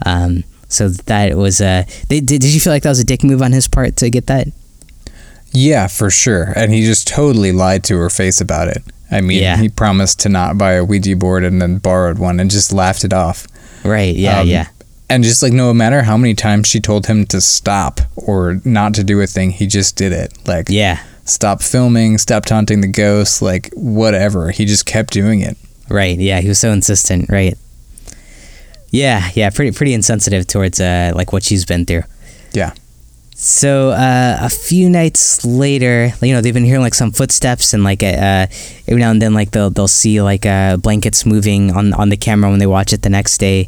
Um, 0.06 0.44
so 0.68 0.88
that 0.88 1.36
was 1.36 1.60
a. 1.62 1.86
Did, 2.08 2.26
did 2.26 2.44
you 2.46 2.60
feel 2.60 2.72
like 2.72 2.84
that 2.84 2.90
was 2.90 3.00
a 3.00 3.06
dick 3.06 3.24
move 3.24 3.42
on 3.42 3.52
his 3.52 3.68
part 3.68 3.98
to 3.98 4.10
get 4.10 4.28
that? 4.28 4.48
Yeah, 5.52 5.88
for 5.88 6.10
sure. 6.10 6.54
And 6.56 6.72
he 6.72 6.86
just 6.86 7.08
totally 7.08 7.52
lied 7.52 7.84
to 7.86 7.98
her 7.98 8.10
face 8.10 8.40
about 8.40 8.70
it. 8.70 8.82
I 9.12 9.20
mean, 9.20 9.42
yeah. 9.42 9.58
he 9.58 9.68
promised 9.68 10.22
to 10.22 10.30
not 10.30 10.58
buy 10.58 10.74
a 10.74 10.86
Ouija 10.86 11.18
board 11.18 11.44
and 11.44 11.62
then 11.62 11.80
borrowed 11.80 12.18
one 12.18 12.40
and 12.40 12.50
just 12.50 12.72
laughed 12.72 13.04
it 13.04 13.12
off. 13.12 13.46
Right. 13.84 14.16
Yeah. 14.16 14.40
Um, 14.42 14.48
yeah. 14.48 14.68
And 15.10 15.24
just 15.24 15.44
like 15.44 15.52
no 15.52 15.74
matter 15.74 16.04
how 16.04 16.16
many 16.16 16.34
times 16.34 16.68
she 16.68 16.80
told 16.80 17.08
him 17.08 17.26
to 17.28 17.42
stop 17.42 18.00
or 18.16 18.62
not 18.64 18.94
to 18.94 19.04
do 19.04 19.20
a 19.20 19.28
thing, 19.28 19.52
he 19.52 19.68
just 19.68 19.98
did 19.98 20.14
it. 20.14 20.38
Like 20.48 20.68
yeah, 20.70 21.04
stop 21.26 21.62
filming, 21.62 22.18
stop 22.18 22.46
taunting 22.46 22.80
the 22.80 22.88
ghosts, 22.88 23.42
like 23.42 23.72
whatever. 23.74 24.52
He 24.52 24.64
just 24.66 24.86
kept 24.86 25.12
doing 25.12 25.42
it. 25.42 25.58
Right. 25.90 26.18
Yeah, 26.18 26.40
he 26.40 26.48
was 26.48 26.60
so 26.60 26.72
insistent. 26.72 27.30
Right. 27.30 27.58
Yeah, 28.92 29.30
yeah, 29.34 29.50
pretty 29.50 29.72
pretty 29.72 29.94
insensitive 29.94 30.48
towards 30.48 30.80
uh 30.80 31.12
like 31.14 31.34
what 31.34 31.44
she's 31.44 31.66
been 31.66 31.86
through. 31.86 32.04
Yeah. 32.54 32.74
So 33.44 33.90
uh, 33.90 34.38
a 34.40 34.50
few 34.50 34.88
nights 34.88 35.44
later, 35.44 36.14
you 36.22 36.32
know, 36.32 36.42
they've 36.42 36.54
been 36.54 36.64
hearing 36.64 36.84
like 36.84 36.94
some 36.94 37.12
footsteps 37.12 37.74
and 37.74 37.84
like 37.84 38.04
uh, 38.04 38.46
every 38.88 39.00
now 39.00 39.10
and 39.10 39.20
then 39.20 39.34
like 39.34 39.50
they'll 39.50 39.72
they'll 39.72 39.88
see 39.88 40.22
like 40.22 40.46
uh, 40.46 40.78
blankets 40.78 41.26
moving 41.26 41.72
on 41.72 41.92
on 41.94 42.10
the 42.10 42.18
camera 42.18 42.52
when 42.52 42.60
they 42.60 42.68
watch 42.68 42.94
it 42.94 43.02
the 43.02 43.10
next 43.10 43.40
day. 43.40 43.68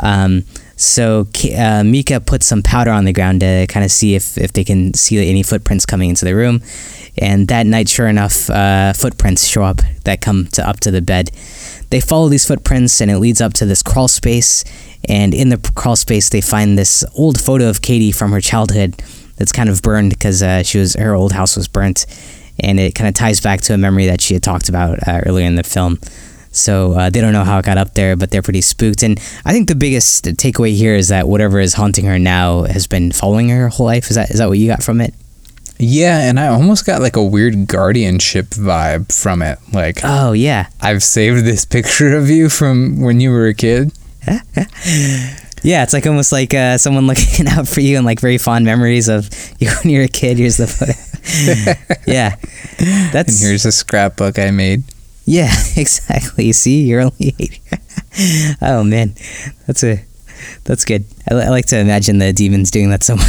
Um, 0.00 0.44
so 0.76 1.26
uh, 1.56 1.82
Micah 1.82 2.20
puts 2.20 2.44
some 2.44 2.62
powder 2.62 2.90
on 2.90 3.06
the 3.06 3.12
ground 3.14 3.40
to 3.40 3.66
kind 3.70 3.86
of 3.86 3.90
see 3.90 4.14
if, 4.14 4.36
if 4.36 4.52
they 4.52 4.64
can 4.64 4.92
see 4.92 5.26
any 5.26 5.42
footprints 5.42 5.86
coming 5.86 6.10
into 6.10 6.26
the 6.26 6.34
room. 6.34 6.60
And 7.16 7.48
that 7.48 7.64
night, 7.64 7.88
sure 7.88 8.08
enough, 8.08 8.50
uh, 8.50 8.92
footprints 8.92 9.46
show 9.46 9.62
up 9.62 9.80
that 10.04 10.20
come 10.20 10.48
to 10.48 10.68
up 10.68 10.80
to 10.80 10.90
the 10.90 11.00
bed. 11.00 11.30
They 11.90 12.00
follow 12.00 12.28
these 12.28 12.46
footprints, 12.46 13.00
and 13.00 13.10
it 13.10 13.18
leads 13.18 13.40
up 13.40 13.52
to 13.54 13.66
this 13.66 13.82
crawl 13.82 14.08
space. 14.08 14.64
And 15.08 15.34
in 15.34 15.50
the 15.50 15.72
crawl 15.74 15.96
space, 15.96 16.28
they 16.28 16.40
find 16.40 16.76
this 16.76 17.04
old 17.14 17.40
photo 17.40 17.68
of 17.68 17.82
Katie 17.82 18.12
from 18.12 18.32
her 18.32 18.40
childhood 18.40 18.94
that's 19.36 19.52
kind 19.52 19.68
of 19.68 19.82
burned 19.82 20.10
because 20.10 20.42
uh, 20.42 20.62
she 20.62 20.78
was 20.78 20.94
her 20.94 21.14
old 21.14 21.32
house 21.32 21.56
was 21.56 21.68
burnt, 21.68 22.06
and 22.58 22.80
it 22.80 22.94
kind 22.94 23.08
of 23.08 23.14
ties 23.14 23.40
back 23.40 23.60
to 23.62 23.74
a 23.74 23.78
memory 23.78 24.06
that 24.06 24.20
she 24.20 24.34
had 24.34 24.42
talked 24.42 24.68
about 24.68 25.06
uh, 25.06 25.20
earlier 25.26 25.46
in 25.46 25.54
the 25.54 25.62
film. 25.62 25.98
So 26.50 26.94
uh, 26.94 27.10
they 27.10 27.20
don't 27.20 27.34
know 27.34 27.44
how 27.44 27.58
it 27.58 27.66
got 27.66 27.76
up 27.76 27.92
there, 27.94 28.16
but 28.16 28.30
they're 28.30 28.42
pretty 28.42 28.62
spooked. 28.62 29.02
And 29.02 29.18
I 29.44 29.52
think 29.52 29.68
the 29.68 29.74
biggest 29.74 30.24
takeaway 30.24 30.74
here 30.74 30.94
is 30.94 31.08
that 31.08 31.28
whatever 31.28 31.60
is 31.60 31.74
haunting 31.74 32.06
her 32.06 32.18
now 32.18 32.62
has 32.62 32.86
been 32.86 33.12
following 33.12 33.50
her, 33.50 33.56
her 33.56 33.68
whole 33.68 33.86
life. 33.86 34.08
Is 34.08 34.16
that 34.16 34.30
is 34.30 34.38
that 34.38 34.48
what 34.48 34.58
you 34.58 34.66
got 34.66 34.82
from 34.82 35.00
it? 35.02 35.12
Yeah, 35.78 36.20
and 36.20 36.40
I 36.40 36.48
almost 36.48 36.86
got 36.86 37.02
like 37.02 37.16
a 37.16 37.24
weird 37.24 37.66
guardianship 37.66 38.46
vibe 38.46 39.12
from 39.12 39.42
it. 39.42 39.58
Like, 39.72 40.00
oh 40.04 40.32
yeah, 40.32 40.68
I've 40.80 41.02
saved 41.02 41.44
this 41.44 41.64
picture 41.64 42.16
of 42.16 42.30
you 42.30 42.48
from 42.48 43.00
when 43.00 43.20
you 43.20 43.30
were 43.30 43.46
a 43.46 43.54
kid. 43.54 43.92
yeah, 45.62 45.82
it's 45.82 45.92
like 45.92 46.06
almost 46.06 46.32
like 46.32 46.54
uh, 46.54 46.78
someone 46.78 47.06
looking 47.06 47.46
out 47.48 47.68
for 47.68 47.80
you 47.80 47.96
and 47.96 48.06
like 48.06 48.20
very 48.20 48.38
fond 48.38 48.64
memories 48.64 49.08
of 49.08 49.28
you 49.58 49.68
when 49.82 49.92
you 49.92 49.98
were 49.98 50.04
a 50.04 50.08
kid. 50.08 50.38
Here's 50.38 50.56
the 50.56 50.66
photo. 50.66 50.92
yeah, 52.06 52.36
that's. 53.12 53.40
And 53.40 53.48
here's 53.48 53.66
a 53.66 53.72
scrapbook 53.72 54.38
I 54.38 54.50
made. 54.50 54.84
Yeah, 55.26 55.52
exactly. 55.76 56.52
See, 56.52 56.84
you're 56.84 57.02
only 57.02 57.34
eight. 57.38 57.60
oh 58.62 58.82
man, 58.82 59.14
that's 59.66 59.84
a 59.84 60.02
that's 60.64 60.84
good. 60.84 61.04
I, 61.30 61.34
I, 61.34 61.48
like 61.48 61.66
to 61.66 61.78
imagine 61.78 62.18
the 62.18 62.32
demons 62.32 62.70
doing 62.70 62.90
that 62.90 63.02
somewhere. 63.02 63.28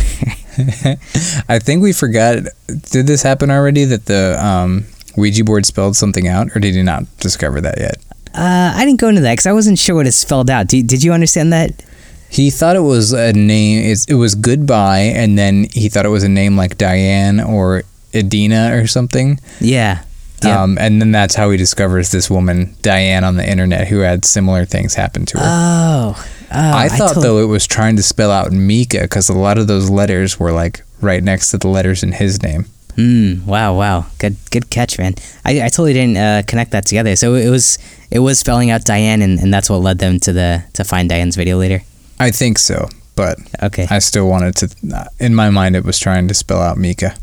I 1.49 1.59
think 1.59 1.81
we 1.81 1.93
forgot. 1.93 2.43
Did 2.67 3.07
this 3.07 3.21
happen 3.21 3.51
already? 3.51 3.85
That 3.85 4.05
the 4.05 4.43
um, 4.43 4.85
Ouija 5.15 5.43
board 5.43 5.65
spelled 5.65 5.95
something 5.95 6.27
out, 6.27 6.55
or 6.55 6.59
did 6.59 6.75
you 6.75 6.83
not 6.83 7.05
discover 7.19 7.61
that 7.61 7.77
yet? 7.77 7.97
Uh, 8.33 8.73
I 8.75 8.85
didn't 8.85 8.99
go 8.99 9.09
into 9.09 9.21
that 9.21 9.33
because 9.33 9.47
I 9.47 9.53
wasn't 9.53 9.79
sure 9.79 9.95
what 9.95 10.07
it 10.07 10.11
spelled 10.11 10.49
out. 10.49 10.67
Did, 10.67 10.87
did 10.87 11.03
you 11.03 11.13
understand 11.13 11.53
that? 11.53 11.83
He 12.29 12.49
thought 12.49 12.75
it 12.75 12.81
was 12.81 13.13
a 13.13 13.33
name. 13.33 13.95
It 14.07 14.13
was 14.15 14.35
goodbye, 14.35 15.13
and 15.15 15.37
then 15.37 15.67
he 15.71 15.89
thought 15.89 16.05
it 16.05 16.09
was 16.09 16.23
a 16.23 16.29
name 16.29 16.57
like 16.57 16.77
Diane 16.77 17.39
or 17.39 17.83
Edina 18.13 18.71
or 18.73 18.87
something. 18.87 19.39
Yeah. 19.59 20.03
Yep. 20.43 20.55
Um, 20.55 20.77
and 20.77 21.01
then 21.01 21.11
that's 21.11 21.33
how 21.33 21.49
he 21.49 21.57
discovers 21.57 22.11
this 22.11 22.29
woman, 22.29 22.75
Diane, 22.81 23.23
on 23.23 23.37
the 23.37 23.49
internet 23.49 23.87
who 23.87 23.99
had 23.99 24.23
similar 24.23 24.65
things 24.65 24.93
happen 24.93 25.25
to 25.27 25.37
her. 25.39 25.43
Oh. 25.43 26.27
Oh 26.51 26.77
I 26.77 26.87
thought, 26.87 27.11
I 27.11 27.13
told- 27.13 27.25
though, 27.25 27.39
it 27.39 27.45
was 27.47 27.67
trying 27.67 27.95
to 27.97 28.03
spell 28.03 28.31
out 28.31 28.51
Micah 28.51 29.01
because 29.01 29.29
a 29.29 29.33
lot 29.33 29.57
of 29.57 29.67
those 29.67 29.89
letters 29.89 30.39
were 30.39 30.51
like 30.51 30.83
right 31.01 31.23
next 31.23 31.51
to 31.51 31.57
the 31.57 31.67
letters 31.67 32.03
in 32.03 32.13
his 32.13 32.41
name. 32.41 32.65
Mm, 32.95 33.45
wow, 33.45 33.77
wow, 33.77 34.07
good, 34.17 34.37
good 34.49 34.71
catch, 34.71 34.97
man. 34.97 35.13
I, 35.45 35.61
I 35.65 35.69
totally 35.69 35.93
didn't 35.93 36.17
uh, 36.17 36.41
connect 36.47 36.71
that 36.71 36.85
together. 36.87 37.15
So 37.15 37.35
it 37.35 37.49
was, 37.49 37.77
it 38.09 38.19
was 38.19 38.39
spelling 38.39 38.71
out 38.71 38.85
Diane, 38.85 39.21
and, 39.21 39.37
and 39.39 39.53
that's 39.53 39.69
what 39.69 39.77
led 39.81 39.99
them 39.99 40.19
to 40.21 40.33
the 40.33 40.63
to 40.73 40.83
find 40.83 41.07
Diane's 41.07 41.35
video 41.35 41.57
later. 41.59 41.83
I 42.19 42.31
think 42.31 42.57
so, 42.57 42.89
but 43.15 43.37
okay, 43.61 43.85
I 43.91 43.99
still 43.99 44.27
wanted 44.27 44.55
to. 44.55 45.09
In 45.19 45.35
my 45.35 45.51
mind, 45.51 45.75
it 45.75 45.83
was 45.85 45.99
trying 45.99 46.27
to 46.29 46.33
spell 46.33 46.59
out 46.59 46.77
Micah. 46.77 47.13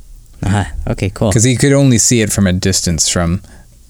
Uh-huh. 0.44 0.64
Okay, 0.92 1.10
cool. 1.10 1.30
Because 1.30 1.42
he 1.44 1.56
could 1.56 1.72
only 1.72 1.98
see 1.98 2.20
it 2.20 2.30
from 2.32 2.46
a 2.46 2.52
distance 2.52 3.08
from 3.08 3.42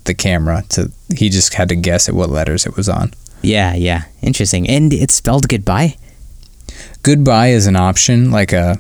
the 0.05 0.15
camera. 0.15 0.63
To 0.71 0.91
he 1.15 1.29
just 1.29 1.53
had 1.55 1.69
to 1.69 1.77
guess 1.77 2.09
at 2.09 2.15
what 2.15 2.31
letters 2.31 2.65
it 2.65 2.77
was 2.77 2.89
on. 2.89 3.13
Yeah, 3.45 3.75
yeah, 3.75 4.05
interesting. 4.23 4.69
And 4.69 4.93
it's 4.93 5.15
spelled 5.15 5.49
goodbye. 5.49 5.97
Goodbye 7.03 7.49
is 7.49 7.67
an 7.67 7.77
option, 7.77 8.31
like 8.31 8.53
a 8.53 8.79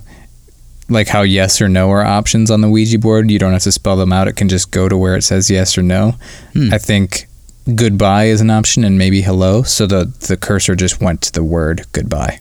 like 0.88 1.08
how 1.08 1.22
yes 1.22 1.60
or 1.60 1.68
no 1.68 1.90
are 1.90 2.04
options 2.04 2.50
on 2.50 2.60
the 2.60 2.68
Ouija 2.68 2.98
board. 2.98 3.30
You 3.30 3.38
don't 3.38 3.52
have 3.52 3.62
to 3.62 3.72
spell 3.72 3.96
them 3.96 4.12
out. 4.12 4.28
It 4.28 4.36
can 4.36 4.48
just 4.48 4.70
go 4.70 4.88
to 4.88 4.96
where 4.96 5.16
it 5.16 5.22
says 5.22 5.50
yes 5.50 5.78
or 5.78 5.82
no. 5.82 6.12
Hmm. 6.52 6.72
I 6.72 6.78
think 6.78 7.26
goodbye 7.74 8.26
is 8.26 8.40
an 8.40 8.50
option 8.50 8.84
and 8.84 8.98
maybe 8.98 9.22
hello. 9.22 9.62
So 9.62 9.86
the 9.86 10.04
the 10.26 10.36
cursor 10.36 10.74
just 10.74 11.00
went 11.00 11.22
to 11.22 11.32
the 11.32 11.44
word 11.44 11.86
goodbye. 11.92 12.40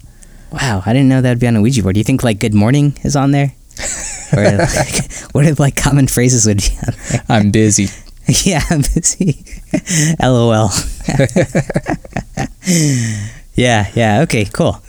Wow, 0.51 0.83
I 0.85 0.93
didn't 0.93 1.09
know 1.09 1.21
that 1.21 1.29
would 1.29 1.39
be 1.39 1.47
on 1.47 1.55
a 1.55 1.61
Ouija 1.61 1.81
board. 1.81 1.95
Do 1.95 1.99
you 1.99 2.03
think 2.03 2.23
like 2.23 2.39
"Good 2.39 2.53
morning" 2.53 2.97
is 3.03 3.15
on 3.15 3.31
there? 3.31 3.53
or 4.33 4.43
like, 4.43 5.11
what 5.31 5.45
if 5.45 5.59
like 5.59 5.75
common 5.75 6.07
phrases 6.07 6.45
would 6.45 6.57
be 6.57 6.77
on 6.87 6.93
there? 7.09 7.23
I'm 7.29 7.51
busy. 7.51 7.87
yeah, 8.45 8.61
I'm 8.69 8.81
busy. 8.81 9.43
LOL. 10.21 10.69
yeah, 13.55 13.91
yeah. 13.93 14.21
Okay, 14.21 14.45
cool. 14.45 14.81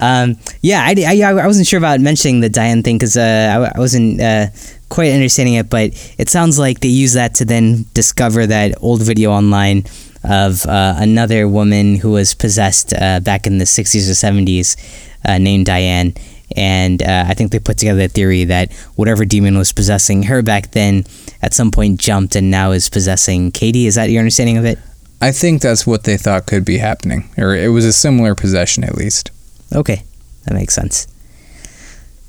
Um, 0.00 0.36
yeah, 0.62 0.84
I, 0.84 0.94
I, 1.06 1.22
I 1.22 1.46
wasn't 1.46 1.66
sure 1.66 1.78
about 1.78 2.00
mentioning 2.00 2.40
the 2.40 2.48
Diane 2.48 2.82
thing 2.82 2.96
because 2.96 3.16
uh, 3.16 3.70
I, 3.72 3.76
I 3.76 3.78
wasn't 3.78 4.20
uh, 4.20 4.46
quite 4.88 5.12
understanding 5.12 5.54
it, 5.54 5.70
but 5.70 5.92
it 6.18 6.28
sounds 6.28 6.58
like 6.58 6.80
they 6.80 6.88
use 6.88 7.14
that 7.14 7.34
to 7.36 7.44
then 7.44 7.86
discover 7.94 8.46
that 8.46 8.74
old 8.82 9.02
video 9.02 9.30
online 9.30 9.84
of 10.24 10.66
uh, 10.66 10.94
another 10.98 11.48
woman 11.48 11.96
who 11.96 12.10
was 12.10 12.34
possessed 12.34 12.92
uh, 12.94 13.20
back 13.20 13.46
in 13.46 13.58
the 13.58 13.64
60s 13.64 14.08
or 14.08 14.12
70s 14.12 14.76
uh, 15.24 15.38
named 15.38 15.66
Diane. 15.66 16.14
And 16.56 17.02
uh, 17.02 17.24
I 17.28 17.34
think 17.34 17.52
they 17.52 17.58
put 17.58 17.78
together 17.78 18.00
the 18.00 18.08
theory 18.08 18.44
that 18.44 18.72
whatever 18.96 19.24
demon 19.24 19.58
was 19.58 19.72
possessing 19.72 20.24
her 20.24 20.42
back 20.42 20.72
then 20.72 21.04
at 21.40 21.54
some 21.54 21.70
point 21.70 22.00
jumped 22.00 22.36
and 22.36 22.50
now 22.50 22.72
is 22.72 22.88
possessing 22.88 23.50
Katie. 23.50 23.86
Is 23.86 23.94
that 23.96 24.10
your 24.10 24.20
understanding 24.20 24.58
of 24.58 24.64
it? 24.64 24.78
I 25.20 25.30
think 25.30 25.62
that's 25.62 25.86
what 25.86 26.02
they 26.02 26.16
thought 26.16 26.46
could 26.46 26.64
be 26.64 26.78
happening, 26.78 27.30
or 27.38 27.54
it 27.54 27.68
was 27.68 27.84
a 27.84 27.92
similar 27.92 28.34
possession 28.34 28.82
at 28.82 28.96
least. 28.96 29.30
Okay, 29.72 30.02
that 30.44 30.54
makes 30.54 30.74
sense. 30.74 31.06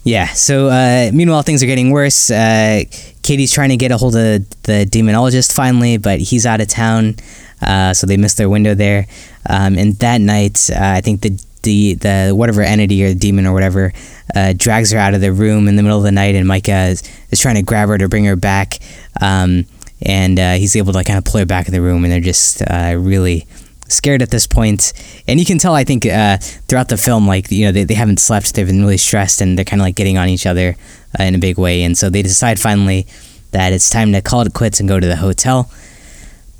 Yeah. 0.03 0.28
So 0.28 0.67
uh, 0.67 1.09
meanwhile, 1.13 1.41
things 1.41 1.63
are 1.63 1.65
getting 1.65 1.91
worse. 1.91 2.30
Uh, 2.30 2.84
Katie's 3.24 3.51
trying 3.51 3.69
to 3.69 3.78
get 3.78 3.91
a 3.91 3.97
hold 3.97 4.15
of 4.15 4.47
the 4.63 4.86
demonologist 4.86 5.55
finally, 5.55 5.97
but 5.97 6.19
he's 6.19 6.45
out 6.45 6.61
of 6.61 6.67
town, 6.67 7.15
uh, 7.61 7.93
so 7.93 8.05
they 8.05 8.17
missed 8.17 8.38
their 8.38 8.49
window 8.49 8.76
there. 8.76 9.07
Um, 9.49 9.78
and 9.78 9.95
that 9.99 10.19
night, 10.21 10.69
uh, 10.69 10.78
I 10.80 11.01
think 11.01 11.21
the 11.21 11.39
the 11.64 11.95
the 11.95 12.34
whatever 12.36 12.61
entity 12.61 13.03
or 13.03 13.14
demon 13.14 13.45
or 13.45 13.53
whatever 13.53 13.93
uh, 14.36 14.53
drags 14.55 14.91
her 14.91 14.99
out 14.99 15.14
of 15.14 15.22
the 15.22 15.32
room 15.32 15.68
in 15.68 15.76
the 15.76 15.84
middle 15.84 15.97
of 15.97 16.03
the 16.03 16.11
night, 16.11 16.36
and 16.36 16.47
Micah 16.47 16.88
is, 16.88 17.03
is 17.32 17.39
trying 17.39 17.55
to 17.55 17.64
grab 17.64 17.89
her 17.89 17.97
to 17.97 18.07
bring 18.07 18.26
her 18.26 18.36
back. 18.36 18.80
Um, 19.22 19.66
and 20.05 20.38
uh, 20.38 20.53
he's 20.53 20.76
able 20.76 20.91
to 20.93 21.03
kind 21.03 21.18
of 21.18 21.24
pull 21.24 21.39
her 21.39 21.45
back 21.45 21.68
in 21.68 21.74
the 21.74 21.82
room, 21.82 22.03
and 22.03 22.11
they're 22.11 22.20
just 22.20 22.61
really 22.70 23.47
scared 23.88 24.22
at 24.22 24.32
this 24.32 24.47
point 24.47 24.93
and 25.28 25.39
you 25.39 25.45
can 25.45 25.57
tell 25.57 25.76
i 25.76 25.84
think 25.84 26.05
uh, 26.05 26.38
throughout 26.68 26.89
the 26.89 26.97
film 26.97 27.28
like 27.28 27.51
you 27.51 27.66
know 27.66 27.72
they, 27.72 27.84
they 27.84 27.93
haven't 27.93 28.20
slept 28.20 28.55
they've 28.55 28.68
been 28.68 28.82
really 28.82 28.97
stressed 28.97 29.41
and 29.41 29.57
they're 29.57 29.66
kind 29.66 29.82
of 29.82 29.86
like 29.86 29.95
getting 29.95 30.18
on 30.18 30.28
each 30.30 30.45
other 30.45 30.76
uh, 31.20 31.24
in 31.24 31.36
a 31.36 31.38
big 31.38 31.57
way 31.57 31.84
and 31.84 31.97
so 31.97 32.09
they 32.09 32.22
decide 32.22 32.59
finally 32.59 33.05
that 33.51 33.72
it's 33.72 33.89
time 33.89 34.11
to 34.11 34.22
call 34.22 34.41
it 34.41 34.53
quits 34.53 34.80
and 34.80 34.89
go 34.89 34.99
to 34.99 35.07
the 35.07 35.18
hotel 35.18 35.70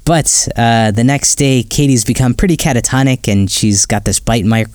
but 0.06 0.48
uh, 0.58 0.92
the 0.92 1.04
next 1.04 1.36
day 1.36 1.64
katie's 1.64 2.04
become 2.06 2.34
pretty 2.34 2.58
catatonic 2.58 3.32
and 3.32 3.50
she's 3.50 3.86
got 3.86 4.04
this 4.06 4.20
bite 4.20 4.46
mark 4.46 4.68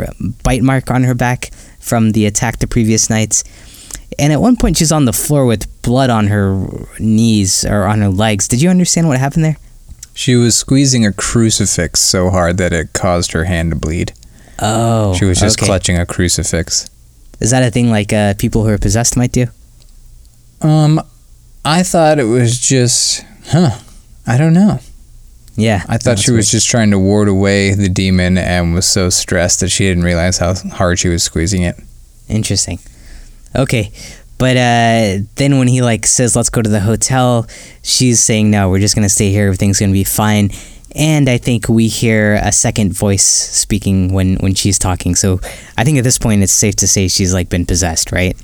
bite 0.42 0.62
mark 0.62 0.90
on 0.90 1.04
her 1.04 1.14
back 1.14 1.50
from 1.80 2.12
the 2.12 2.26
attack 2.26 2.58
the 2.58 2.66
previous 2.66 3.08
night. 3.10 3.42
and 4.18 4.32
at 4.32 4.40
one 4.40 4.56
point 4.56 4.76
she's 4.76 4.92
on 4.92 5.04
the 5.04 5.12
floor 5.12 5.44
with 5.46 5.66
blood 5.82 6.10
on 6.10 6.26
her 6.28 6.66
knees 6.98 7.64
or 7.64 7.84
on 7.84 8.00
her 8.00 8.08
legs 8.08 8.48
did 8.48 8.60
you 8.62 8.70
understand 8.70 9.06
what 9.08 9.18
happened 9.18 9.44
there 9.44 9.56
She 10.14 10.34
was 10.34 10.56
squeezing 10.56 11.06
a 11.06 11.12
crucifix 11.12 12.00
so 12.00 12.30
hard 12.30 12.56
that 12.58 12.72
it 12.72 12.92
caused 12.92 13.32
her 13.32 13.44
hand 13.44 13.70
to 13.72 13.76
bleed. 13.78 14.12
oh 14.58 15.14
She 15.14 15.24
was 15.24 15.38
just 15.38 15.58
okay. 15.58 15.66
clutching 15.66 15.96
a 15.98 16.04
crucifix. 16.06 16.90
Is 17.40 17.50
that 17.52 17.62
a 17.62 17.70
thing 17.70 17.88
like 17.90 18.12
uh, 18.12 18.34
people 18.34 18.64
who 18.64 18.70
are 18.70 18.78
possessed 18.78 19.16
might 19.16 19.30
do? 19.30 19.46
Um, 20.60 21.00
I 21.64 21.84
thought 21.84 22.18
it 22.18 22.24
was 22.24 22.58
just, 22.58 23.24
huh? 23.54 23.78
I 24.26 24.36
don't 24.36 24.52
know. 24.54 24.80
Yeah. 25.58 25.82
I 25.88 25.98
thought 25.98 26.20
she 26.20 26.30
was 26.30 26.50
just 26.50 26.68
trying 26.68 26.92
to 26.92 26.98
ward 27.00 27.26
away 27.26 27.74
the 27.74 27.88
demon 27.88 28.38
and 28.38 28.74
was 28.74 28.86
so 28.86 29.10
stressed 29.10 29.58
that 29.60 29.70
she 29.70 29.84
didn't 29.84 30.04
realize 30.04 30.38
how 30.38 30.54
hard 30.54 31.00
she 31.00 31.08
was 31.08 31.24
squeezing 31.24 31.62
it. 31.62 31.76
interesting. 32.28 32.78
Okay, 33.56 33.90
but 34.38 34.56
uh, 34.56 35.24
then 35.34 35.58
when 35.58 35.66
he 35.66 35.82
like 35.82 36.06
says 36.06 36.36
let's 36.36 36.48
go 36.48 36.62
to 36.62 36.70
the 36.70 36.80
hotel, 36.80 37.46
she's 37.82 38.20
saying 38.20 38.50
no, 38.50 38.70
we're 38.70 38.78
just 38.78 38.94
gonna 38.94 39.08
stay 39.08 39.30
here. 39.32 39.46
Everything's 39.46 39.80
gonna 39.80 39.92
be 39.92 40.04
fine. 40.04 40.50
And 40.94 41.28
I 41.28 41.38
think 41.38 41.68
we 41.68 41.88
hear 41.88 42.34
a 42.34 42.52
second 42.52 42.92
voice 42.92 43.24
speaking 43.24 44.12
when 44.12 44.36
when 44.36 44.54
she's 44.54 44.78
talking. 44.78 45.16
So 45.16 45.40
I 45.76 45.82
think 45.84 45.98
at 45.98 46.04
this 46.04 46.18
point 46.18 46.42
it's 46.42 46.52
safe 46.52 46.76
to 46.76 46.86
say 46.88 47.08
she's 47.08 47.34
like 47.34 47.48
been 47.48 47.66
possessed, 47.66 48.12
right? 48.12 48.36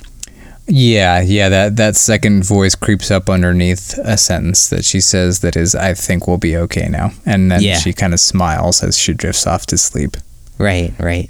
Yeah, 0.66 1.20
yeah, 1.20 1.50
that, 1.50 1.76
that 1.76 1.94
second 1.96 2.44
voice 2.44 2.74
creeps 2.74 3.10
up 3.10 3.28
underneath 3.28 3.98
a 3.98 4.16
sentence 4.16 4.68
that 4.70 4.84
she 4.84 5.00
says 5.00 5.40
that 5.40 5.56
is, 5.56 5.74
I 5.74 5.92
think 5.92 6.26
we'll 6.26 6.38
be 6.38 6.56
okay 6.56 6.88
now. 6.88 7.10
And 7.26 7.50
then 7.50 7.60
Yeah. 7.60 7.78
she 7.78 7.92
kind 7.92 8.14
of 8.14 8.20
smiles 8.20 8.82
as 8.82 8.96
she 8.98 9.12
drifts 9.12 9.46
off 9.46 9.66
to 9.66 9.76
sleep. 9.78 10.16
Right, 10.56 10.94
right. 10.98 11.28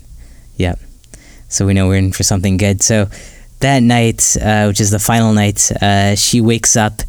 Yep. 0.56 0.78
So 1.48 1.66
we 1.66 1.74
know 1.74 1.88
we're 1.88 1.96
in 1.98 2.12
for 2.12 2.22
something 2.22 2.56
good. 2.56 2.80
So 2.82 3.08
that 3.60 3.82
night, 3.82 4.36
uh, 4.40 4.66
which 4.66 4.80
is 4.80 4.90
the 4.90 4.98
final 5.00 5.32
night, 5.32 5.70
uh, 5.82 6.14
she 6.14 6.40
wakes 6.40 6.76
up 6.76 7.02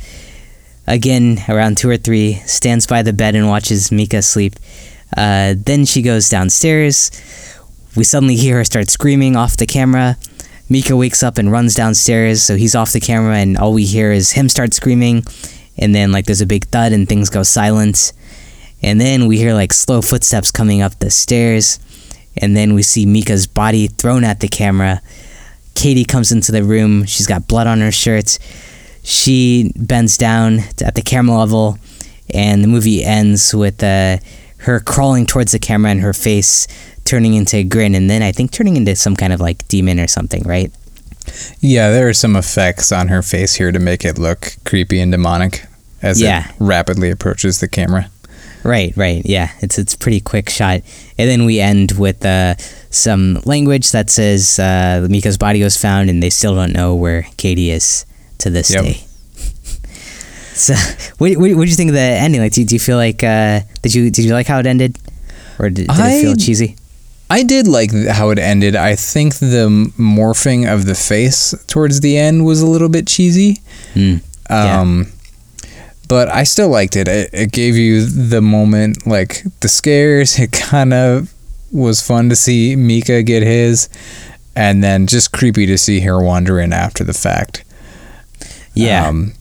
again 0.88 1.44
around 1.48 1.78
two 1.78 1.90
or 1.90 1.98
three, 1.98 2.36
stands 2.46 2.88
by 2.88 3.04
the 3.04 3.14
bed 3.14 3.36
and 3.36 3.48
watches 3.48 3.92
Micah 3.92 4.22
sleep. 4.24 4.56
Uh, 5.16 5.54
then 5.58 5.86
she 5.86 6.02
goes 6.02 6.28
downstairs. 6.30 7.12
We 7.96 8.04
suddenly 8.04 8.36
hear 8.36 8.58
her 8.58 8.64
start 8.66 8.90
screaming 8.90 9.36
off 9.36 9.58
the 9.58 9.66
camera. 9.68 10.18
Micah 10.70 10.96
wakes 10.96 11.22
up 11.22 11.38
and 11.38 11.52
runs 11.52 11.76
downstairs, 11.76 12.42
so 12.42 12.56
he's 12.56 12.76
off 12.76 12.92
the 12.92 13.00
camera, 13.00 13.38
and 13.38 13.58
all 13.58 13.74
we 13.74 13.86
hear 13.86 14.12
is 14.12 14.32
him 14.32 14.50
start 14.50 14.74
screaming. 14.74 15.24
And 15.78 15.94
then, 15.94 16.12
like, 16.12 16.26
there's 16.26 16.42
a 16.42 16.48
big 16.48 16.66
thud, 16.66 16.92
and 16.92 17.08
things 17.08 17.30
go 17.30 17.44
silent. 17.44 18.14
And 18.82 19.00
then 19.00 19.28
we 19.28 19.38
hear, 19.38 19.54
like, 19.54 19.74
slow 19.74 20.02
footsteps 20.02 20.52
coming 20.52 20.82
up 20.82 21.00
the 21.00 21.12
stairs. 21.12 21.80
And 22.38 22.56
then 22.56 22.74
we 22.74 22.82
see 22.82 23.06
Micah's 23.06 23.48
body 23.48 23.88
thrown 23.88 24.24
at 24.24 24.40
the 24.40 24.48
camera. 24.48 25.02
Katie 25.76 26.06
comes 26.06 26.32
into 26.32 26.52
the 26.52 26.64
room. 26.64 27.06
She's 27.06 27.28
got 27.28 27.48
blood 27.48 27.68
on 27.68 27.82
her 27.82 27.92
shirt. 27.92 28.40
She 29.04 29.72
bends 29.76 30.18
down 30.18 30.60
at 30.84 30.96
the 30.96 31.02
camera 31.04 31.38
level, 31.38 31.78
and 32.34 32.64
the 32.64 32.68
movie 32.68 33.04
ends 33.04 33.54
with 33.54 33.84
uh, 33.84 34.18
her 34.60 34.80
crawling 34.80 35.28
towards 35.28 35.52
the 35.52 35.60
camera 35.60 35.92
and 35.92 36.02
her 36.02 36.14
face 36.14 36.68
turning 37.06 37.34
into 37.36 37.58
a 37.58 37.64
grin, 37.64 37.96
and 37.96 38.10
then 38.10 38.22
I 38.22 38.32
think 38.32 38.52
turning 38.52 38.76
into 38.78 38.96
some 38.96 39.16
kind 39.16 39.32
of 39.32 39.40
like 39.40 39.68
demon 39.68 40.00
or 40.00 40.08
something, 40.08 40.44
right? 40.44 40.72
Yeah, 41.60 41.90
there 41.92 42.08
are 42.08 42.14
some 42.14 42.36
effects 42.36 42.92
on 42.92 43.08
her 43.08 43.22
face 43.22 43.56
here 43.56 43.72
to 43.72 43.80
make 43.80 44.06
it 44.06 44.18
look 44.20 44.54
creepy 44.66 45.00
and 45.00 45.12
demonic 45.12 45.66
as 46.02 46.22
Yeah. 46.22 46.50
it 46.50 46.56
rapidly 46.60 47.10
approaches 47.10 47.60
the 47.60 47.68
camera. 47.68 48.10
Right, 48.64 48.96
right. 48.98 49.22
Yeah, 49.26 49.52
it's 49.62 49.78
it's 49.78 49.96
pretty 49.96 50.20
quick 50.20 50.50
shot, 50.50 50.82
and 51.20 51.30
then 51.30 51.46
we 51.46 51.60
end 51.60 51.92
with 52.00 52.26
uh, 52.26 52.56
some 52.90 53.40
language 53.46 53.92
that 53.92 54.10
says 54.10 54.58
uh, 54.58 55.06
Micah's 55.10 55.38
body 55.38 55.62
was 55.64 55.78
found, 55.78 56.10
and 56.10 56.22
they 56.24 56.32
still 56.32 56.56
don't 56.56 56.74
know 56.74 56.96
where 56.96 57.28
Katie 57.38 57.70
is 57.70 58.06
to 58.40 58.50
this 58.50 58.74
Yep. 58.74 58.84
day. 58.84 58.94
so, 60.54 60.74
what 61.20 61.38
what 61.38 61.52
what 61.56 61.62
did 61.66 61.70
you 61.70 61.76
think 61.76 61.90
of 61.90 61.94
the 61.96 62.00
ending? 62.02 62.42
Like, 62.42 62.54
do, 62.54 62.62
you- 62.62 62.68
do 62.68 62.76
you 62.76 62.80
feel 62.80 62.98
like 62.98 63.24
uh, 63.24 63.60
did 63.84 63.94
you 63.94 64.10
did 64.10 64.26
you 64.26 64.34
like 64.34 64.48
how 64.48 64.58
it 64.60 64.66
ended, 64.66 64.98
or 65.60 65.70
did, 65.70 65.88
did 65.88 66.00
it 66.00 66.22
feel 66.22 66.36
cheesy? 66.36 66.76
I 67.38 67.44
did 67.44 67.68
like 67.68 67.92
how 68.20 68.30
it 68.30 68.40
ended. 68.40 68.76
I 68.76 68.96
think 68.96 69.36
the 69.36 69.68
morphing 69.98 70.62
of 70.74 70.86
the 70.86 70.96
face 70.96 71.54
towards 71.68 72.00
the 72.00 72.18
end 72.18 72.46
was 72.46 72.62
a 72.62 72.66
little 72.68 72.90
bit 72.90 73.08
cheesy. 73.08 73.62
Mm. 73.94 74.22
Yeah. 74.50 74.80
Um, 74.82 75.12
but 76.08 76.30
I 76.30 76.44
still 76.44 76.70
liked 76.70 76.96
it. 76.96 77.08
it. 77.08 77.30
It 77.34 77.52
gave 77.52 77.76
you 77.76 78.06
the 78.06 78.42
moment, 78.42 79.06
like 79.08 79.44
the 79.62 79.68
scares. 79.68 80.40
It 80.46 80.52
kind 80.52 80.94
of 80.94 81.34
was 81.72 82.00
fun 82.02 82.30
to 82.30 82.36
see 82.36 82.76
Micah 82.76 83.24
get 83.24 83.44
his, 83.44 83.90
and 84.56 84.84
then 84.84 85.08
just 85.08 85.32
creepy 85.32 85.66
to 85.66 85.78
see 85.78 86.00
her 86.02 86.22
wander 86.24 86.60
in 86.60 86.72
after 86.74 87.04
the 87.04 87.14
fact. 87.14 87.64
Yeah, 88.74 89.08
Um, 89.10 89.34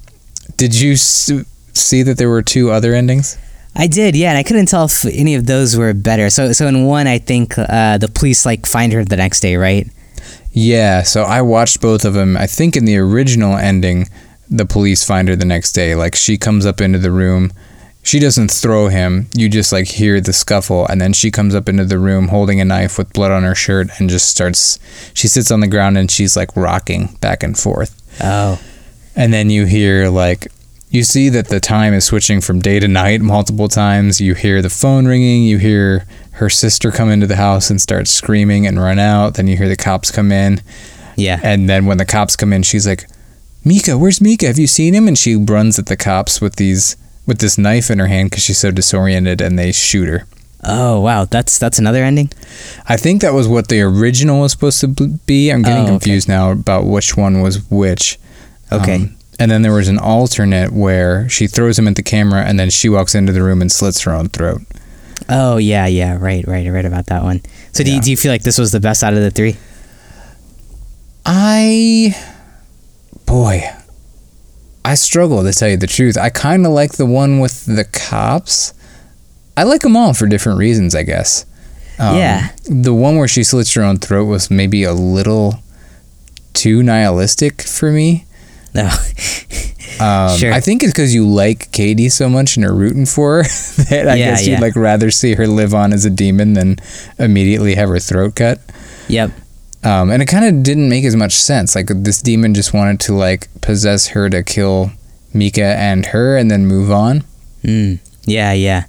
did 0.57 0.75
you 0.81 0.93
s- 0.95 1.31
see 1.75 2.03
that 2.03 2.17
there 2.19 2.31
were 2.31 2.43
two 2.43 2.71
other 2.71 2.95
endings? 2.95 3.37
I 3.77 3.87
did. 3.87 4.14
Yeah, 4.14 4.31
and 4.31 4.39
I 4.39 4.43
couldn't 4.43 4.66
tell 4.66 4.85
if 4.85 5.05
any 5.05 5.35
of 5.35 5.47
those 5.47 5.77
were 5.77 5.93
better. 5.95 6.31
So, 6.31 6.53
so 6.53 6.66
in 6.68 6.85
one, 6.85 7.07
I 7.07 7.18
think 7.18 7.55
uh, 7.59 7.99
the 7.99 8.09
police 8.09 8.47
like 8.47 8.66
find 8.66 8.93
her 8.93 9.05
the 9.05 9.16
next 9.16 9.41
day, 9.41 9.57
right? 9.57 9.89
Yeah, 10.53 11.03
so 11.03 11.22
I 11.25 11.43
watched 11.43 11.81
both 11.81 12.05
of 12.05 12.14
them. 12.14 12.37
I 12.37 12.47
think 12.47 12.77
in 12.77 12.85
the 12.85 12.97
original 12.99 13.57
ending, 13.57 14.09
the 14.49 14.64
police 14.64 15.03
find 15.05 15.29
her 15.29 15.35
the 15.35 15.45
next 15.45 15.72
day. 15.72 15.95
Like 15.97 16.14
she 16.14 16.39
comes 16.39 16.64
up 16.64 16.81
into 16.81 16.99
the 17.01 17.11
room. 17.11 17.53
She 18.05 18.20
doesn't 18.20 18.51
throw 18.51 18.89
him. 18.89 19.27
You 19.35 19.49
just 19.49 19.72
like 19.72 19.89
hear 19.89 20.20
the 20.20 20.33
scuffle 20.33 20.87
and 20.87 21.01
then 21.01 21.12
she 21.12 21.31
comes 21.31 21.55
up 21.55 21.68
into 21.68 21.87
the 21.87 21.99
room 21.99 22.29
holding 22.29 22.61
a 22.61 22.64
knife 22.64 22.99
with 22.99 23.12
blood 23.14 23.33
on 23.33 23.43
her 23.45 23.55
shirt 23.55 23.89
and 23.99 24.11
just 24.11 24.29
starts 24.29 24.79
she 25.14 25.27
sits 25.27 25.51
on 25.51 25.61
the 25.61 25.66
ground 25.66 25.97
and 25.97 26.11
she's 26.11 26.37
like 26.37 26.55
rocking 26.55 27.16
back 27.20 27.43
and 27.43 27.59
forth. 27.59 28.01
Oh, 28.22 28.61
And 29.16 29.33
then 29.33 29.49
you 29.51 29.64
hear 29.64 30.11
like 30.11 30.49
you 30.95 31.03
see 31.03 31.29
that 31.31 31.49
the 31.49 31.61
time 31.61 31.93
is 31.95 32.05
switching 32.05 32.41
from 32.41 32.61
day 32.61 32.79
to 32.81 32.89
night 32.89 33.21
multiple 33.21 33.69
times. 33.69 34.21
You 34.21 34.35
hear 34.35 34.63
the 34.63 34.71
phone 34.71 35.07
ringing, 35.07 35.43
you 35.43 35.59
hear 35.59 36.07
her 36.33 36.49
sister 36.49 36.91
come 36.91 37.11
into 37.11 37.27
the 37.27 37.37
house 37.37 37.71
and 37.71 37.81
start 37.81 38.09
screaming 38.09 38.67
and 38.67 38.81
run 38.81 38.99
out. 38.99 39.35
Then 39.35 39.47
you 39.47 39.57
hear 39.57 39.69
the 39.69 39.77
cops 39.77 40.11
come 40.11 40.33
in. 40.33 40.63
Yeah. 41.17 41.39
And 41.43 41.69
then 41.69 41.87
when 41.87 41.99
the 41.99 42.05
cops 42.05 42.37
come 42.37 42.53
in, 42.53 42.63
she's 42.63 42.87
like, 42.87 43.07
Micah, 43.65 43.97
where's 43.99 44.21
Micah? 44.21 44.47
Have 44.47 44.59
you 44.59 44.67
seen 44.67 44.95
him? 44.95 45.09
And 45.09 45.17
she 45.19 45.37
runs 45.37 45.79
at 45.79 45.87
the 45.87 45.97
cops 45.97 46.41
with 46.41 46.57
these 46.57 46.97
with 47.27 47.39
this 47.39 47.57
knife 47.57 47.91
in 47.91 47.99
her 47.99 48.07
hand 48.09 48.31
because 48.31 48.43
she's 48.45 48.59
so 48.59 48.71
disoriented, 48.71 49.41
and 49.41 49.59
they 49.59 49.73
shoot 49.73 50.07
her. 50.09 50.27
Oh 50.63 51.01
wow, 51.01 51.25
that's 51.25 51.59
that's 51.59 51.79
another 51.79 52.03
ending. 52.05 52.31
I 52.87 52.97
think 52.99 53.23
that 53.23 53.33
was 53.33 53.49
what 53.49 53.69
the 53.69 53.81
original 53.81 54.41
was 54.41 54.53
supposed 54.53 54.81
to 54.81 54.89
be. 54.89 55.51
I'm 55.51 55.63
getting 55.63 55.79
Oh, 55.79 55.83
okay. 55.85 55.91
confused 55.93 56.29
now 56.29 56.51
about 56.51 56.85
which 56.85 57.17
one 57.17 57.41
was 57.41 57.71
which. 57.71 58.19
Okay. 58.71 58.97
Um, 58.97 59.17
and 59.39 59.51
then 59.51 59.62
there 59.62 59.72
was 59.72 59.89
an 59.89 59.99
alternate 59.99 60.72
where 60.72 61.28
she 61.28 61.47
throws 61.47 61.78
him 61.78 61.89
at 61.89 61.97
the 61.97 62.03
camera, 62.03 62.43
and 62.45 62.59
then 62.59 62.70
she 62.70 62.89
walks 62.89 63.14
into 63.14 63.32
the 63.32 63.43
room 63.43 63.61
and 63.61 63.70
slits 63.70 64.03
her 64.03 64.12
own 64.12 64.28
throat. 64.28 64.62
Oh 65.28 65.57
yeah, 65.57 65.87
yeah, 65.87 66.16
right, 66.20 66.47
right, 66.47 66.66
I 66.66 66.70
read 66.70 66.85
about 66.85 67.07
that 67.07 67.22
one. 67.22 67.41
So 67.72 67.82
do 67.85 67.93
you, 67.93 68.01
do 68.01 68.11
you 68.11 68.16
feel 68.16 68.30
like 68.32 68.43
this 68.43 68.59
was 68.59 68.72
the 68.72 68.80
best 68.80 69.03
out 69.03 69.14
of 69.14 69.20
the 69.20 69.30
three? 69.30 69.57
I, 71.26 72.14
boy, 73.26 73.62
I 74.85 74.95
struggle 74.95 75.43
to 75.43 75.53
tell 75.53 75.68
you 75.68 75.76
the 75.76 75.87
truth. 75.87 76.18
I 76.18 76.28
kind 76.30 76.66
of 76.66 76.72
like 76.72 76.93
the 76.93 77.07
one 77.07 77.41
with 77.41 77.64
the 77.64 77.85
cops. 77.85 78.74
I 79.57 79.62
like 79.62 79.80
them 79.82 79.97
all 79.97 80.12
for 80.12 80.26
different 80.26 80.59
reasons, 80.59 80.95
I 80.95 81.03
guess. 81.05 81.47
Um, 81.99 82.16
Yeah. 82.16 82.51
The 82.68 82.93
one 82.93 83.16
where 83.16 83.28
she 83.28 83.45
slits 83.45 83.72
her 83.74 83.82
own 83.82 83.99
throat 83.99 84.26
was 84.26 84.51
maybe 84.51 84.82
a 84.85 84.93
little 84.93 85.62
too 86.53 86.82
nihilistic 86.82 87.62
for 87.62 87.91
me. 87.91 88.26
No. 88.75 88.91
Um, 90.01 90.37
Sure. 90.37 90.53
I 90.53 90.61
think 90.61 90.83
it's 90.83 90.93
because 90.93 91.14
you 91.14 91.25
like 91.25 91.70
Katie 91.70 92.09
so 92.09 92.29
much 92.29 92.57
and 92.57 92.64
are 92.66 92.75
rooting 92.75 93.07
for 93.07 93.37
her 93.37 93.43
that 93.91 94.09
I 94.09 94.16
Yeah, 94.16 94.31
guess 94.31 94.45
you'd 94.45 94.55
yeah. 94.55 94.61
like 94.61 94.75
rather 94.75 95.09
see 95.12 95.35
her 95.35 95.47
live 95.47 95.72
on 95.72 95.93
as 95.93 96.05
a 96.05 96.11
demon 96.11 96.55
than 96.55 96.79
immediately 97.16 97.77
have 97.77 97.89
her 97.91 98.01
throat 98.01 98.35
cut. 98.35 98.61
yep. 99.07 99.31
Um, 99.85 100.11
and 100.11 100.20
it 100.20 100.27
kind 100.27 100.47
of 100.47 100.64
didn't 100.64 100.89
make 100.89 101.05
as 101.05 101.14
much 101.14 101.33
sense. 101.35 101.77
Like 101.77 101.87
this 101.89 102.20
demon 102.20 102.55
just 102.55 102.75
wanted 102.75 102.99
to 103.01 103.14
like 103.14 103.47
possess 103.61 104.09
her 104.09 104.29
to 104.31 104.43
kill 104.43 104.91
Micah 105.33 105.62
and 105.79 106.07
her, 106.07 106.37
and 106.37 106.51
then 106.51 106.66
move 106.66 106.91
on. 106.91 107.22
Mm. 107.62 108.01
Yeah, 108.27 108.53
yeah, 108.53 108.85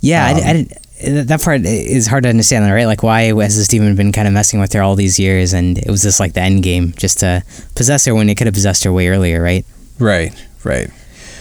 yeah. 0.00 0.24
I, 0.24 0.30
Um, 0.30 0.36
I 0.44 0.52
didn't. 0.54 0.72
That 1.02 1.42
part 1.42 1.64
is 1.64 2.06
hard 2.06 2.22
to 2.24 2.28
understand, 2.28 2.70
right? 2.72 2.84
Like, 2.84 3.02
why 3.02 3.24
has 3.42 3.56
this 3.56 3.68
demon 3.68 3.96
been 3.96 4.12
kind 4.12 4.28
of 4.28 4.34
messing 4.34 4.60
with 4.60 4.72
her 4.72 4.82
all 4.82 4.94
these 4.94 5.18
years, 5.18 5.52
and 5.52 5.78
it 5.78 5.90
was 5.90 6.02
just 6.02 6.20
like 6.20 6.34
the 6.34 6.40
end 6.40 6.62
game, 6.62 6.92
just 6.96 7.20
to 7.20 7.42
possess 7.74 8.04
her 8.06 8.14
when 8.14 8.28
it 8.28 8.36
could 8.36 8.46
have 8.46 8.54
possessed 8.54 8.84
her 8.84 8.92
way 8.92 9.08
earlier, 9.08 9.42
right? 9.42 9.64
Right, 9.98 10.32
right. 10.64 10.88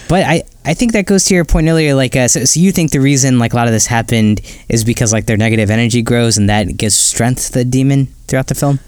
But 0.10 0.26
I, 0.26 0.44
I 0.66 0.74
think 0.74 0.94
that 0.94 1.06
goes 1.06 1.26
to 1.26 1.34
your 1.34 1.46
point 1.46 1.68
earlier. 1.68 1.94
Like, 1.96 2.16
uh, 2.16 2.28
so, 2.28 2.44
so 2.44 2.60
you 2.60 2.72
think 2.72 2.92
the 2.92 3.00
reason 3.00 3.40
like 3.40 3.54
a 3.54 3.56
lot 3.56 3.68
of 3.68 3.74
this 3.74 3.86
happened 3.86 4.42
is 4.68 4.84
because 4.84 5.14
like 5.14 5.26
their 5.26 5.38
negative 5.38 5.70
energy 5.70 6.02
grows, 6.02 6.38
and 6.38 6.50
that 6.50 6.76
gives 6.78 6.96
strength 6.96 7.48
to 7.48 7.54
the 7.54 7.66
demon 7.66 8.08
throughout 8.28 8.48
the 8.48 8.56
film. 8.56 8.80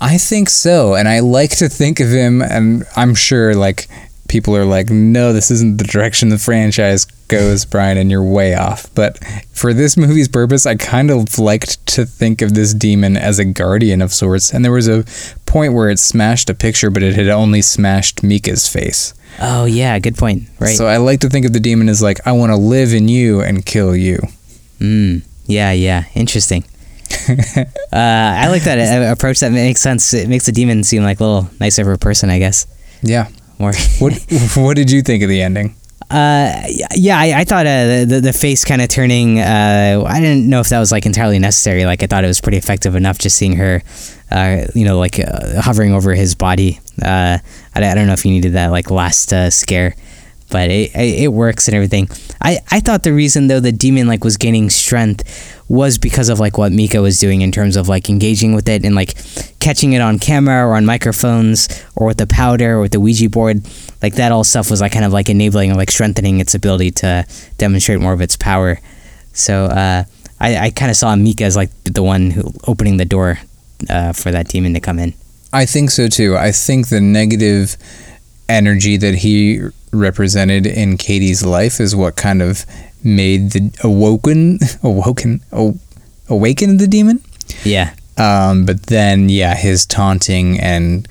I 0.00 0.18
think 0.18 0.48
so, 0.48 0.94
and 0.94 1.08
I 1.08 1.20
like 1.20 1.56
to 1.56 1.68
think 1.68 1.98
of 1.98 2.08
him, 2.08 2.40
and 2.42 2.84
I'm 2.94 3.14
sure 3.14 3.54
like 3.54 3.88
people 4.28 4.56
are 4.56 4.64
like, 4.64 4.90
no, 4.90 5.32
this 5.32 5.50
isn't 5.50 5.78
the 5.78 5.84
direction 5.84 6.28
the 6.28 6.38
franchise 6.38 7.06
goes, 7.28 7.64
Brian, 7.64 7.98
and 7.98 8.10
you're 8.10 8.24
way 8.24 8.54
off. 8.54 8.92
But 8.94 9.18
for 9.52 9.72
this 9.72 9.96
movie's 9.96 10.28
purpose, 10.28 10.66
I 10.66 10.74
kind 10.76 11.10
of 11.10 11.38
liked 11.38 11.86
to 11.88 12.04
think 12.04 12.42
of 12.42 12.54
this 12.54 12.74
demon 12.74 13.16
as 13.16 13.38
a 13.38 13.44
guardian 13.44 14.02
of 14.02 14.12
sorts, 14.12 14.52
and 14.52 14.64
there 14.64 14.72
was 14.72 14.88
a 14.88 15.04
point 15.46 15.74
where 15.74 15.90
it 15.90 15.98
smashed 15.98 16.50
a 16.50 16.54
picture, 16.54 16.90
but 16.90 17.02
it 17.02 17.14
had 17.14 17.28
only 17.28 17.62
smashed 17.62 18.22
Micah's 18.22 18.68
face. 18.68 19.14
Oh 19.40 19.66
yeah, 19.66 19.98
good 19.98 20.16
point. 20.16 20.44
Right. 20.58 20.76
So 20.76 20.86
I 20.86 20.96
like 20.96 21.20
to 21.20 21.28
think 21.28 21.46
of 21.46 21.52
the 21.52 21.60
demon 21.60 21.88
as 21.88 22.02
like, 22.02 22.26
I 22.26 22.32
want 22.32 22.50
to 22.50 22.56
live 22.56 22.92
in 22.92 23.08
you 23.08 23.40
and 23.40 23.64
kill 23.64 23.94
you. 23.94 24.18
Mm, 24.78 25.22
yeah, 25.46 25.72
yeah. 25.72 26.04
Interesting. 26.14 26.64
uh, 27.28 27.36
I 27.92 28.48
like 28.48 28.62
that 28.64 28.78
uh, 28.78 29.12
approach. 29.12 29.40
That 29.40 29.52
makes 29.52 29.80
sense. 29.80 30.12
It 30.12 30.28
makes 30.28 30.46
the 30.46 30.52
demon 30.52 30.84
seem 30.84 31.02
like 31.02 31.20
a 31.20 31.24
little 31.24 31.50
nicer 31.60 31.82
of 31.82 31.88
a 31.88 31.98
person, 31.98 32.30
I 32.30 32.38
guess. 32.38 32.66
Yeah. 33.02 33.28
More. 33.58 33.72
What 33.98 34.14
What 34.56 34.76
did 34.76 34.90
you 34.90 35.02
think 35.02 35.22
of 35.22 35.28
the 35.28 35.42
ending? 35.42 35.74
Uh, 36.10 36.62
yeah, 36.94 37.18
I, 37.18 37.40
I 37.40 37.44
thought 37.44 37.66
uh, 37.66 38.04
the 38.06 38.20
the 38.22 38.32
face 38.32 38.64
kind 38.64 38.80
of 38.80 38.88
turning. 38.88 39.40
Uh, 39.40 40.04
I 40.06 40.20
didn't 40.20 40.48
know 40.48 40.60
if 40.60 40.70
that 40.70 40.78
was 40.78 40.90
like 40.90 41.04
entirely 41.04 41.38
necessary. 41.38 41.84
Like 41.84 42.02
I 42.02 42.06
thought 42.06 42.24
it 42.24 42.28
was 42.28 42.40
pretty 42.40 42.56
effective 42.56 42.94
enough 42.94 43.18
just 43.18 43.36
seeing 43.36 43.56
her, 43.56 43.82
uh, 44.30 44.64
you 44.74 44.86
know, 44.86 44.98
like 44.98 45.20
uh, 45.20 45.60
hovering 45.60 45.92
over 45.92 46.14
his 46.14 46.34
body. 46.34 46.80
Uh, 47.02 47.38
I, 47.74 47.90
I 47.90 47.94
don't 47.94 48.06
know 48.06 48.14
if 48.14 48.24
you 48.24 48.30
needed 48.30 48.54
that 48.54 48.68
like 48.68 48.90
last 48.90 49.34
scare, 49.50 49.96
but 50.50 50.70
it, 50.70 50.94
it 50.94 51.24
it 51.24 51.28
works 51.28 51.68
and 51.68 51.74
everything. 51.74 52.08
I 52.40 52.60
I 52.70 52.80
thought 52.80 53.02
the 53.02 53.12
reason 53.12 53.48
though 53.48 53.60
the 53.60 53.72
demon 53.72 54.06
like 54.06 54.24
was 54.24 54.38
gaining 54.38 54.70
strength 54.70 55.57
was 55.68 55.98
because 55.98 56.30
of 56.30 56.40
like 56.40 56.56
what 56.56 56.72
Micah 56.72 57.02
was 57.02 57.18
doing 57.18 57.42
in 57.42 57.52
terms 57.52 57.76
of 57.76 57.88
like 57.88 58.08
engaging 58.08 58.54
with 58.54 58.68
it 58.68 58.84
and 58.84 58.94
like 58.94 59.14
catching 59.58 59.92
it 59.92 60.00
on 60.00 60.18
camera 60.18 60.66
or 60.66 60.74
on 60.74 60.86
microphones 60.86 61.68
or 61.94 62.06
with 62.06 62.16
the 62.16 62.26
powder 62.26 62.76
or 62.76 62.80
with 62.80 62.92
the 62.92 63.00
Ouija 63.00 63.28
board. 63.28 63.66
Like 64.02 64.14
that 64.14 64.32
all 64.32 64.44
stuff 64.44 64.70
was 64.70 64.80
like 64.80 64.92
kind 64.92 65.04
of 65.04 65.12
like 65.12 65.28
enabling 65.28 65.70
or 65.70 65.74
like 65.74 65.90
strengthening 65.90 66.40
its 66.40 66.54
ability 66.54 66.92
to 66.92 67.26
demonstrate 67.58 68.00
more 68.00 68.14
of 68.14 68.20
its 68.22 68.36
power. 68.36 68.80
So 69.34 69.64
uh, 69.66 70.04
I, 70.40 70.56
I 70.56 70.70
kind 70.70 70.90
of 70.90 70.96
saw 70.96 71.14
Micah 71.14 71.44
as 71.44 71.56
like 71.56 71.70
the 71.84 72.02
one 72.02 72.30
who 72.30 72.52
opening 72.66 72.96
the 72.96 73.04
door 73.04 73.38
uh, 73.90 74.12
for 74.12 74.30
that 74.30 74.48
demon 74.48 74.72
to 74.74 74.80
come 74.80 74.98
in. 74.98 75.12
I 75.52 75.66
think 75.66 75.90
so 75.90 76.08
too. 76.08 76.36
I 76.36 76.50
think 76.52 76.88
the 76.88 77.00
negative 77.00 77.76
energy 78.48 78.96
that 78.96 79.16
he 79.16 79.60
represented 79.92 80.66
in 80.66 80.96
Katie's 80.96 81.44
life 81.44 81.80
is 81.80 81.94
what 81.94 82.16
kind 82.16 82.42
of 82.42 82.64
made 83.04 83.52
the 83.52 83.70
awoken 83.82 84.58
awoken 84.82 85.40
aw- 85.52 85.72
awaken 86.28 86.76
the 86.78 86.86
demon. 86.86 87.22
Yeah. 87.64 87.94
Um, 88.16 88.66
but 88.66 88.86
then 88.86 89.28
yeah, 89.28 89.54
his 89.54 89.86
taunting 89.86 90.58
and 90.60 91.06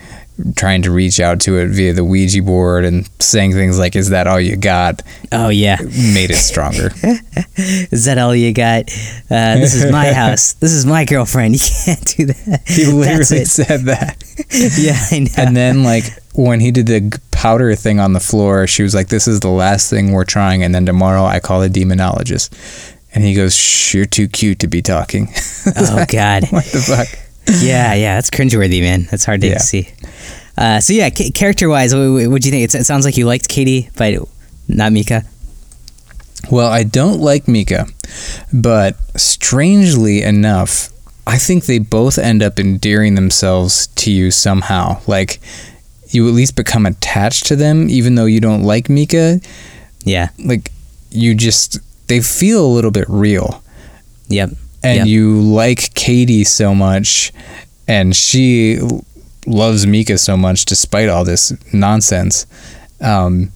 trying 0.56 0.84
to 0.84 0.92
reach 0.92 1.20
out 1.20 1.40
to 1.42 1.58
it 1.58 1.70
via 1.70 1.94
the 1.94 2.04
Ouija 2.04 2.44
board 2.44 2.86
and 2.86 3.10
saying 3.20 3.54
things 3.54 3.80
like 3.80 3.96
"Is 3.96 4.10
that 4.10 4.28
all 4.28 4.40
you 4.40 4.56
got?" 4.58 5.02
Oh 5.32 5.50
yeah. 5.50 5.78
made 5.82 6.30
it 6.30 6.36
stronger. 6.38 6.92
Is 7.58 8.06
that 8.06 8.18
all 8.20 8.36
you 8.36 8.54
got? 8.54 8.84
Uh, 9.32 9.56
this 9.58 9.74
is 9.74 9.92
my 9.92 10.14
house. 10.24 10.54
This 10.54 10.74
is 10.74 10.86
my 10.86 11.06
girlfriend. 11.06 11.54
You 11.56 11.60
can't 11.86 12.06
do 12.06 12.26
that. 12.28 12.62
he 12.68 12.86
literally 12.86 13.42
it. 13.42 13.48
said 13.48 13.82
that. 13.86 14.24
Yeah, 14.78 14.98
I 15.12 15.20
know. 15.20 15.30
And 15.38 15.56
then 15.58 15.84
like 15.84 16.06
when 16.38 16.60
he 16.62 16.72
did 16.72 16.86
the 16.88 17.20
powder 17.32 17.76
thing 17.76 18.00
on 18.00 18.14
the 18.14 18.20
floor, 18.20 18.68
she 18.68 18.84
was 18.84 18.94
like, 18.96 19.10
"This 19.10 19.28
is 19.28 19.40
the 19.42 19.50
last 19.50 19.90
thing 19.90 20.12
we're 20.14 20.24
trying." 20.24 20.64
And 20.64 20.74
then 20.74 20.86
tomorrow 20.86 21.24
I 21.26 21.40
call 21.40 21.62
a 21.64 21.68
demonologist, 21.70 22.50
and 23.14 23.24
he 23.24 23.34
goes, 23.34 23.56
"Shh, 23.58 23.94
"You're 23.96 24.06
too 24.06 24.28
cute 24.28 24.60
to 24.60 24.68
be 24.68 24.82
talking." 24.82 25.28
oh 25.78 26.06
God. 26.08 26.44
what 26.52 26.64
the 26.66 26.80
fuck? 26.80 27.08
Yeah, 27.62 27.94
yeah, 27.94 28.16
that's 28.16 28.30
cringeworthy, 28.30 28.82
man. 28.82 29.08
That's 29.10 29.26
hard 29.26 29.42
to 29.42 29.48
Yeah. 29.48 29.58
see. 29.58 29.90
Uh, 30.58 30.80
so 30.80 30.92
yeah, 30.94 31.10
ca- 31.10 31.32
character-wise, 31.32 31.94
what 31.96 32.28
what 32.30 32.42
do 32.42 32.48
you 32.48 32.52
think? 32.52 32.64
It's, 32.64 32.76
it 32.76 32.86
sounds 32.86 33.06
like 33.06 33.18
you 33.18 33.26
liked 33.26 33.48
Katie, 33.50 33.90
but 33.98 34.14
not 34.68 34.92
Micah. 34.94 35.24
Well, 36.52 36.68
I 36.72 36.84
don't 36.84 37.20
like 37.20 37.48
Micah, 37.48 37.88
but 38.54 38.96
strangely 39.20 40.22
enough, 40.22 40.90
I 41.26 41.38
think 41.38 41.66
they 41.66 41.80
both 41.80 42.18
end 42.18 42.42
up 42.44 42.60
endearing 42.60 43.16
themselves 43.16 43.88
to 43.88 44.12
you 44.12 44.32
somehow. 44.32 45.02
Like 45.08 45.40
you 46.10 46.28
at 46.28 46.34
least 46.34 46.56
become 46.56 46.86
attached 46.86 47.46
to 47.48 47.56
them, 47.56 47.90
even 47.90 48.16
though 48.16 48.26
you 48.26 48.40
don't 48.40 48.64
like 48.64 48.90
Micah. 48.90 49.40
Yeah. 50.04 50.30
Like 50.44 50.72
you 51.12 51.36
just 51.36 51.80
they 52.08 52.22
feel 52.22 52.66
a 52.66 52.74
little 52.74 52.92
bit 52.92 53.06
real. 53.10 53.62
Yep. 54.30 54.52
and 54.84 54.98
Yep. 55.00 55.08
you 55.08 55.42
like 55.42 55.94
Katie 55.96 56.44
so 56.44 56.74
much, 56.76 57.32
and 57.88 58.16
she 58.16 58.80
loves 59.46 59.86
Micah 59.88 60.18
so 60.18 60.36
much 60.38 60.66
despite 60.66 61.10
all 61.10 61.24
this 61.26 61.54
nonsense. 61.74 62.46
Um, 63.02 63.52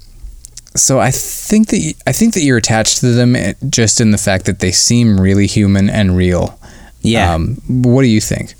so 0.75 0.99
I 0.99 1.11
think 1.11 1.67
that 1.69 1.93
I 2.07 2.11
think 2.13 2.33
that 2.33 2.41
you're 2.41 2.57
attached 2.57 2.99
to 3.01 3.07
them 3.11 3.35
eh, 3.35 3.53
just 3.69 3.99
in 4.01 4.11
the 4.11 4.17
fact 4.17 4.45
that 4.45 4.59
they 4.59 4.71
seem 4.71 5.19
really 5.19 5.47
human 5.47 5.89
and 5.89 6.15
real. 6.15 6.57
Yeah. 7.01 7.33
Um, 7.33 7.55
what 7.67 8.03
do 8.03 8.07
you 8.07 8.21
think? 8.21 8.53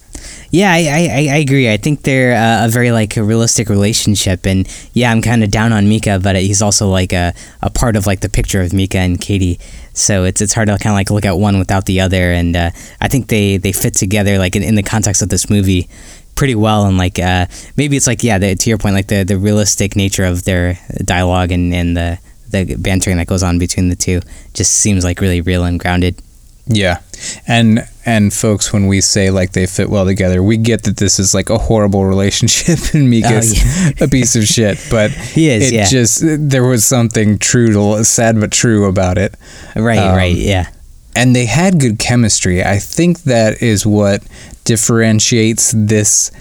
Yeah, 0.51 0.69
I, 0.73 0.79
I, 0.79 1.27
I 1.31 1.37
agree. 1.37 1.71
I 1.71 1.77
think 1.77 2.03
they're 2.03 2.35
uh, 2.35 2.65
a 2.65 2.69
very 2.69 2.91
like 2.91 3.15
a 3.15 3.23
realistic 3.23 3.69
relationship, 3.69 4.45
and 4.45 4.67
yeah, 4.93 5.09
I'm 5.09 5.21
kind 5.21 5.45
of 5.45 5.49
down 5.49 5.71
on 5.71 5.87
Micah, 5.87 6.19
but 6.21 6.35
he's 6.35 6.61
also 6.61 6.89
like 6.89 7.13
a, 7.13 7.33
a 7.61 7.69
part 7.69 7.95
of 7.95 8.05
like 8.05 8.19
the 8.19 8.27
picture 8.27 8.61
of 8.61 8.73
Micah 8.73 8.97
and 8.97 9.19
Katie. 9.19 9.59
So 9.93 10.25
it's 10.25 10.41
it's 10.41 10.53
hard 10.53 10.67
to 10.67 10.77
kind 10.77 10.91
of 10.91 10.95
like 10.95 11.09
look 11.09 11.23
at 11.23 11.37
one 11.37 11.57
without 11.57 11.85
the 11.85 12.01
other, 12.01 12.33
and 12.33 12.55
uh, 12.57 12.71
I 12.99 13.07
think 13.07 13.27
they 13.27 13.55
they 13.57 13.71
fit 13.71 13.93
together 13.93 14.37
like 14.37 14.57
in, 14.57 14.61
in 14.61 14.75
the 14.75 14.83
context 14.83 15.21
of 15.21 15.29
this 15.29 15.49
movie 15.49 15.87
pretty 16.35 16.55
well, 16.55 16.85
and 16.85 16.97
like 16.97 17.17
uh, 17.17 17.45
maybe 17.77 17.95
it's 17.95 18.07
like 18.07 18.21
yeah, 18.21 18.37
the, 18.37 18.53
to 18.55 18.69
your 18.69 18.77
point, 18.77 18.93
like 18.93 19.07
the 19.07 19.23
the 19.23 19.37
realistic 19.37 19.95
nature 19.95 20.25
of 20.25 20.43
their 20.43 20.77
dialogue 21.05 21.53
and 21.53 21.73
and 21.73 21.95
the 21.95 22.19
the 22.49 22.75
bantering 22.75 23.15
that 23.15 23.27
goes 23.27 23.41
on 23.41 23.57
between 23.57 23.87
the 23.87 23.95
two 23.95 24.19
just 24.53 24.73
seems 24.73 25.05
like 25.05 25.21
really 25.21 25.39
real 25.39 25.63
and 25.63 25.79
grounded. 25.79 26.21
Yeah, 26.67 26.99
and 27.47 27.87
and 28.05 28.33
folks, 28.33 28.73
when 28.73 28.87
we 28.87 28.99
say 29.01 29.29
like 29.29 29.51
they 29.51 29.65
fit 29.67 29.89
well 29.89 30.05
together, 30.05 30.41
we 30.41 30.57
get 30.57 30.83
that 30.83 30.97
this 30.97 31.19
is 31.19 31.33
like 31.33 31.49
a 31.49 31.57
horrible 31.57 32.05
relationship, 32.15 32.79
and 32.93 33.09
Micah's 33.09 33.53
a 34.01 34.07
piece 34.07 34.35
of 34.35 34.45
shit. 34.45 34.79
But 34.89 35.11
He 35.35 35.49
is, 35.49 35.71
it 35.71 35.75
yeah. 35.75 35.85
just 35.87 36.21
there 36.23 36.63
was 36.63 36.85
something 36.85 37.37
true 37.37 37.73
to 37.73 38.03
sad 38.03 38.39
but 38.39 38.51
true 38.51 38.85
about 38.85 39.17
it. 39.17 39.35
Right, 39.75 39.97
Um, 39.99 40.15
right, 40.15 40.35
yeah. 40.35 40.69
and 41.15 41.35
they 41.35 41.45
had 41.45 41.79
good 41.79 41.99
chemistry. 41.99 42.63
I 42.63 42.79
think 42.79 43.23
that 43.23 43.61
is 43.61 43.85
what 43.85 44.23
differentiates 44.63 45.73
this 45.75 46.31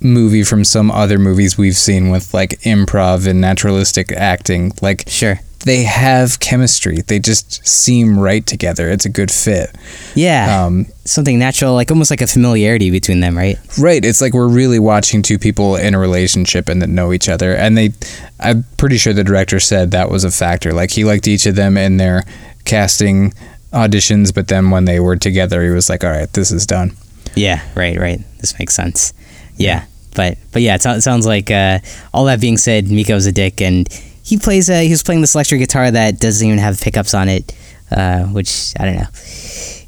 movie 0.00 0.42
from 0.44 0.64
some 0.64 0.90
other 0.90 1.18
movies 1.18 1.58
we've 1.58 1.76
seen 1.76 2.10
with 2.10 2.32
like 2.32 2.58
improv 2.60 3.26
and 3.26 3.40
naturalistic 3.40 4.12
acting. 4.12 4.72
Like 4.80 5.04
Sure. 5.08 5.40
They 5.66 5.82
have 5.82 6.40
chemistry. 6.40 7.02
They 7.02 7.18
just 7.18 7.66
seem 7.66 8.18
right 8.18 8.46
together. 8.46 8.88
It's 8.88 9.04
a 9.04 9.10
good 9.10 9.30
fit. 9.30 9.68
Yeah. 10.14 10.64
Um, 10.64 10.86
Something 11.04 11.38
natural, 11.38 11.74
like 11.74 11.90
almost 11.90 12.10
like 12.10 12.22
a 12.22 12.26
familiarity 12.26 12.90
between 12.90 13.20
them, 13.20 13.36
right? 13.36 13.58
right. 13.78 14.02
It's 14.02 14.20
like 14.22 14.32
we're 14.32 14.48
really 14.48 14.78
watching 14.78 15.20
two 15.22 15.38
people 15.38 15.76
in 15.76 15.94
a 15.94 15.98
relationship 15.98 16.68
and 16.70 16.80
that 16.80 16.88
know 16.88 17.12
each 17.12 17.28
other. 17.28 17.54
And 17.54 17.76
they, 17.76 17.90
I'm 18.38 18.64
pretty 18.78 18.96
sure 18.96 19.12
the 19.12 19.22
director 19.24 19.60
said 19.60 19.90
that 19.90 20.08
was 20.10 20.24
a 20.24 20.30
factor. 20.30 20.72
Like 20.72 20.92
he 20.92 21.04
liked 21.04 21.28
each 21.28 21.44
of 21.44 21.56
them 21.56 21.76
in 21.76 21.98
their 21.98 22.24
casting 22.64 23.34
auditions, 23.72 24.34
but 24.34 24.48
then 24.48 24.70
when 24.70 24.84
they 24.86 24.98
were 24.98 25.16
together, 25.16 25.62
he 25.62 25.70
was 25.70 25.88
like, 25.90 26.04
all 26.04 26.10
right, 26.10 26.32
this 26.32 26.50
is 26.50 26.64
done. 26.66 26.92
Yeah, 27.34 27.60
right, 27.74 27.98
right. 27.98 28.20
This 28.38 28.58
makes 28.58 28.74
sense. 28.74 29.12
Yeah, 29.56 29.84
but 30.16 30.38
but 30.52 30.62
yeah, 30.62 30.76
it, 30.76 30.82
so- 30.82 30.92
it 30.92 31.02
sounds 31.02 31.26
like 31.26 31.50
uh, 31.50 31.80
all 32.14 32.24
that 32.24 32.40
being 32.40 32.56
said, 32.56 32.86
Micah's 32.90 33.26
a 33.26 33.32
dick, 33.32 33.60
and 33.60 33.86
he 34.22 34.36
plays. 34.38 34.68
Uh, 34.70 34.80
he 34.80 34.90
was 34.90 35.02
playing 35.02 35.20
this 35.20 35.34
electric 35.34 35.60
guitar 35.60 35.90
that 35.90 36.18
doesn't 36.20 36.46
even 36.46 36.58
have 36.58 36.80
pickups 36.80 37.14
on 37.14 37.28
it, 37.28 37.54
uh, 37.90 38.24
which 38.24 38.72
I 38.78 38.84
don't 38.84 38.96
know. 38.96 39.08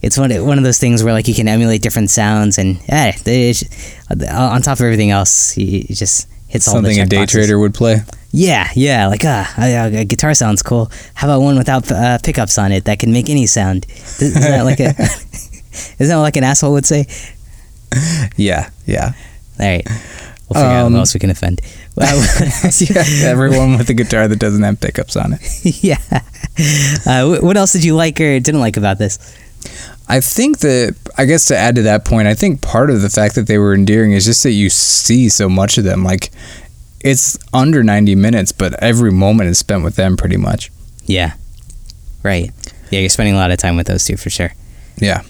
It's 0.03 0.19
one 0.19 0.31
one 0.47 0.59
of 0.59 0.65
those 0.65 0.79
things 0.79 1.05
where 1.05 1.13
like 1.13 1.29
you 1.29 1.35
can 1.35 1.49
emulate 1.49 1.83
different 1.83 2.11
sounds, 2.11 2.59
and 2.59 2.81
eh, 2.89 3.13
on 4.31 4.63
top 4.63 4.79
of 4.79 4.85
everything 4.85 5.11
else, 5.11 5.53
he 5.53 5.85
just 5.85 6.29
hits 6.49 6.67
all 6.69 6.75
the 6.83 6.89
Something 6.89 7.01
a 7.01 7.07
day 7.07 7.17
checkboxes. 7.19 7.31
trader 7.31 7.59
would 7.59 7.75
play. 7.75 8.01
Yeah, 8.33 8.69
yeah, 8.75 9.09
like 9.09 9.21
ah, 9.25 9.55
uh, 9.59 9.91
a 9.93 10.05
guitar 10.05 10.35
sounds 10.35 10.63
cool. 10.63 10.91
How 11.15 11.29
about 11.29 11.43
one 11.43 11.57
without 11.59 11.91
uh, 11.93 12.19
pickups 12.25 12.59
on 12.59 12.73
it 12.73 12.85
that 12.87 12.99
can 12.99 13.13
make 13.13 13.29
any 13.29 13.47
sound? 13.47 13.87
Isn't 14.21 14.41
that 14.41 14.63
like 14.65 14.81
a? 14.81 14.89
isn't 15.99 16.09
that 16.09 16.17
like 16.17 16.37
an 16.37 16.45
asshole 16.45 16.73
would 16.73 16.87
say? 16.87 17.07
Yeah, 18.37 18.71
yeah. 18.87 19.13
All 19.61 19.67
right. 19.67 19.87
We'll 20.49 20.61
figure 20.63 20.77
out 20.77 20.87
Um, 20.87 20.93
who 20.95 20.99
else 20.99 21.13
we 21.13 21.21
can 21.21 21.29
offend. 21.29 21.61
Everyone 23.25 23.77
with 23.77 23.89
a 23.91 23.95
guitar 23.95 24.29
that 24.29 24.39
doesn't 24.39 24.63
have 24.63 24.81
pickups 24.81 25.17
on 25.17 25.35
it. 25.35 25.65
yeah. 25.83 25.99
Uh, 27.07 27.39
what 27.41 27.57
else 27.57 27.73
did 27.73 27.85
you 27.85 27.95
like 27.95 28.21
or 28.21 28.41
didn't 28.41 28.61
like 28.61 28.77
about 28.77 28.99
this? 28.99 29.19
I 30.09 30.21
think 30.21 30.59
that 30.61 30.97
I 31.17 31.25
guess 31.25 31.47
to 31.47 31.57
add 31.57 31.77
to 31.77 31.83
that 31.83 32.05
point, 32.05 32.29
I 32.29 32.35
think 32.35 32.61
part 32.61 32.91
of 32.91 33.03
the 33.03 33.09
fact 33.09 33.35
that 33.37 33.47
they 33.47 33.59
were 33.59 33.75
endearing 33.75 34.13
is 34.13 34.25
just 34.25 34.43
that 34.43 34.51
you 34.53 34.69
see 34.69 35.29
so 35.29 35.49
much 35.49 35.79
of 35.79 35.85
them. 35.85 36.03
Like 36.05 36.31
it's 37.01 37.39
under 37.53 37.83
90 37.83 38.15
minutes, 38.15 38.53
but 38.53 38.75
every 38.83 39.11
moment 39.11 39.51
is 39.51 39.59
spent 39.59 39.85
with 39.85 39.97
them 39.97 40.17
pretty 40.17 40.37
much. 40.37 40.71
Yeah. 41.07 41.35
Right. 42.23 42.51
Yeah, 42.91 43.01
you're 43.01 43.09
spending 43.09 43.35
a 43.35 43.39
lot 43.39 43.51
of 43.51 43.59
time 43.59 43.77
with 43.77 43.87
those 43.87 44.05
two 44.05 44.17
for 44.17 44.31
sure. 44.31 44.53
Yeah. 44.99 45.23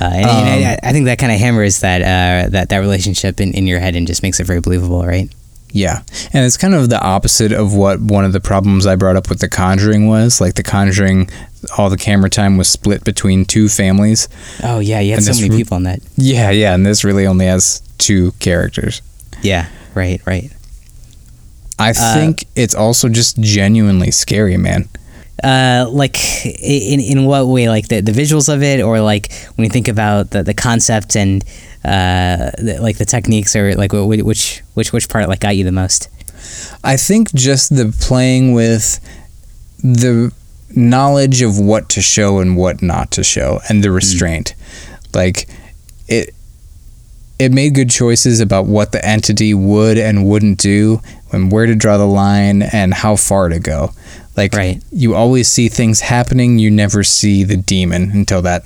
Uh, 0.00 0.04
and, 0.04 0.24
and 0.24 0.64
I, 0.64 0.72
Um, 0.74 0.78
I 0.84 0.92
think 0.92 1.04
that 1.06 1.18
kind 1.18 1.32
of 1.32 1.38
hammers 1.38 1.80
that 1.80 2.02
uh, 2.02 2.48
that 2.50 2.68
that 2.70 2.78
relationship 2.78 3.40
in, 3.40 3.52
in 3.52 3.66
your 3.66 3.80
head 3.80 3.96
and 3.96 4.06
just 4.06 4.22
makes 4.22 4.40
it 4.40 4.44
very 4.44 4.60
believable, 4.60 5.04
right? 5.04 5.30
Yeah. 5.72 6.02
And 6.32 6.44
it's 6.44 6.56
kind 6.56 6.74
of 6.74 6.90
the 6.90 7.00
opposite 7.02 7.50
of 7.52 7.74
what 7.74 7.98
one 8.00 8.24
of 8.24 8.32
the 8.32 8.40
problems 8.40 8.86
I 8.86 8.94
brought 8.96 9.16
up 9.16 9.28
with 9.30 9.40
The 9.40 9.48
Conjuring 9.48 10.06
was. 10.06 10.40
Like 10.40 10.54
The 10.54 10.62
Conjuring, 10.62 11.30
all 11.78 11.88
the 11.90 11.96
camera 11.96 12.28
time 12.30 12.56
was 12.58 12.68
split 12.68 13.04
between 13.04 13.44
two 13.46 13.68
families. 13.68 14.28
Oh 14.62 14.80
yeah, 14.80 15.00
you 15.00 15.14
had 15.14 15.22
so 15.24 15.32
many 15.32 15.48
re- 15.50 15.56
people 15.56 15.76
on 15.76 15.84
that. 15.84 16.00
Yeah, 16.16 16.50
yeah. 16.50 16.74
And 16.74 16.84
this 16.84 17.04
really 17.04 17.26
only 17.26 17.46
has 17.46 17.80
two 17.98 18.32
characters. 18.32 19.00
Yeah. 19.42 19.68
Right. 19.94 20.20
Right. 20.26 20.50
I 21.78 21.90
Uh, 21.90 22.14
think 22.14 22.44
it's 22.54 22.74
also 22.74 23.08
just 23.08 23.40
genuinely 23.40 24.10
scary, 24.10 24.56
man. 24.56 24.88
Uh, 25.42 25.86
like 25.90 26.16
in 26.44 27.00
in 27.00 27.24
what 27.24 27.48
way? 27.48 27.68
Like 27.68 27.88
the, 27.88 28.00
the 28.00 28.12
visuals 28.12 28.52
of 28.52 28.62
it, 28.62 28.80
or 28.80 29.00
like 29.00 29.32
when 29.56 29.64
you 29.64 29.70
think 29.70 29.88
about 29.88 30.30
the, 30.30 30.42
the 30.42 30.54
concept 30.54 31.16
and 31.16 31.42
uh, 31.84 32.50
the, 32.58 32.78
like 32.80 32.98
the 32.98 33.04
techniques, 33.04 33.54
or 33.56 33.74
like 33.74 33.92
wh- 33.92 34.04
wh- 34.04 34.24
which 34.24 34.62
which 34.74 34.92
which 34.92 35.08
part 35.08 35.28
like 35.28 35.40
got 35.40 35.56
you 35.56 35.64
the 35.64 35.72
most? 35.72 36.08
I 36.84 36.96
think 36.96 37.32
just 37.34 37.74
the 37.74 37.94
playing 38.00 38.52
with 38.52 38.98
the 39.82 40.32
knowledge 40.74 41.42
of 41.42 41.58
what 41.58 41.88
to 41.90 42.00
show 42.00 42.38
and 42.38 42.56
what 42.56 42.82
not 42.82 43.10
to 43.12 43.22
show 43.24 43.60
and 43.68 43.82
the 43.84 43.90
restraint. 43.90 44.54
Like 45.14 45.48
it 46.08 46.34
it 47.38 47.52
made 47.52 47.74
good 47.74 47.90
choices 47.90 48.40
about 48.40 48.66
what 48.66 48.92
the 48.92 49.04
entity 49.04 49.52
would 49.54 49.98
and 49.98 50.24
wouldn't 50.26 50.58
do 50.58 51.00
and 51.32 51.50
where 51.50 51.66
to 51.66 51.74
draw 51.74 51.98
the 51.98 52.06
line 52.06 52.62
and 52.62 52.94
how 52.94 53.16
far 53.16 53.48
to 53.48 53.58
go. 53.58 53.90
Like 54.36 54.54
Right. 54.54 54.82
you 54.92 55.14
always 55.14 55.48
see 55.48 55.68
things 55.68 56.00
happening, 56.00 56.58
you 56.58 56.70
never 56.70 57.02
see 57.04 57.42
the 57.44 57.56
demon 57.56 58.10
until 58.12 58.42
that 58.42 58.62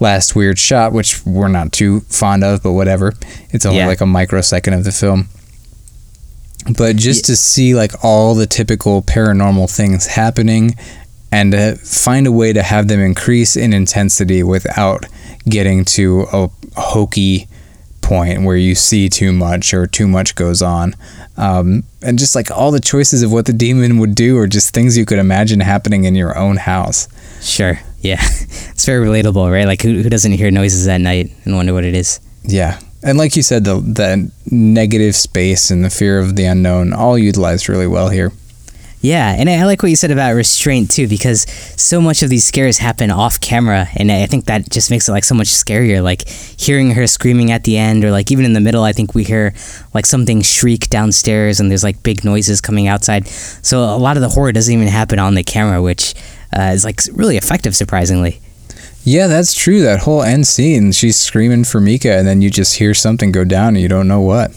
last 0.00 0.36
weird 0.36 0.58
shot, 0.58 0.92
which 0.92 1.24
we're 1.24 1.48
not 1.48 1.72
too 1.72 2.00
fond 2.00 2.44
of, 2.44 2.62
but 2.62 2.72
whatever. 2.72 3.14
It's 3.50 3.64
only 3.66 3.78
Yeah. 3.78 3.86
like 3.86 4.00
a 4.00 4.06
microsecond 4.06 4.74
of 4.74 4.84
the 4.84 4.92
film. 4.92 5.28
But 6.76 6.96
just 6.96 7.24
to 7.26 7.36
see 7.36 7.74
like 7.74 7.92
all 8.04 8.34
the 8.34 8.46
typical 8.46 9.02
paranormal 9.02 9.74
things 9.74 10.06
happening 10.06 10.74
and 11.30 11.52
to 11.52 11.76
find 11.76 12.26
a 12.26 12.32
way 12.32 12.52
to 12.52 12.62
have 12.62 12.88
them 12.88 13.00
increase 13.00 13.56
in 13.56 13.72
intensity 13.72 14.42
without 14.42 15.06
getting 15.48 15.84
to 15.84 16.26
a 16.32 16.50
hokey 16.76 17.46
point 18.02 18.42
where 18.42 18.56
you 18.56 18.74
see 18.74 19.08
too 19.08 19.32
much 19.32 19.72
or 19.74 19.86
too 19.86 20.08
much 20.08 20.34
goes 20.34 20.60
on. 20.62 20.94
Um, 21.36 21.84
and 22.02 22.18
just 22.18 22.34
like 22.34 22.50
all 22.50 22.70
the 22.70 22.80
choices 22.80 23.22
of 23.22 23.30
what 23.32 23.46
the 23.46 23.52
demon 23.52 23.98
would 23.98 24.14
do 24.14 24.36
or 24.38 24.46
just 24.46 24.72
things 24.74 24.96
you 24.96 25.04
could 25.04 25.18
imagine 25.18 25.60
happening 25.60 26.04
in 26.04 26.14
your 26.14 26.36
own 26.36 26.56
house. 26.56 27.08
Sure. 27.42 27.78
Yeah. 28.06 28.22
It's 28.76 28.84
very 28.84 29.06
relatable, 29.06 29.50
right? 29.50 29.66
Like 29.66 29.80
who, 29.80 30.02
who 30.02 30.10
doesn't 30.10 30.32
hear 30.32 30.50
noises 30.50 30.86
at 30.86 31.00
night 31.00 31.30
and 31.44 31.56
wonder 31.56 31.72
what 31.72 31.84
it 31.84 31.94
is? 31.94 32.20
Yeah. 32.42 32.78
And 33.02 33.16
like 33.16 33.34
you 33.34 33.42
said, 33.42 33.64
the, 33.64 33.80
the 33.80 34.30
negative 34.50 35.16
space 35.16 35.70
and 35.70 35.82
the 35.82 35.88
fear 35.88 36.18
of 36.18 36.36
the 36.36 36.44
unknown 36.44 36.92
all 36.92 37.16
utilized 37.16 37.70
really 37.70 37.86
well 37.86 38.10
here. 38.10 38.32
Yeah, 39.06 39.36
and 39.38 39.48
I 39.48 39.64
like 39.66 39.82
what 39.84 39.90
you 39.90 39.96
said 39.96 40.10
about 40.10 40.34
restraint 40.34 40.90
too, 40.90 41.06
because 41.06 41.42
so 41.80 42.00
much 42.00 42.22
of 42.22 42.30
these 42.30 42.44
scares 42.44 42.78
happen 42.78 43.10
off 43.10 43.40
camera, 43.40 43.86
and 43.94 44.10
I 44.10 44.26
think 44.26 44.46
that 44.46 44.68
just 44.68 44.90
makes 44.90 45.08
it 45.08 45.12
like 45.12 45.22
so 45.22 45.34
much 45.34 45.48
scarier. 45.48 46.02
Like 46.02 46.26
hearing 46.28 46.90
her 46.90 47.06
screaming 47.06 47.52
at 47.52 47.62
the 47.62 47.76
end, 47.76 48.04
or 48.04 48.10
like 48.10 48.32
even 48.32 48.44
in 48.44 48.52
the 48.52 48.60
middle, 48.60 48.82
I 48.82 48.92
think 48.92 49.14
we 49.14 49.22
hear 49.22 49.54
like 49.94 50.06
something 50.06 50.42
shriek 50.42 50.88
downstairs, 50.88 51.60
and 51.60 51.70
there's 51.70 51.84
like 51.84 52.02
big 52.02 52.24
noises 52.24 52.60
coming 52.60 52.88
outside. 52.88 53.28
So 53.28 53.84
a 53.84 53.96
lot 53.96 54.16
of 54.16 54.22
the 54.22 54.30
horror 54.30 54.50
doesn't 54.50 54.74
even 54.74 54.88
happen 54.88 55.18
on 55.18 55.34
the 55.34 55.44
camera, 55.44 55.80
which 55.80 56.14
uh, 56.56 56.72
is 56.74 56.84
like 56.84 57.00
really 57.12 57.36
effective, 57.36 57.76
surprisingly. 57.76 58.40
Yeah, 59.04 59.28
that's 59.28 59.54
true. 59.54 59.82
That 59.82 60.00
whole 60.00 60.22
end 60.22 60.46
scene, 60.46 60.90
she's 60.92 61.16
screaming 61.16 61.64
for 61.64 61.80
Micah, 61.80 62.16
and 62.16 62.26
then 62.26 62.42
you 62.42 62.50
just 62.50 62.76
hear 62.76 62.92
something 62.92 63.30
go 63.30 63.44
down 63.44 63.68
and 63.68 63.80
you 63.80 63.88
don't 63.88 64.08
know 64.08 64.20
what. 64.20 64.50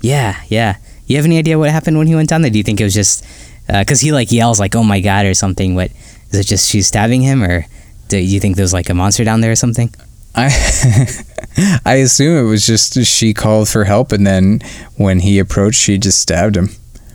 Yeah, 0.00 0.40
yeah. 0.48 0.76
You 1.06 1.16
have 1.16 1.26
any 1.26 1.38
idea 1.38 1.58
what 1.58 1.70
happened 1.70 1.98
when 1.98 2.06
he 2.06 2.14
went 2.14 2.30
down 2.30 2.42
there? 2.42 2.50
Do 2.50 2.58
you 2.58 2.64
think 2.64 2.80
it 2.80 2.84
was 2.84 2.94
just 2.94 3.24
because 3.66 4.00
he 4.00 4.12
like 4.12 4.32
yells 4.32 4.58
like 4.58 4.74
"Oh 4.74 4.84
my 4.84 5.00
god" 5.00 5.26
or 5.26 5.34
something? 5.34 5.74
What 5.74 5.90
is 6.30 6.40
it? 6.40 6.46
Just 6.46 6.70
she's 6.70 6.86
stabbing 6.86 7.20
him, 7.20 7.42
or 7.42 7.66
do 8.08 8.18
you 8.18 8.40
think 8.40 8.56
there's 8.56 8.72
like 8.72 8.88
a 8.88 8.94
monster 8.94 9.24
down 9.24 9.40
there 9.40 9.52
or 9.52 9.56
something? 9.56 9.94
I 10.34 10.46
I 11.84 11.94
assume 11.96 12.38
it 12.38 12.48
was 12.48 12.64
just 12.66 13.04
she 13.04 13.34
called 13.34 13.68
for 13.68 13.84
help, 13.84 14.12
and 14.12 14.26
then 14.26 14.60
when 14.96 15.20
he 15.20 15.38
approached, 15.38 15.80
she 15.80 15.98
just 15.98 16.20
stabbed 16.20 16.56
him. 16.56 16.70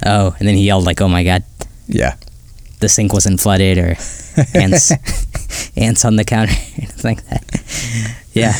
Oh, 0.05 0.35
and 0.39 0.47
then 0.47 0.55
he 0.55 0.65
yelled 0.65 0.85
like 0.85 1.01
"Oh 1.01 1.07
my 1.07 1.23
god." 1.23 1.43
Yeah. 1.87 2.15
The 2.85 2.89
sink 2.89 3.13
wasn't 3.13 3.41
flooded, 3.41 3.79
or 3.79 3.95
ants 4.53 4.91
ants 5.75 6.05
on 6.05 6.17
the 6.17 6.23
counter, 6.23 6.53
anything 6.77 7.15
like 7.15 7.25
that. 7.29 8.23
Yeah. 8.31 8.53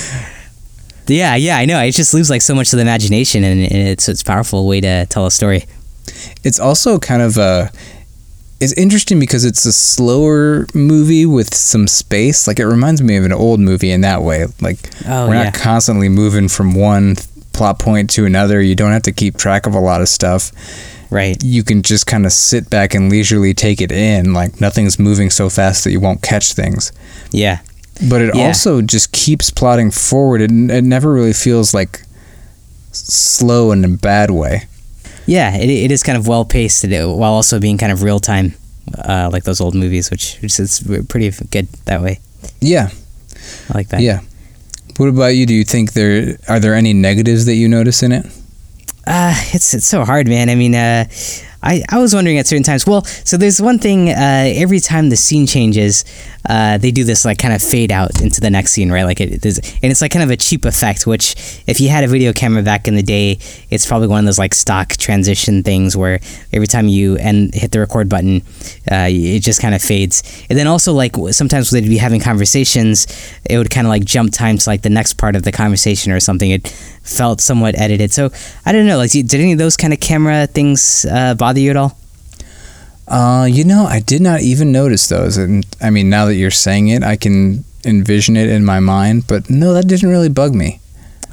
Yeah, 1.05 1.35
yeah, 1.35 1.57
I 1.57 1.65
know. 1.65 1.79
It 1.79 1.91
just 1.91 2.11
leaves 2.15 2.31
like 2.31 2.41
so 2.41 2.55
much 2.55 2.71
to 2.71 2.75
the 2.75 2.81
imagination, 2.81 3.43
and 3.43 3.61
and 3.61 3.87
it's 3.87 4.09
it's 4.09 4.23
a 4.23 4.25
powerful 4.25 4.67
way 4.67 4.81
to 4.81 5.05
tell 5.05 5.27
a 5.27 5.31
story. 5.31 5.65
It's 6.43 6.59
also 6.59 6.97
kind 6.97 7.21
of 7.21 7.37
a. 7.37 7.69
It's 8.59 8.73
interesting 8.73 9.19
because 9.19 9.45
it's 9.45 9.63
a 9.65 9.71
slower 9.71 10.65
movie 10.73 11.27
with 11.27 11.53
some 11.53 11.85
space. 11.87 12.47
Like 12.47 12.57
it 12.57 12.65
reminds 12.65 13.03
me 13.03 13.15
of 13.17 13.25
an 13.25 13.33
old 13.33 13.59
movie 13.59 13.91
in 13.91 14.01
that 14.01 14.23
way. 14.23 14.47
Like 14.59 14.79
Oh, 15.05 15.27
we're 15.27 15.35
yeah. 15.35 15.43
not 15.43 15.53
constantly 15.53 16.09
moving 16.09 16.47
from 16.47 16.73
one 16.73 17.17
plot 17.53 17.77
point 17.77 18.09
to 18.11 18.25
another. 18.25 18.59
You 18.59 18.73
don't 18.73 18.91
have 18.91 19.03
to 19.03 19.11
keep 19.11 19.37
track 19.37 19.67
of 19.67 19.75
a 19.75 19.79
lot 19.79 20.01
of 20.01 20.09
stuff. 20.09 20.51
Right. 21.09 21.37
You 21.43 21.63
can 21.63 21.81
just 21.83 22.07
kind 22.07 22.25
of 22.25 22.31
sit 22.31 22.69
back 22.69 22.93
and 22.95 23.09
leisurely 23.09 23.53
take 23.53 23.81
it 23.81 23.91
in. 23.91 24.33
Like 24.33 24.59
nothing's 24.59 24.97
moving 24.99 25.29
so 25.29 25.49
fast 25.49 25.83
that 25.83 25.91
you 25.91 25.99
won't 25.99 26.21
catch 26.21 26.53
things. 26.53 26.91
Yeah. 27.31 27.59
But 28.09 28.21
it 28.21 28.35
Yeah. 28.35 28.47
also 28.47 28.81
just 28.81 29.11
keeps 29.11 29.49
plodding 29.51 29.91
forward. 29.91 30.41
It, 30.41 30.51
it 30.51 30.81
never 30.83 31.13
really 31.13 31.33
feels 31.33 31.73
like 31.73 32.01
slow 32.91 33.71
in 33.71 33.83
a 33.85 33.89
bad 33.89 34.31
way. 34.31 34.63
Yeah, 35.27 35.55
it, 35.57 35.69
it 35.69 35.91
is 35.91 36.03
kind 36.03 36.17
of 36.17 36.27
well 36.27 36.45
paced 36.45 36.85
while 36.87 37.33
also 37.33 37.59
being 37.59 37.77
kind 37.77 37.91
of 37.91 38.03
real 38.03 38.19
time, 38.19 38.53
uh, 38.97 39.29
like 39.31 39.43
those 39.43 39.59
old 39.59 39.73
movies, 39.75 40.11
which, 40.11 40.37
which 40.41 40.59
is 40.59 40.81
pretty 41.09 41.31
good 41.49 41.67
that 41.85 42.01
way. 42.01 42.19
Yeah, 42.61 42.89
I 43.69 43.73
like 43.77 43.87
that. 43.89 44.01
yeah. 44.01 44.21
What 44.97 45.09
about 45.09 45.35
you? 45.35 45.45
Do 45.45 45.53
you 45.53 45.63
think 45.65 45.93
there 45.93 46.37
are 46.47 46.59
there 46.59 46.73
any 46.73 46.93
negatives 46.93 47.45
that 47.47 47.55
you 47.55 47.67
notice 47.67 48.01
in 48.03 48.11
it? 48.13 48.25
Uh, 49.07 49.33
it's 49.53 49.73
it's 49.73 49.85
so 49.85 50.03
hard, 50.03 50.27
man. 50.27 50.49
I 50.49 50.55
mean, 50.55 50.73
uh, 50.75 51.05
I, 51.65 51.83
I 51.89 51.97
was 51.97 52.13
wondering 52.13 52.37
at 52.37 52.47
certain 52.47 52.63
times. 52.63 52.85
Well, 52.85 53.03
so 53.03 53.37
there's 53.37 53.61
one 53.61 53.79
thing. 53.79 54.09
Uh, 54.09 54.53
every 54.55 54.79
time 54.79 55.09
the 55.09 55.15
scene 55.15 55.47
changes, 55.47 56.05
uh, 56.47 56.77
they 56.77 56.91
do 56.91 57.03
this 57.03 57.25
like 57.25 57.39
kind 57.39 57.53
of 57.53 57.61
fade 57.61 57.91
out 57.91 58.21
into 58.21 58.39
the 58.39 58.49
next 58.49 58.71
scene, 58.71 58.91
right? 58.91 59.03
Like 59.03 59.19
it, 59.19 59.41
there's, 59.41 59.57
and 59.57 59.91
it's 59.91 60.01
like 60.01 60.11
kind 60.11 60.23
of 60.23 60.29
a 60.29 60.37
cheap 60.37 60.63
effect. 60.65 61.07
Which, 61.07 61.35
if 61.67 61.81
you 61.81 61.89
had 61.89 62.03
a 62.03 62.07
video 62.07 62.33
camera 62.33 62.61
back 62.61 62.87
in 62.87 62.95
the 62.95 63.03
day, 63.03 63.39
it's 63.69 63.85
probably 63.85 64.07
one 64.07 64.19
of 64.19 64.25
those 64.25 64.39
like 64.39 64.53
stock 64.53 64.89
transition 64.89 65.63
things 65.63 65.97
where 65.97 66.19
every 66.53 66.67
time 66.67 66.87
you 66.87 67.17
and 67.17 67.53
hit 67.53 67.71
the 67.71 67.79
record 67.79 68.09
button, 68.09 68.41
uh, 68.91 69.07
it 69.09 69.39
just 69.39 69.61
kind 69.61 69.73
of 69.73 69.81
fades. 69.81 70.45
And 70.49 70.57
then 70.57 70.67
also 70.67 70.93
like 70.93 71.15
sometimes 71.31 71.71
they'd 71.71 71.89
be 71.89 71.97
having 71.97 72.21
conversations, 72.21 73.07
it 73.49 73.57
would 73.57 73.71
kind 73.71 73.87
of 73.87 73.89
like 73.89 74.05
jump 74.05 74.31
time 74.31 74.57
to 74.57 74.69
like 74.69 74.83
the 74.83 74.89
next 74.89 75.13
part 75.13 75.35
of 75.35 75.43
the 75.43 75.51
conversation 75.51 76.11
or 76.11 76.19
something. 76.19 76.51
It 76.51 76.67
felt 77.05 77.39
somewhat 77.41 77.77
edited. 77.77 78.11
So 78.11 78.31
I 78.65 78.71
don't 78.71 78.85
know. 78.85 78.97
Like, 78.97 79.11
did 79.11 79.33
any 79.33 79.53
of 79.53 79.57
those 79.57 79.77
kind 79.77 79.93
of 79.93 79.99
camera 79.99 80.47
things 80.47 81.05
uh, 81.05 81.35
bother 81.55 81.61
you 81.61 81.69
at 81.69 81.77
all? 81.77 81.97
Uh, 83.07 83.45
you 83.45 83.63
know, 83.63 83.85
I 83.85 83.99
did 83.99 84.21
not 84.21 84.41
even 84.41 84.71
notice 84.71 85.07
those, 85.07 85.37
and 85.37 85.65
I 85.81 85.89
mean, 85.89 86.09
now 86.09 86.25
that 86.25 86.35
you're 86.35 86.51
saying 86.51 86.89
it, 86.89 87.03
I 87.03 87.15
can 87.15 87.63
envision 87.85 88.35
it 88.35 88.49
in 88.49 88.65
my 88.65 88.79
mind. 88.79 89.25
But 89.27 89.49
no, 89.49 89.73
that 89.73 89.87
didn't 89.87 90.09
really 90.09 90.29
bug 90.29 90.53
me. 90.53 90.79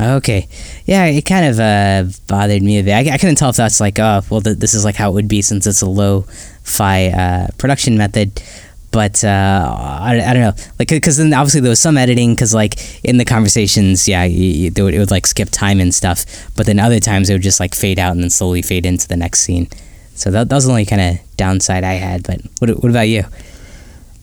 Okay, 0.00 0.48
yeah, 0.84 1.06
it 1.06 1.22
kind 1.22 1.46
of 1.46 1.58
uh, 1.58 2.04
bothered 2.26 2.62
me 2.62 2.78
a 2.78 2.82
bit. 2.82 2.92
I, 2.92 3.14
I 3.14 3.18
couldn't 3.18 3.36
tell 3.36 3.50
if 3.50 3.56
that's 3.56 3.80
like, 3.80 3.98
oh, 3.98 4.22
well, 4.30 4.40
th- 4.40 4.58
this 4.58 4.74
is 4.74 4.84
like 4.84 4.96
how 4.96 5.10
it 5.10 5.14
would 5.14 5.28
be 5.28 5.42
since 5.42 5.66
it's 5.66 5.82
a 5.82 5.88
low-fi 5.88 7.06
uh, 7.06 7.46
production 7.58 7.96
method. 7.96 8.42
But 8.90 9.24
uh, 9.24 9.74
I, 9.78 10.20
I 10.20 10.34
don't 10.34 10.42
know, 10.42 10.64
like, 10.78 10.88
because 10.88 11.16
then 11.16 11.32
obviously 11.32 11.62
there 11.62 11.70
was 11.70 11.80
some 11.80 11.96
editing, 11.96 12.34
because 12.34 12.52
like 12.52 12.74
in 13.02 13.16
the 13.16 13.24
conversations, 13.24 14.06
yeah, 14.06 14.24
you, 14.24 14.44
you, 14.44 14.72
it, 14.76 14.82
would, 14.82 14.92
it 14.94 14.98
would 14.98 15.10
like 15.10 15.26
skip 15.26 15.48
time 15.48 15.80
and 15.80 15.94
stuff. 15.94 16.26
But 16.54 16.66
then 16.66 16.78
other 16.78 17.00
times 17.00 17.30
it 17.30 17.32
would 17.32 17.42
just 17.42 17.60
like 17.60 17.74
fade 17.74 17.98
out 17.98 18.12
and 18.12 18.22
then 18.22 18.28
slowly 18.28 18.60
fade 18.60 18.84
into 18.84 19.08
the 19.08 19.16
next 19.16 19.40
scene. 19.40 19.68
So 20.14 20.30
that, 20.30 20.48
that 20.48 20.54
was 20.54 20.64
the 20.66 20.70
only 20.70 20.84
kind 20.86 21.00
of 21.18 21.36
downside 21.36 21.84
I 21.84 21.94
had. 21.94 22.22
But 22.22 22.40
what, 22.58 22.70
what 22.82 22.90
about 22.90 23.08
you? 23.08 23.24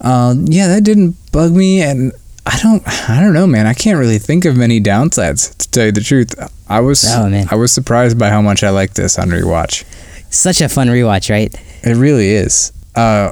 Uh, 0.02 0.36
yeah, 0.46 0.68
that 0.68 0.84
didn't 0.84 1.16
bug 1.32 1.52
me, 1.52 1.82
and 1.82 2.14
I 2.46 2.58
don't, 2.62 2.84
I 3.10 3.20
don't 3.22 3.34
know, 3.34 3.48
man. 3.48 3.68
I 3.68 3.74
can't 3.74 4.00
really 4.00 4.18
think 4.20 4.46
of 4.46 4.56
many 4.56 4.80
downsides 4.80 5.56
to 5.58 5.70
tell 5.70 5.86
you 5.88 5.92
the 5.92 6.02
truth. 6.02 6.34
I 6.70 6.80
was, 6.80 7.04
Oh, 7.08 7.30
man. 7.30 7.48
I 7.52 7.56
was 7.56 7.72
surprised 7.72 8.18
by 8.18 8.30
how 8.30 8.42
much 8.42 8.64
I 8.64 8.70
liked 8.70 8.96
this 8.96 9.20
on 9.20 9.30
rewatch. 9.30 9.84
Such 10.32 10.62
a 10.62 10.70
fun 10.70 10.88
rewatch, 10.88 11.30
right? 11.30 11.54
It 11.84 11.96
really 11.98 12.30
is. 12.30 12.72
Uh, 12.96 13.32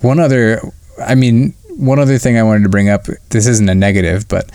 one 0.00 0.20
other, 0.20 0.60
I 1.04 1.14
mean, 1.16 1.54
one 1.76 1.98
other 1.98 2.18
thing 2.18 2.38
I 2.38 2.42
wanted 2.44 2.62
to 2.62 2.68
bring 2.68 2.88
up. 2.88 3.06
This 3.30 3.46
isn't 3.46 3.68
a 3.68 3.74
negative, 3.74 4.26
but 4.28 4.50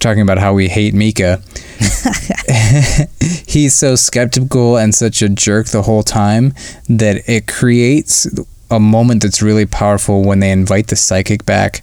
talking 0.00 0.22
about 0.22 0.38
how 0.38 0.52
we 0.54 0.68
hate 0.68 0.94
Micah. 0.94 1.40
He's 3.46 3.74
so 3.74 3.96
skeptical 3.96 4.76
and 4.76 4.94
such 4.94 5.22
a 5.22 5.28
jerk 5.28 5.68
the 5.68 5.82
whole 5.82 6.02
time 6.02 6.54
that 6.88 7.28
it 7.28 7.46
creates 7.46 8.26
a 8.70 8.78
moment 8.80 9.22
that's 9.22 9.40
really 9.42 9.66
powerful 9.66 10.22
when 10.24 10.40
they 10.40 10.50
invite 10.50 10.88
the 10.88 10.96
psychic 10.96 11.44
back, 11.46 11.82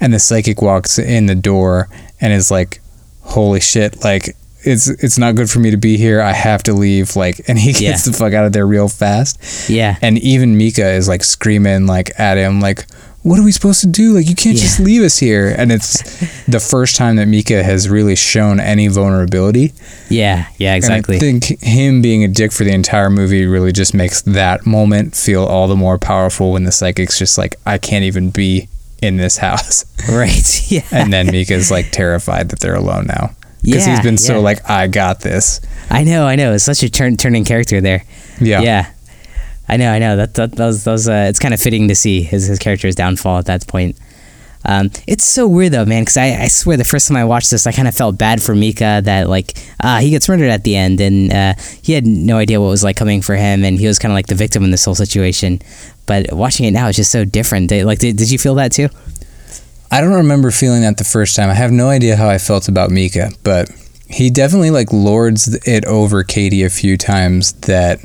and 0.00 0.12
the 0.12 0.18
psychic 0.18 0.60
walks 0.60 0.98
in 0.98 1.26
the 1.26 1.34
door 1.34 1.88
and 2.20 2.32
is 2.32 2.50
like, 2.50 2.80
"Holy 3.22 3.60
shit!" 3.60 4.02
Like. 4.04 4.36
It's 4.66 4.88
it's 4.88 5.18
not 5.18 5.34
good 5.34 5.50
for 5.50 5.58
me 5.58 5.70
to 5.72 5.76
be 5.76 5.98
here. 5.98 6.22
I 6.22 6.32
have 6.32 6.62
to 6.62 6.72
leave. 6.72 7.16
Like, 7.16 7.38
and 7.48 7.58
he 7.58 7.72
gets 7.74 8.06
Yeah. 8.06 8.10
the 8.12 8.16
fuck 8.16 8.32
out 8.32 8.46
of 8.46 8.54
there 8.54 8.66
real 8.66 8.88
fast. 8.88 9.68
Yeah. 9.68 9.98
And 10.00 10.16
even 10.20 10.56
Micah 10.56 10.88
is 10.88 11.06
like 11.06 11.22
screaming 11.22 11.84
like 11.86 12.18
at 12.18 12.38
him 12.38 12.62
like 12.62 12.86
what 13.24 13.38
are 13.40 13.42
we 13.42 13.52
supposed 13.52 13.80
to 13.80 13.86
do? 13.86 14.12
Like 14.12 14.28
you 14.28 14.34
can't 14.34 14.56
just 14.56 14.78
leave 14.78 15.02
us 15.02 15.18
here. 15.18 15.48
And 15.56 15.72
it's 15.72 16.44
the 16.46 16.60
first 16.60 16.94
time 16.94 17.16
that 17.16 17.26
Micah 17.26 17.64
has 17.64 17.88
really 17.88 18.14
shown 18.16 18.60
any 18.60 18.86
vulnerability. 18.88 19.72
Yeah, 20.10 20.46
yeah, 20.58 20.74
exactly. 20.74 21.16
And 21.16 21.22
I 21.22 21.40
think 21.46 21.60
him 21.62 22.02
being 22.02 22.22
a 22.22 22.28
dick 22.28 22.52
for 22.52 22.64
the 22.64 22.72
entire 22.72 23.08
movie 23.08 23.46
really 23.46 23.72
just 23.72 23.94
makes 23.94 24.20
that 24.22 24.66
moment 24.66 25.16
feel 25.16 25.42
all 25.42 25.68
the 25.68 25.74
more 25.74 25.98
powerful 25.98 26.52
when 26.52 26.64
the 26.64 26.72
psychic's 26.72 27.18
just 27.18 27.38
like 27.38 27.56
I 27.64 27.78
can't 27.78 28.04
even 28.04 28.28
be 28.28 28.68
in 29.00 29.16
this 29.16 29.38
house. 29.38 29.84
right. 30.08 30.60
Yeah. 30.70 30.82
And 30.92 31.12
then 31.12 31.26
Micah's 31.26 31.70
like 31.70 31.92
terrified 31.92 32.50
that 32.50 32.60
they're 32.60 32.74
alone 32.74 33.06
now. 33.06 33.30
Because 33.62 33.86
Yeah, 33.86 33.96
he's 33.96 34.04
been 34.04 34.18
so 34.18 34.40
like, 34.40 34.68
I 34.68 34.86
got 34.86 35.20
this. 35.20 35.60
I 35.88 36.04
know, 36.04 36.26
I 36.26 36.36
know. 36.36 36.52
It's 36.52 36.64
such 36.64 36.82
a 36.82 36.90
turn 36.90 37.16
turning 37.16 37.44
character 37.44 37.80
there. 37.80 38.04
Yeah. 38.40 38.60
Yeah. 38.60 38.90
I 39.68 39.76
know, 39.76 39.90
I 39.90 39.98
know. 39.98 40.16
That 40.16 40.34
that, 40.34 40.52
that 40.52 40.66
was, 40.66 40.84
that 40.84 40.92
was 40.92 41.08
uh, 41.08 41.26
it's 41.28 41.38
kind 41.38 41.54
of 41.54 41.60
fitting 41.60 41.88
to 41.88 41.94
see 41.94 42.22
his 42.22 42.46
his 42.46 42.58
character's 42.58 42.94
downfall 42.94 43.38
at 43.38 43.46
that 43.46 43.66
point. 43.66 43.98
Um, 44.66 44.90
it's 45.06 45.24
so 45.24 45.46
weird 45.46 45.72
though, 45.72 45.84
man, 45.84 46.02
because 46.02 46.16
I, 46.16 46.44
I 46.44 46.48
swear 46.48 46.76
the 46.76 46.84
first 46.84 47.08
time 47.08 47.16
I 47.18 47.24
watched 47.24 47.50
this, 47.50 47.66
I 47.66 47.72
kind 47.72 47.86
of 47.86 47.94
felt 47.94 48.16
bad 48.16 48.42
for 48.42 48.54
Micah 48.54 49.02
that 49.04 49.28
like 49.28 49.52
uh, 49.80 50.00
he 50.00 50.10
gets 50.10 50.28
murdered 50.28 50.48
at 50.48 50.64
the 50.64 50.76
end, 50.76 51.00
and 51.00 51.32
uh, 51.32 51.54
he 51.82 51.92
had 51.92 52.06
no 52.06 52.38
idea 52.38 52.60
what 52.60 52.68
was 52.68 52.82
like 52.84 52.96
coming 52.96 53.20
for 53.20 53.36
him, 53.36 53.64
and 53.64 53.78
he 53.78 53.86
was 53.86 53.98
kind 53.98 54.12
of 54.12 54.14
like 54.14 54.26
the 54.26 54.34
victim 54.34 54.64
in 54.64 54.70
this 54.70 54.84
whole 54.84 54.94
situation. 54.94 55.60
But 56.06 56.32
watching 56.32 56.66
it 56.66 56.70
now, 56.70 56.88
it's 56.88 56.96
just 56.96 57.10
so 57.10 57.24
different. 57.24 57.70
Like, 57.70 57.98
did, 57.98 58.16
did 58.16 58.30
you 58.30 58.38
feel 58.38 58.54
that 58.56 58.72
too? 58.72 58.88
I 59.90 60.00
don't 60.00 60.14
remember 60.14 60.50
feeling 60.50 60.82
that 60.82 60.96
the 60.96 61.04
first 61.04 61.36
time. 61.36 61.50
I 61.50 61.54
have 61.54 61.70
no 61.70 61.88
idea 61.88 62.16
how 62.16 62.28
I 62.28 62.38
felt 62.38 62.68
about 62.68 62.90
Micah, 62.90 63.30
but 63.42 63.70
he 64.08 64.30
definitely 64.30 64.70
like 64.70 64.92
lords 64.92 65.54
it 65.66 65.84
over 65.84 66.22
Katie 66.24 66.62
a 66.62 66.70
few 66.70 66.96
times 66.96 67.52
that 67.52 68.00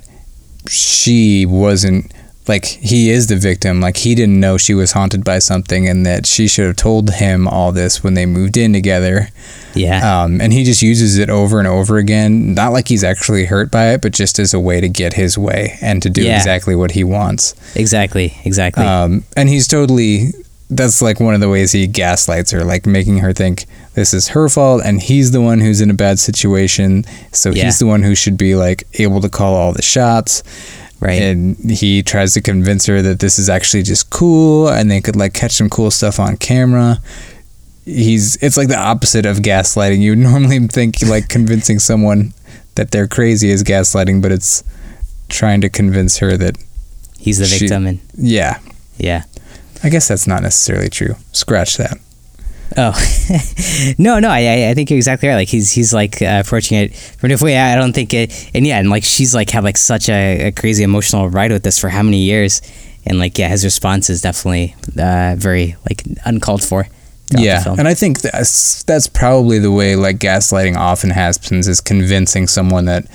she 0.67 1.45
wasn't 1.45 2.11
like 2.47 2.65
he 2.65 3.11
is 3.11 3.27
the 3.27 3.35
victim. 3.35 3.79
Like 3.79 3.97
he 3.97 4.15
didn't 4.15 4.39
know 4.39 4.57
she 4.57 4.73
was 4.73 4.93
haunted 4.93 5.23
by 5.23 5.37
something 5.39 5.87
and 5.87 6.03
that 6.05 6.25
she 6.25 6.47
should 6.47 6.65
have 6.65 6.75
told 6.75 7.11
him 7.11 7.47
all 7.47 7.71
this 7.71 8.03
when 8.03 8.15
they 8.15 8.25
moved 8.25 8.57
in 8.57 8.73
together. 8.73 9.29
Yeah. 9.75 10.23
Um, 10.23 10.41
and 10.41 10.51
he 10.51 10.63
just 10.63 10.81
uses 10.81 11.19
it 11.19 11.29
over 11.29 11.59
and 11.59 11.67
over 11.67 11.97
again. 11.97 12.55
Not 12.55 12.73
like 12.73 12.87
he's 12.87 13.03
actually 13.03 13.45
hurt 13.45 13.69
by 13.69 13.89
it, 13.93 14.01
but 14.01 14.13
just 14.13 14.39
as 14.39 14.51
a 14.53 14.59
way 14.59 14.81
to 14.81 14.89
get 14.89 15.13
his 15.13 15.37
way 15.37 15.77
and 15.79 16.01
to 16.01 16.09
do 16.09 16.23
Yeah. 16.23 16.37
exactly 16.37 16.75
what 16.75 16.91
he 16.91 17.03
wants. 17.03 17.53
exactly. 17.75 18.35
Exactly. 18.43 18.83
Um, 18.83 19.23
and 19.37 19.47
he's 19.47 19.67
totally 19.67 20.33
that's 20.69 21.01
like 21.01 21.19
one 21.19 21.33
of 21.33 21.39
the 21.39 21.49
ways 21.49 21.71
he 21.71 21.87
gaslights 21.87 22.51
her, 22.51 22.63
like 22.63 22.85
making 22.85 23.17
her 23.19 23.33
think 23.33 23.65
this 23.95 24.13
is 24.13 24.29
her 24.29 24.47
fault 24.49 24.81
and 24.85 25.01
he's 25.01 25.31
the 25.31 25.41
one 25.41 25.59
who's 25.59 25.81
in 25.81 25.89
a 25.89 25.93
bad 25.95 26.19
situation. 26.19 27.03
So 27.31 27.49
Yeah. 27.51 27.65
he's 27.65 27.79
the 27.79 27.87
one 27.87 28.03
who 28.03 28.13
should 28.15 28.37
be 28.37 28.55
like 28.55 28.83
able 28.99 29.19
to 29.21 29.29
call 29.29 29.55
all 29.55 29.73
the 29.73 29.81
shots. 29.81 30.43
right. 30.99 31.21
And 31.21 31.55
he 31.71 32.03
tries 32.03 32.33
to 32.35 32.41
convince 32.41 32.85
her 32.85 33.01
that 33.01 33.19
this 33.19 33.39
is 33.39 33.49
actually 33.49 33.83
just 33.83 34.09
cool 34.09 34.67
and 34.69 34.91
they 34.91 35.01
could 35.01 35.15
like 35.15 35.33
catch 35.33 35.53
some 35.53 35.69
cool 35.69 35.89
stuff 35.91 36.19
on 36.19 36.37
camera. 36.37 36.99
He's 37.85 38.35
it's 38.37 38.57
like 38.57 38.67
the 38.67 38.77
opposite 38.79 39.25
of 39.25 39.37
gaslighting. 39.37 39.99
You 40.01 40.11
would 40.11 40.19
normally 40.31 40.59
think 40.67 41.01
like 41.01 41.29
convincing 41.29 41.79
someone 41.79 42.33
that 42.75 42.91
they're 42.91 43.07
crazy 43.07 43.49
is 43.49 43.63
gaslighting, 43.63 44.21
but 44.21 44.31
it's 44.31 44.63
trying 45.29 45.61
to 45.61 45.69
convince 45.69 46.17
her 46.19 46.37
that 46.37 46.57
He's 47.17 47.39
the 47.39 47.45
she- 47.45 47.59
victim, 47.67 47.87
and 47.87 47.99
yeah, 48.17 48.59
yeah. 48.97 49.23
I 49.83 49.89
guess 49.89 50.07
that's 50.07 50.27
not 50.27 50.41
necessarily 50.43 50.89
true. 50.89 51.15
Scratch 51.31 51.77
that. 51.77 51.97
Oh, 52.77 52.93
no, 53.97 54.19
no, 54.19 54.29
I, 54.29 54.69
I- 54.69 54.73
think 54.75 54.89
you're 54.91 54.97
exactly 54.97 55.27
right. 55.27 55.35
Like 55.35 55.47
he's 55.47 55.71
he's 55.71 55.93
like 55.93 56.21
uh, 56.21 56.43
approaching 56.45 56.77
it 56.77 56.95
from 56.95 57.27
a 57.27 57.29
different 57.29 57.45
way. 57.45 57.57
I 57.57 57.75
don't 57.75 57.93
think 57.93 58.13
it, 58.13 58.49
and 58.53 58.65
yeah, 58.67 58.77
and 58.79 58.89
like 58.89 59.03
she's 59.03 59.33
like 59.33 59.49
had 59.49 59.63
like 59.63 59.77
such 59.77 60.07
a, 60.09 60.47
a 60.47 60.51
crazy 60.51 60.83
emotional 60.83 61.29
ride 61.29 61.51
with 61.51 61.63
this 61.63 61.79
for 61.79 61.89
how 61.89 62.03
many 62.03 62.19
years, 62.21 62.61
and 63.05 63.17
like 63.17 63.37
yeah, 63.39 63.47
his 63.47 63.63
response 63.65 64.09
is 64.09 64.21
definitely 64.21 64.75
uh, 65.01 65.35
very 65.37 65.75
like 65.89 66.03
uncalled 66.25 66.63
for. 66.63 66.87
Yeah, 67.35 67.63
and 67.77 67.87
I 67.87 67.93
think 67.93 68.21
that's 68.21 68.83
that's 68.83 69.07
probably 69.07 69.59
the 69.59 69.71
way 69.71 69.95
like 69.95 70.17
gaslighting 70.17 70.75
often 70.77 71.09
happens 71.11 71.67
is 71.67 71.79
convincing 71.81 72.47
someone 72.47 72.85
that 72.85 73.05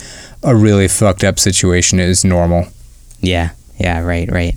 a 0.43 0.55
really 0.57 0.89
fucked 0.89 1.23
up 1.25 1.39
situation 1.39 1.99
is 2.01 2.25
normal. 2.25 2.67
yeah, 3.21 3.51
yeah, 3.79 4.01
right, 4.01 4.31
right. 4.31 4.55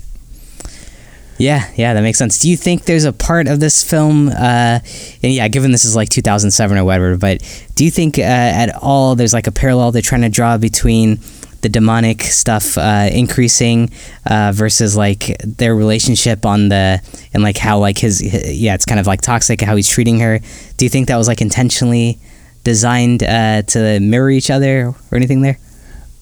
Yeah, 1.38 1.70
yeah, 1.76 1.94
that 1.94 2.02
makes 2.02 2.18
sense. 2.18 2.40
Do 2.40 2.50
you 2.50 2.56
think 2.56 2.84
there's 2.84 3.04
a 3.04 3.12
part 3.12 3.46
of 3.46 3.60
this 3.60 3.88
film, 3.88 4.28
uh, 4.28 4.80
and 5.22 5.32
yeah, 5.32 5.46
given 5.48 5.70
this 5.70 5.84
is 5.84 5.94
like 5.94 6.08
2007 6.08 6.76
or 6.76 6.84
whatever, 6.84 7.16
but 7.16 7.42
do 7.76 7.84
you 7.84 7.92
think 7.92 8.18
uh, 8.18 8.22
at 8.22 8.74
all 8.74 9.14
there's 9.14 9.32
like 9.32 9.46
a 9.46 9.52
parallel 9.52 9.92
they're 9.92 10.02
trying 10.02 10.22
to 10.22 10.28
draw 10.28 10.58
between 10.58 11.20
the 11.60 11.68
demonic 11.68 12.22
stuff 12.22 12.78
uh, 12.78 13.08
increasing 13.12 13.90
uh, 14.26 14.52
versus 14.54 14.96
like 14.96 15.36
their 15.44 15.74
relationship 15.74 16.44
on 16.44 16.68
the 16.68 17.00
and 17.34 17.42
like 17.42 17.56
how 17.56 17.78
like 17.78 17.98
his 17.98 18.22
yeah 18.56 18.74
it's 18.74 18.84
kind 18.84 19.00
of 19.00 19.06
like 19.06 19.20
toxic 19.20 19.60
how 19.60 19.76
he's 19.76 19.88
treating 19.88 20.20
her. 20.20 20.40
Do 20.76 20.84
you 20.84 20.88
think 20.88 21.08
that 21.08 21.16
was 21.16 21.28
like 21.28 21.40
intentionally 21.40 22.18
designed 22.64 23.22
uh, 23.22 23.62
to 23.62 24.00
mirror 24.00 24.30
each 24.30 24.50
other 24.50 24.88
or 24.88 25.16
anything 25.16 25.40
there? 25.42 25.58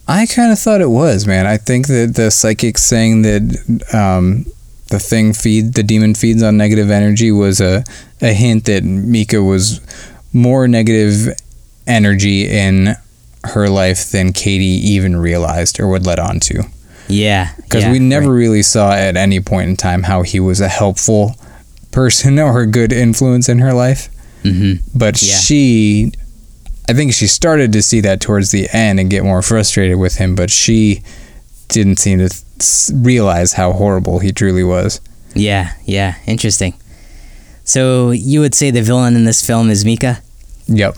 I 0.08 0.26
kind 0.26 0.52
of 0.52 0.58
thought 0.58 0.80
it 0.80 0.90
was, 0.90 1.26
man. 1.26 1.46
I 1.46 1.56
think 1.56 1.88
that 1.88 2.12
the 2.14 2.30
psychic 2.30 2.78
saying 2.78 3.22
that 3.22 3.84
um, 3.92 4.46
the 4.88 4.98
thing 4.98 5.32
feed 5.32 5.74
the 5.74 5.82
demon 5.82 6.14
feeds 6.14 6.42
on 6.42 6.56
negative 6.56 6.90
energy 6.90 7.32
was 7.32 7.60
a 7.60 7.84
a 8.20 8.32
hint 8.32 8.64
that 8.66 8.84
Micah 8.84 9.42
was 9.42 9.80
more 10.32 10.68
negative 10.68 11.34
energy 11.86 12.48
in 12.48 12.94
her 13.44 13.68
life 13.68 14.10
than 14.10 14.32
Katie 14.32 14.64
even 14.64 15.16
realized 15.16 15.78
or 15.80 15.88
would 15.88 16.04
let 16.06 16.18
on 16.18 16.40
to. 16.40 16.64
Yeah, 17.08 17.52
because 17.56 17.84
yeah, 17.84 17.92
we 17.92 17.98
never 18.00 18.30
right. 18.30 18.36
really 18.38 18.62
saw 18.62 18.92
at 18.92 19.16
any 19.16 19.38
point 19.40 19.68
in 19.70 19.76
time 19.76 20.02
how 20.04 20.22
he 20.22 20.40
was 20.40 20.60
a 20.60 20.68
helpful 20.68 21.36
person 21.92 22.38
or 22.40 22.60
a 22.62 22.66
good 22.66 22.92
influence 22.92 23.48
in 23.48 23.58
her 23.60 23.72
life. 23.72 24.08
Mhm. 24.42 24.80
But 24.94 25.22
Yeah. 25.22 25.36
she, 25.36 26.12
I 26.88 26.92
think 26.92 27.12
she 27.12 27.26
started 27.28 27.72
to 27.72 27.82
see 27.82 28.00
that 28.00 28.20
towards 28.20 28.50
the 28.50 28.68
end 28.72 28.98
and 28.98 29.08
get 29.10 29.22
more 29.24 29.42
frustrated 29.42 29.98
with 29.98 30.16
him. 30.16 30.34
But 30.34 30.50
she 30.50 31.02
didn't 31.68 31.98
seem 31.98 32.18
to 32.18 32.28
realize 32.94 33.54
how 33.54 33.72
horrible 33.72 34.18
he 34.18 34.32
truly 34.32 34.64
was. 34.64 35.00
Yeah, 35.34 35.74
yeah, 35.84 36.16
interesting. 36.26 36.74
So 37.64 38.10
you 38.10 38.40
would 38.40 38.54
say 38.54 38.70
the 38.70 38.82
villain 38.82 39.16
in 39.16 39.24
this 39.24 39.44
film 39.44 39.70
is 39.70 39.84
Micah? 39.84 40.22
Yep. 40.68 40.96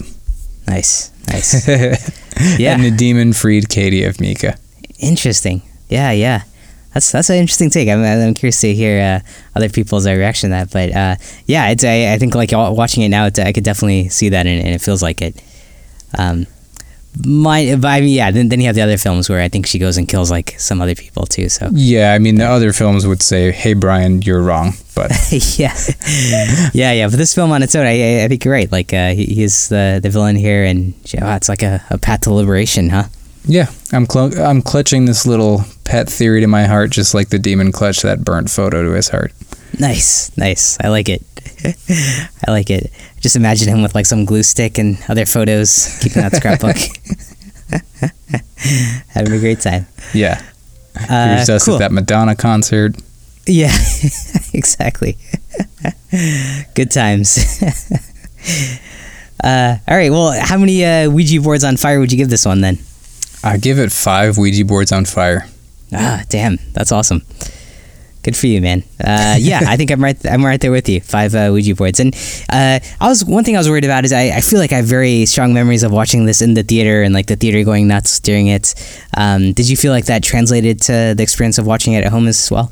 Nice, 0.66 1.10
nice. 1.28 1.66
Yeah. 2.56 2.74
And 2.74 2.84
the 2.84 2.92
demon 2.92 3.32
freed 3.32 3.68
Katie 3.68 4.04
of 4.04 4.20
Micah. 4.20 4.56
Interesting. 5.00 5.62
Yeah, 5.88 6.12
yeah. 6.12 6.42
That's 6.94 7.10
that's 7.10 7.30
an 7.30 7.36
interesting 7.36 7.68
take. 7.68 7.88
I'm, 7.88 8.02
I'm 8.02 8.34
curious 8.34 8.60
to 8.60 8.72
hear 8.72 9.00
uh, 9.00 9.28
other 9.56 9.68
people's 9.68 10.06
uh, 10.06 10.12
reaction 10.12 10.50
to 10.50 10.56
that. 10.56 10.70
But 10.70 10.94
uh, 10.94 11.16
yeah, 11.46 11.70
it's 11.70 11.84
I, 11.84 12.12
I 12.12 12.18
think 12.18 12.34
like 12.34 12.50
watching 12.52 13.02
it 13.02 13.08
now, 13.08 13.26
it's, 13.26 13.38
I 13.38 13.52
could 13.52 13.64
definitely 13.64 14.08
see 14.08 14.28
that, 14.28 14.46
and, 14.46 14.64
and 14.64 14.74
it 14.74 14.80
feels 14.80 15.02
like 15.02 15.20
it. 15.20 15.42
Um, 16.16 16.46
my, 17.26 17.76
but 17.76 17.88
I 17.88 18.00
mean, 18.00 18.10
yeah. 18.10 18.30
Then, 18.30 18.48
then 18.48 18.60
you 18.60 18.66
have 18.66 18.74
the 18.74 18.82
other 18.82 18.96
films 18.98 19.28
where 19.28 19.40
I 19.40 19.48
think 19.48 19.66
she 19.66 19.78
goes 19.78 19.96
and 19.96 20.08
kills 20.08 20.30
like 20.30 20.54
some 20.58 20.80
other 20.80 20.94
people 20.94 21.26
too. 21.26 21.48
So 21.48 21.68
Yeah, 21.72 22.12
I 22.12 22.18
mean, 22.18 22.36
the 22.36 22.44
other 22.46 22.72
films 22.72 23.06
would 23.06 23.22
say, 23.22 23.50
hey, 23.52 23.74
Brian, 23.74 24.22
you're 24.22 24.42
wrong. 24.42 24.72
But 24.94 25.10
yeah, 25.58 25.74
yeah, 26.74 26.92
yeah. 26.92 27.06
But 27.08 27.16
this 27.16 27.34
film 27.34 27.52
on 27.52 27.62
its 27.62 27.74
own, 27.74 27.86
I, 27.86 28.20
I- 28.20 28.24
I 28.24 28.28
think 28.28 28.44
you're 28.44 28.54
right. 28.54 28.70
Like 28.70 28.92
uh, 28.92 29.10
he, 29.14 29.24
he's 29.26 29.68
the 29.68 30.00
the 30.02 30.10
villain 30.10 30.36
here, 30.36 30.64
and 30.64 30.92
oh, 31.22 31.34
it's 31.34 31.48
like 31.48 31.62
a, 31.62 31.82
a 31.90 31.98
path 31.98 32.22
to 32.22 32.32
liberation, 32.32 32.90
huh? 32.90 33.04
yeah, 33.46 33.70
I'm, 33.92 34.04
cl- 34.06 34.38
I'm 34.42 34.60
clutching 34.60 35.06
this 35.06 35.24
little 35.24 35.62
pet 35.84 36.08
theory 36.10 36.40
to 36.42 36.46
my 36.46 36.64
heart, 36.66 36.90
just 36.90 37.14
like 37.14 37.30
the 37.30 37.38
demon 37.38 37.72
clutched 37.72 38.02
that 38.02 38.22
burnt 38.24 38.50
photo 38.50 38.82
to 38.82 38.90
his 38.90 39.08
heart. 39.08 39.32
Nice, 39.78 40.36
nice. 40.36 40.78
I 40.80 40.88
like 40.88 41.08
it. 41.08 41.22
I 42.46 42.50
like 42.50 42.70
it. 42.70 42.90
Just 43.20 43.36
imagine 43.36 43.68
him 43.68 43.82
with 43.82 43.94
like 43.94 44.06
some 44.06 44.24
glue 44.24 44.42
stick 44.42 44.78
and 44.78 44.98
other 45.08 45.26
photos, 45.26 45.98
keeping 46.00 46.22
that 46.22 46.34
scrapbook. 46.36 46.76
Having 49.08 49.32
a 49.32 49.38
great 49.38 49.60
time. 49.60 49.86
Yeah. 50.14 50.40
Uh, 51.08 51.36
Here's 51.36 51.50
us 51.50 51.64
cool. 51.66 51.74
at 51.74 51.80
that 51.80 51.92
Madonna 51.92 52.34
concert. 52.34 52.96
Yeah, 53.46 53.72
exactly. 54.52 55.16
Good 56.74 56.90
times. 56.90 57.62
uh, 59.42 59.78
all 59.86 59.96
right. 59.96 60.10
Well, 60.10 60.38
how 60.40 60.58
many 60.58 60.84
uh, 60.84 61.10
Ouija 61.10 61.40
boards 61.40 61.64
on 61.64 61.76
fire 61.76 62.00
would 62.00 62.12
you 62.12 62.18
give 62.18 62.30
this 62.30 62.44
one 62.44 62.60
then? 62.60 62.78
I 63.42 63.56
give 63.56 63.78
it 63.78 63.92
five 63.92 64.38
Ouija 64.38 64.64
boards 64.64 64.92
on 64.92 65.04
fire. 65.04 65.46
Ah, 65.92 66.24
damn, 66.28 66.58
that's 66.72 66.92
awesome. 66.92 67.22
Good 68.28 68.36
for 68.36 68.46
you, 68.46 68.60
man. 68.60 68.82
Uh, 69.02 69.36
yeah, 69.38 69.62
I 69.66 69.78
think 69.78 69.90
I'm 69.90 70.04
right. 70.04 70.26
I'm 70.26 70.44
right 70.44 70.60
there 70.60 70.70
with 70.70 70.86
you. 70.86 71.00
Five 71.00 71.34
uh, 71.34 71.48
Ouija 71.50 71.74
boards, 71.74 71.98
and 71.98 72.14
uh, 72.50 72.78
I 73.00 73.08
was 73.08 73.24
one 73.24 73.42
thing 73.42 73.56
I 73.56 73.58
was 73.58 73.70
worried 73.70 73.86
about 73.86 74.04
is 74.04 74.12
I, 74.12 74.24
I 74.36 74.42
feel 74.42 74.58
like 74.58 74.70
I 74.70 74.76
have 74.76 74.84
very 74.84 75.24
strong 75.24 75.54
memories 75.54 75.82
of 75.82 75.92
watching 75.92 76.26
this 76.26 76.42
in 76.42 76.52
the 76.52 76.62
theater 76.62 77.02
and 77.02 77.14
like 77.14 77.28
the 77.28 77.36
theater 77.36 77.64
going 77.64 77.88
nuts 77.88 78.20
during 78.20 78.48
it. 78.48 78.74
Um, 79.16 79.54
did 79.54 79.66
you 79.66 79.78
feel 79.78 79.92
like 79.92 80.04
that 80.12 80.22
translated 80.22 80.82
to 80.82 81.14
the 81.16 81.22
experience 81.22 81.56
of 81.56 81.66
watching 81.66 81.94
it 81.94 82.04
at 82.04 82.12
home 82.12 82.28
as 82.28 82.50
well? 82.50 82.70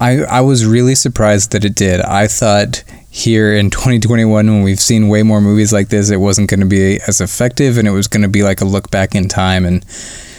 I, 0.00 0.22
I 0.22 0.40
was 0.42 0.64
really 0.64 0.94
surprised 0.94 1.50
that 1.50 1.64
it 1.64 1.74
did. 1.74 2.00
I 2.00 2.28
thought 2.28 2.84
here 3.10 3.52
in 3.52 3.70
2021, 3.70 4.46
when 4.46 4.62
we've 4.62 4.78
seen 4.78 5.08
way 5.08 5.24
more 5.24 5.40
movies 5.40 5.72
like 5.72 5.88
this, 5.88 6.10
it 6.10 6.18
wasn't 6.18 6.48
going 6.48 6.60
to 6.60 6.66
be 6.66 7.00
as 7.08 7.20
effective 7.20 7.76
and 7.76 7.88
it 7.88 7.90
was 7.90 8.06
going 8.06 8.22
to 8.22 8.28
be 8.28 8.44
like 8.44 8.60
a 8.60 8.64
look 8.64 8.88
back 8.92 9.16
in 9.16 9.26
time. 9.26 9.64
And 9.64 9.84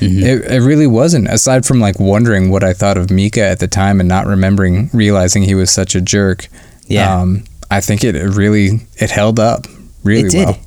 it, 0.06 0.52
it 0.52 0.62
really 0.62 0.88
wasn't, 0.88 1.28
aside 1.28 1.66
from 1.66 1.80
like 1.80 2.00
wondering 2.00 2.50
what 2.50 2.64
I 2.64 2.74
thought 2.74 2.98
of 2.98 3.10
Micah 3.12 3.42
at 3.46 3.60
the 3.60 3.68
time 3.68 4.00
and 4.00 4.08
not 4.10 4.26
remembering, 4.26 4.90
realizing 4.94 5.44
he 5.44 5.56
was 5.56 5.72
such 5.72 5.96
a 5.96 6.02
jerk. 6.02 6.48
Yeah. 6.88 7.20
Um, 7.22 7.44
I 7.72 7.82
think 7.82 8.04
it 8.04 8.14
really, 8.36 8.82
it 8.98 9.10
held 9.12 9.40
up 9.40 9.66
really 10.04 10.28
it 10.28 10.32
did. 10.32 10.46
well. 10.48 10.60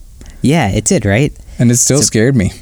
Yeah, 0.42 0.68
it 0.70 0.84
did. 0.84 1.04
Right. 1.04 1.32
And 1.58 1.70
it 1.70 1.76
still 1.76 1.98
So- 1.98 2.04
scared 2.04 2.36
me. 2.36 2.52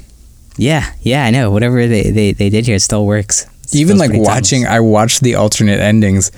Yeah, 0.57 0.89
yeah, 1.01 1.25
I 1.25 1.31
know. 1.31 1.51
Whatever 1.51 1.85
they, 1.85 2.11
they, 2.11 2.31
they 2.31 2.49
did 2.49 2.65
here 2.65 2.79
still 2.79 3.05
works. 3.05 3.45
It 3.65 3.75
even 3.75 3.97
like 3.97 4.11
watching 4.13 4.61
timeless. 4.61 4.77
i 4.77 4.79
watched 4.79 5.21
the 5.21 5.35
alternate 5.35 5.79
endings 5.79 6.31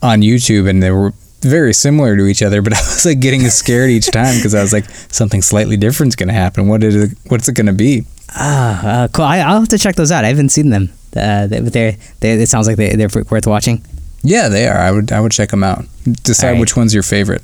on 0.00 0.20
youtube 0.22 0.68
and 0.68 0.82
they 0.82 0.90
were 0.90 1.12
very 1.42 1.74
similar 1.74 2.16
to 2.16 2.24
each 2.26 2.42
other 2.42 2.62
but 2.62 2.72
i 2.76 2.80
was 2.80 3.04
like 3.04 3.20
getting 3.20 3.42
scared 3.50 3.90
each 3.90 4.06
time 4.10 4.34
because 4.36 4.54
i 4.54 4.62
was 4.62 4.72
like 4.72 4.86
something 5.12 5.42
slightly 5.42 5.76
different 5.76 6.08
is 6.08 6.16
going 6.16 6.28
to 6.28 6.34
happen 6.34 6.66
what 6.68 6.82
is 6.82 6.96
it 6.96 7.16
what's 7.28 7.46
it 7.46 7.52
going 7.54 7.66
to 7.66 7.72
be 7.74 8.04
Ah, 8.34 9.04
uh, 9.04 9.08
cool. 9.08 9.24
I, 9.24 9.38
I'll 9.38 9.60
have 9.60 9.68
to 9.68 9.78
check 9.78 9.96
those 9.96 10.10
out. 10.10 10.24
I 10.24 10.28
haven't 10.28 10.48
seen 10.50 10.70
them. 10.70 10.90
Uh, 11.14 11.46
they, 11.46 11.60
but 11.60 11.72
they're, 11.72 11.96
they 12.20 12.32
it 12.42 12.48
sounds 12.48 12.66
like 12.66 12.76
they, 12.76 12.96
they're 12.96 13.10
worth 13.30 13.46
watching. 13.46 13.84
yeah 14.22 14.48
they 14.48 14.66
are 14.66 14.78
i 14.78 14.90
would 14.90 15.12
i 15.12 15.20
would 15.20 15.32
check 15.32 15.50
them 15.50 15.62
out 15.62 15.84
decide 16.22 16.46
Alright. 16.46 16.60
which 16.60 16.74
one's 16.76 16.94
your 16.94 17.02
favorite 17.02 17.42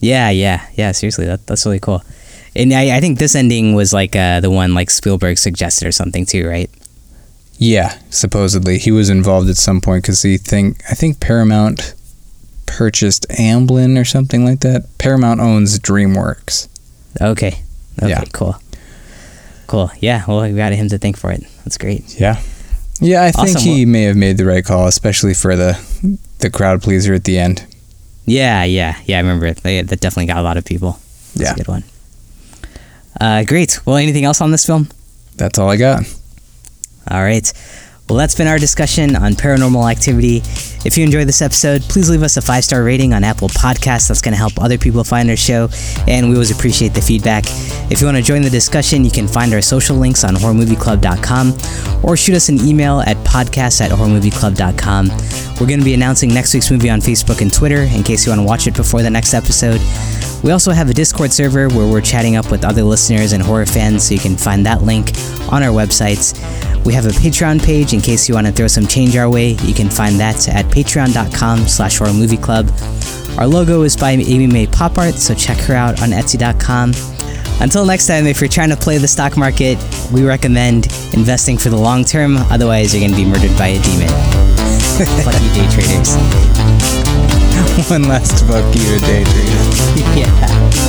Yeah, 0.00 0.30
yeah, 0.30 0.66
yeah. 0.74 0.90
Seriously, 0.92 1.26
that, 1.26 1.46
that's 1.46 1.64
really 1.64 1.78
cool. 1.78 2.02
And 2.56 2.72
I, 2.72 2.96
I 2.96 3.00
think 3.00 3.18
this 3.18 3.34
ending 3.36 3.74
was 3.74 3.92
like 3.92 4.16
uh, 4.16 4.40
the 4.40 4.50
one 4.50 4.74
like 4.74 4.90
Spielberg 4.90 5.38
suggested 5.38 5.86
or 5.86 5.92
something 5.92 6.26
too, 6.26 6.48
right? 6.48 6.70
yeah 7.58 7.96
supposedly 8.10 8.76
he 8.78 8.90
was 8.90 9.08
involved 9.08 9.48
at 9.48 9.56
some 9.56 9.80
point 9.80 10.02
because 10.02 10.20
he 10.22 10.36
think 10.36 10.76
i 10.90 10.94
think 10.94 11.20
paramount 11.20 11.94
purchased 12.66 13.24
amblin 13.30 13.98
or 13.98 14.04
something 14.04 14.44
like 14.44 14.60
that 14.60 14.84
paramount 14.98 15.40
owns 15.40 15.78
dreamworks 15.78 16.68
Okay. 17.18 17.62
Okay. 18.02 18.08
Yeah. 18.10 18.24
Cool. 18.34 18.56
Cool. 19.66 19.90
Yeah. 20.00 20.24
Well, 20.28 20.42
we 20.42 20.52
got 20.56 20.72
him 20.72 20.88
to 20.88 20.98
thank 20.98 21.16
for 21.16 21.30
it. 21.32 21.42
That's 21.64 21.78
great. 21.78 22.18
yeah 22.20 22.40
yeah 22.98 23.24
i 23.24 23.30
think 23.30 23.56
Awesome. 23.56 23.60
he 23.60 23.84
may 23.84 24.04
have 24.04 24.16
made 24.16 24.38
the 24.38 24.46
right 24.46 24.64
call 24.64 24.86
especially 24.86 25.34
for 25.34 25.54
the 25.54 25.76
the 26.38 26.48
crowd 26.48 26.80
pleaser 26.82 27.12
at 27.12 27.24
the 27.24 27.38
end 27.38 27.66
Yeah. 28.24 28.64
Yeah. 28.64 28.96
Yeah. 29.04 29.18
I 29.18 29.20
remember 29.20 29.44
it. 29.46 29.58
They, 29.62 29.82
that 29.82 30.00
definitely 30.00 30.26
got 30.26 30.38
a 30.38 30.42
lot 30.42 30.56
of 30.56 30.64
people. 30.64 30.92
That's 31.34 31.40
Yeah. 31.50 31.52
a 31.52 31.56
good 31.56 31.68
one. 31.68 31.84
Uh, 33.20 33.44
great. 33.44 33.80
Well, 33.86 33.96
anything 33.96 34.24
else 34.24 34.40
on 34.40 34.50
this 34.50 34.64
film? 34.66 34.88
that's 35.36 35.58
all 35.58 35.68
i 35.68 35.76
got 35.76 36.00
All 37.10 37.22
right. 37.22 37.52
Well, 38.08 38.18
that's 38.18 38.36
been 38.36 38.46
our 38.46 38.58
discussion 38.58 39.16
on 39.16 39.32
paranormal 39.32 39.90
activity. 39.90 40.36
If 40.86 40.96
you 40.96 41.02
enjoyed 41.02 41.26
this 41.26 41.42
episode, 41.42 41.82
please 41.82 42.08
leave 42.08 42.22
us 42.22 42.36
a 42.36 42.40
five 42.42 42.62
star 42.62 42.84
rating 42.84 43.12
on 43.12 43.24
Apple 43.24 43.48
Podcasts. 43.48 44.06
That's 44.06 44.20
going 44.20 44.32
to 44.32 44.38
help 44.38 44.60
other 44.60 44.78
people 44.78 45.02
find 45.02 45.28
our 45.28 45.36
show, 45.36 45.68
and 46.06 46.28
we 46.28 46.36
always 46.36 46.52
appreciate 46.52 46.94
the 46.94 47.00
feedback. 47.00 47.44
If 47.90 48.00
you 48.00 48.06
want 48.06 48.16
to 48.16 48.22
join 48.22 48.42
the 48.42 48.50
discussion, 48.50 49.04
you 49.04 49.10
can 49.10 49.26
find 49.26 49.52
our 49.52 49.60
social 49.60 49.96
links 49.96 50.22
on 50.22 50.36
horrormovieclub.com 50.36 52.04
or 52.04 52.16
shoot 52.16 52.36
us 52.36 52.48
an 52.48 52.60
email 52.60 53.00
at 53.00 53.16
podcast 53.18 53.80
at 53.80 53.90
horrormovieclub.com. 53.90 55.08
We're 55.60 55.66
going 55.66 55.80
to 55.80 55.84
be 55.84 55.94
announcing 55.94 56.32
next 56.32 56.54
week's 56.54 56.70
movie 56.70 56.90
on 56.90 57.00
Facebook 57.00 57.40
and 57.40 57.52
Twitter 57.52 57.82
in 57.82 58.04
case 58.04 58.24
you 58.24 58.30
want 58.30 58.40
to 58.40 58.46
watch 58.46 58.68
it 58.68 58.76
before 58.76 59.02
the 59.02 59.10
next 59.10 59.34
episode. 59.34 59.80
We 60.42 60.52
also 60.52 60.72
have 60.72 60.88
a 60.88 60.94
Discord 60.94 61.32
server 61.32 61.68
where 61.68 61.90
we're 61.90 62.00
chatting 62.00 62.36
up 62.36 62.50
with 62.50 62.64
other 62.64 62.82
listeners 62.82 63.32
and 63.32 63.42
horror 63.42 63.66
fans, 63.66 64.06
so 64.06 64.14
you 64.14 64.20
can 64.20 64.36
find 64.36 64.64
that 64.66 64.82
link 64.82 65.10
on 65.50 65.62
our 65.62 65.70
websites. 65.70 66.34
We 66.84 66.94
have 66.94 67.06
a 67.06 67.10
Patreon 67.10 67.64
page 67.64 67.92
in 67.92 68.00
case 68.00 68.28
you 68.28 68.34
want 68.34 68.46
to 68.46 68.52
throw 68.52 68.68
some 68.68 68.86
change 68.86 69.16
our 69.16 69.28
way. 69.28 69.50
You 69.64 69.74
can 69.74 69.90
find 69.90 70.20
that 70.20 70.48
at 70.48 70.66
patreon.com 70.66 71.66
slash 71.66 71.98
horror 71.98 72.12
movie 72.12 72.36
club. 72.36 72.70
Our 73.38 73.46
logo 73.46 73.82
is 73.82 73.96
by 73.96 74.12
Amy 74.12 74.46
Mae 74.46 74.66
Pop 74.66 74.98
Art, 74.98 75.14
so 75.14 75.34
check 75.34 75.58
her 75.58 75.74
out 75.74 76.00
on 76.00 76.10
etsy.com. 76.10 76.92
Until 77.60 77.84
next 77.86 78.06
time, 78.06 78.26
if 78.26 78.40
you're 78.40 78.48
trying 78.48 78.70
to 78.70 78.76
play 78.76 78.98
the 78.98 79.08
stock 79.08 79.36
market, 79.36 79.78
we 80.12 80.24
recommend 80.24 80.86
investing 81.12 81.58
for 81.58 81.70
the 81.70 81.76
long 81.76 82.04
term, 82.04 82.36
otherwise 82.36 82.94
you're 82.94 83.00
going 83.00 83.10
to 83.10 83.16
be 83.16 83.28
murdered 83.28 83.56
by 83.58 83.68
a 83.68 83.82
demon. 83.82 84.08
Fuck 85.24 85.42
you, 85.42 85.50
day 85.54 85.68
traders. 85.72 86.14
One 87.90 88.04
last 88.04 88.44
fuck 88.46 88.74
you 88.74 89.00
day 89.00 89.22
trader. 89.24 89.65
yeah. 90.14 90.85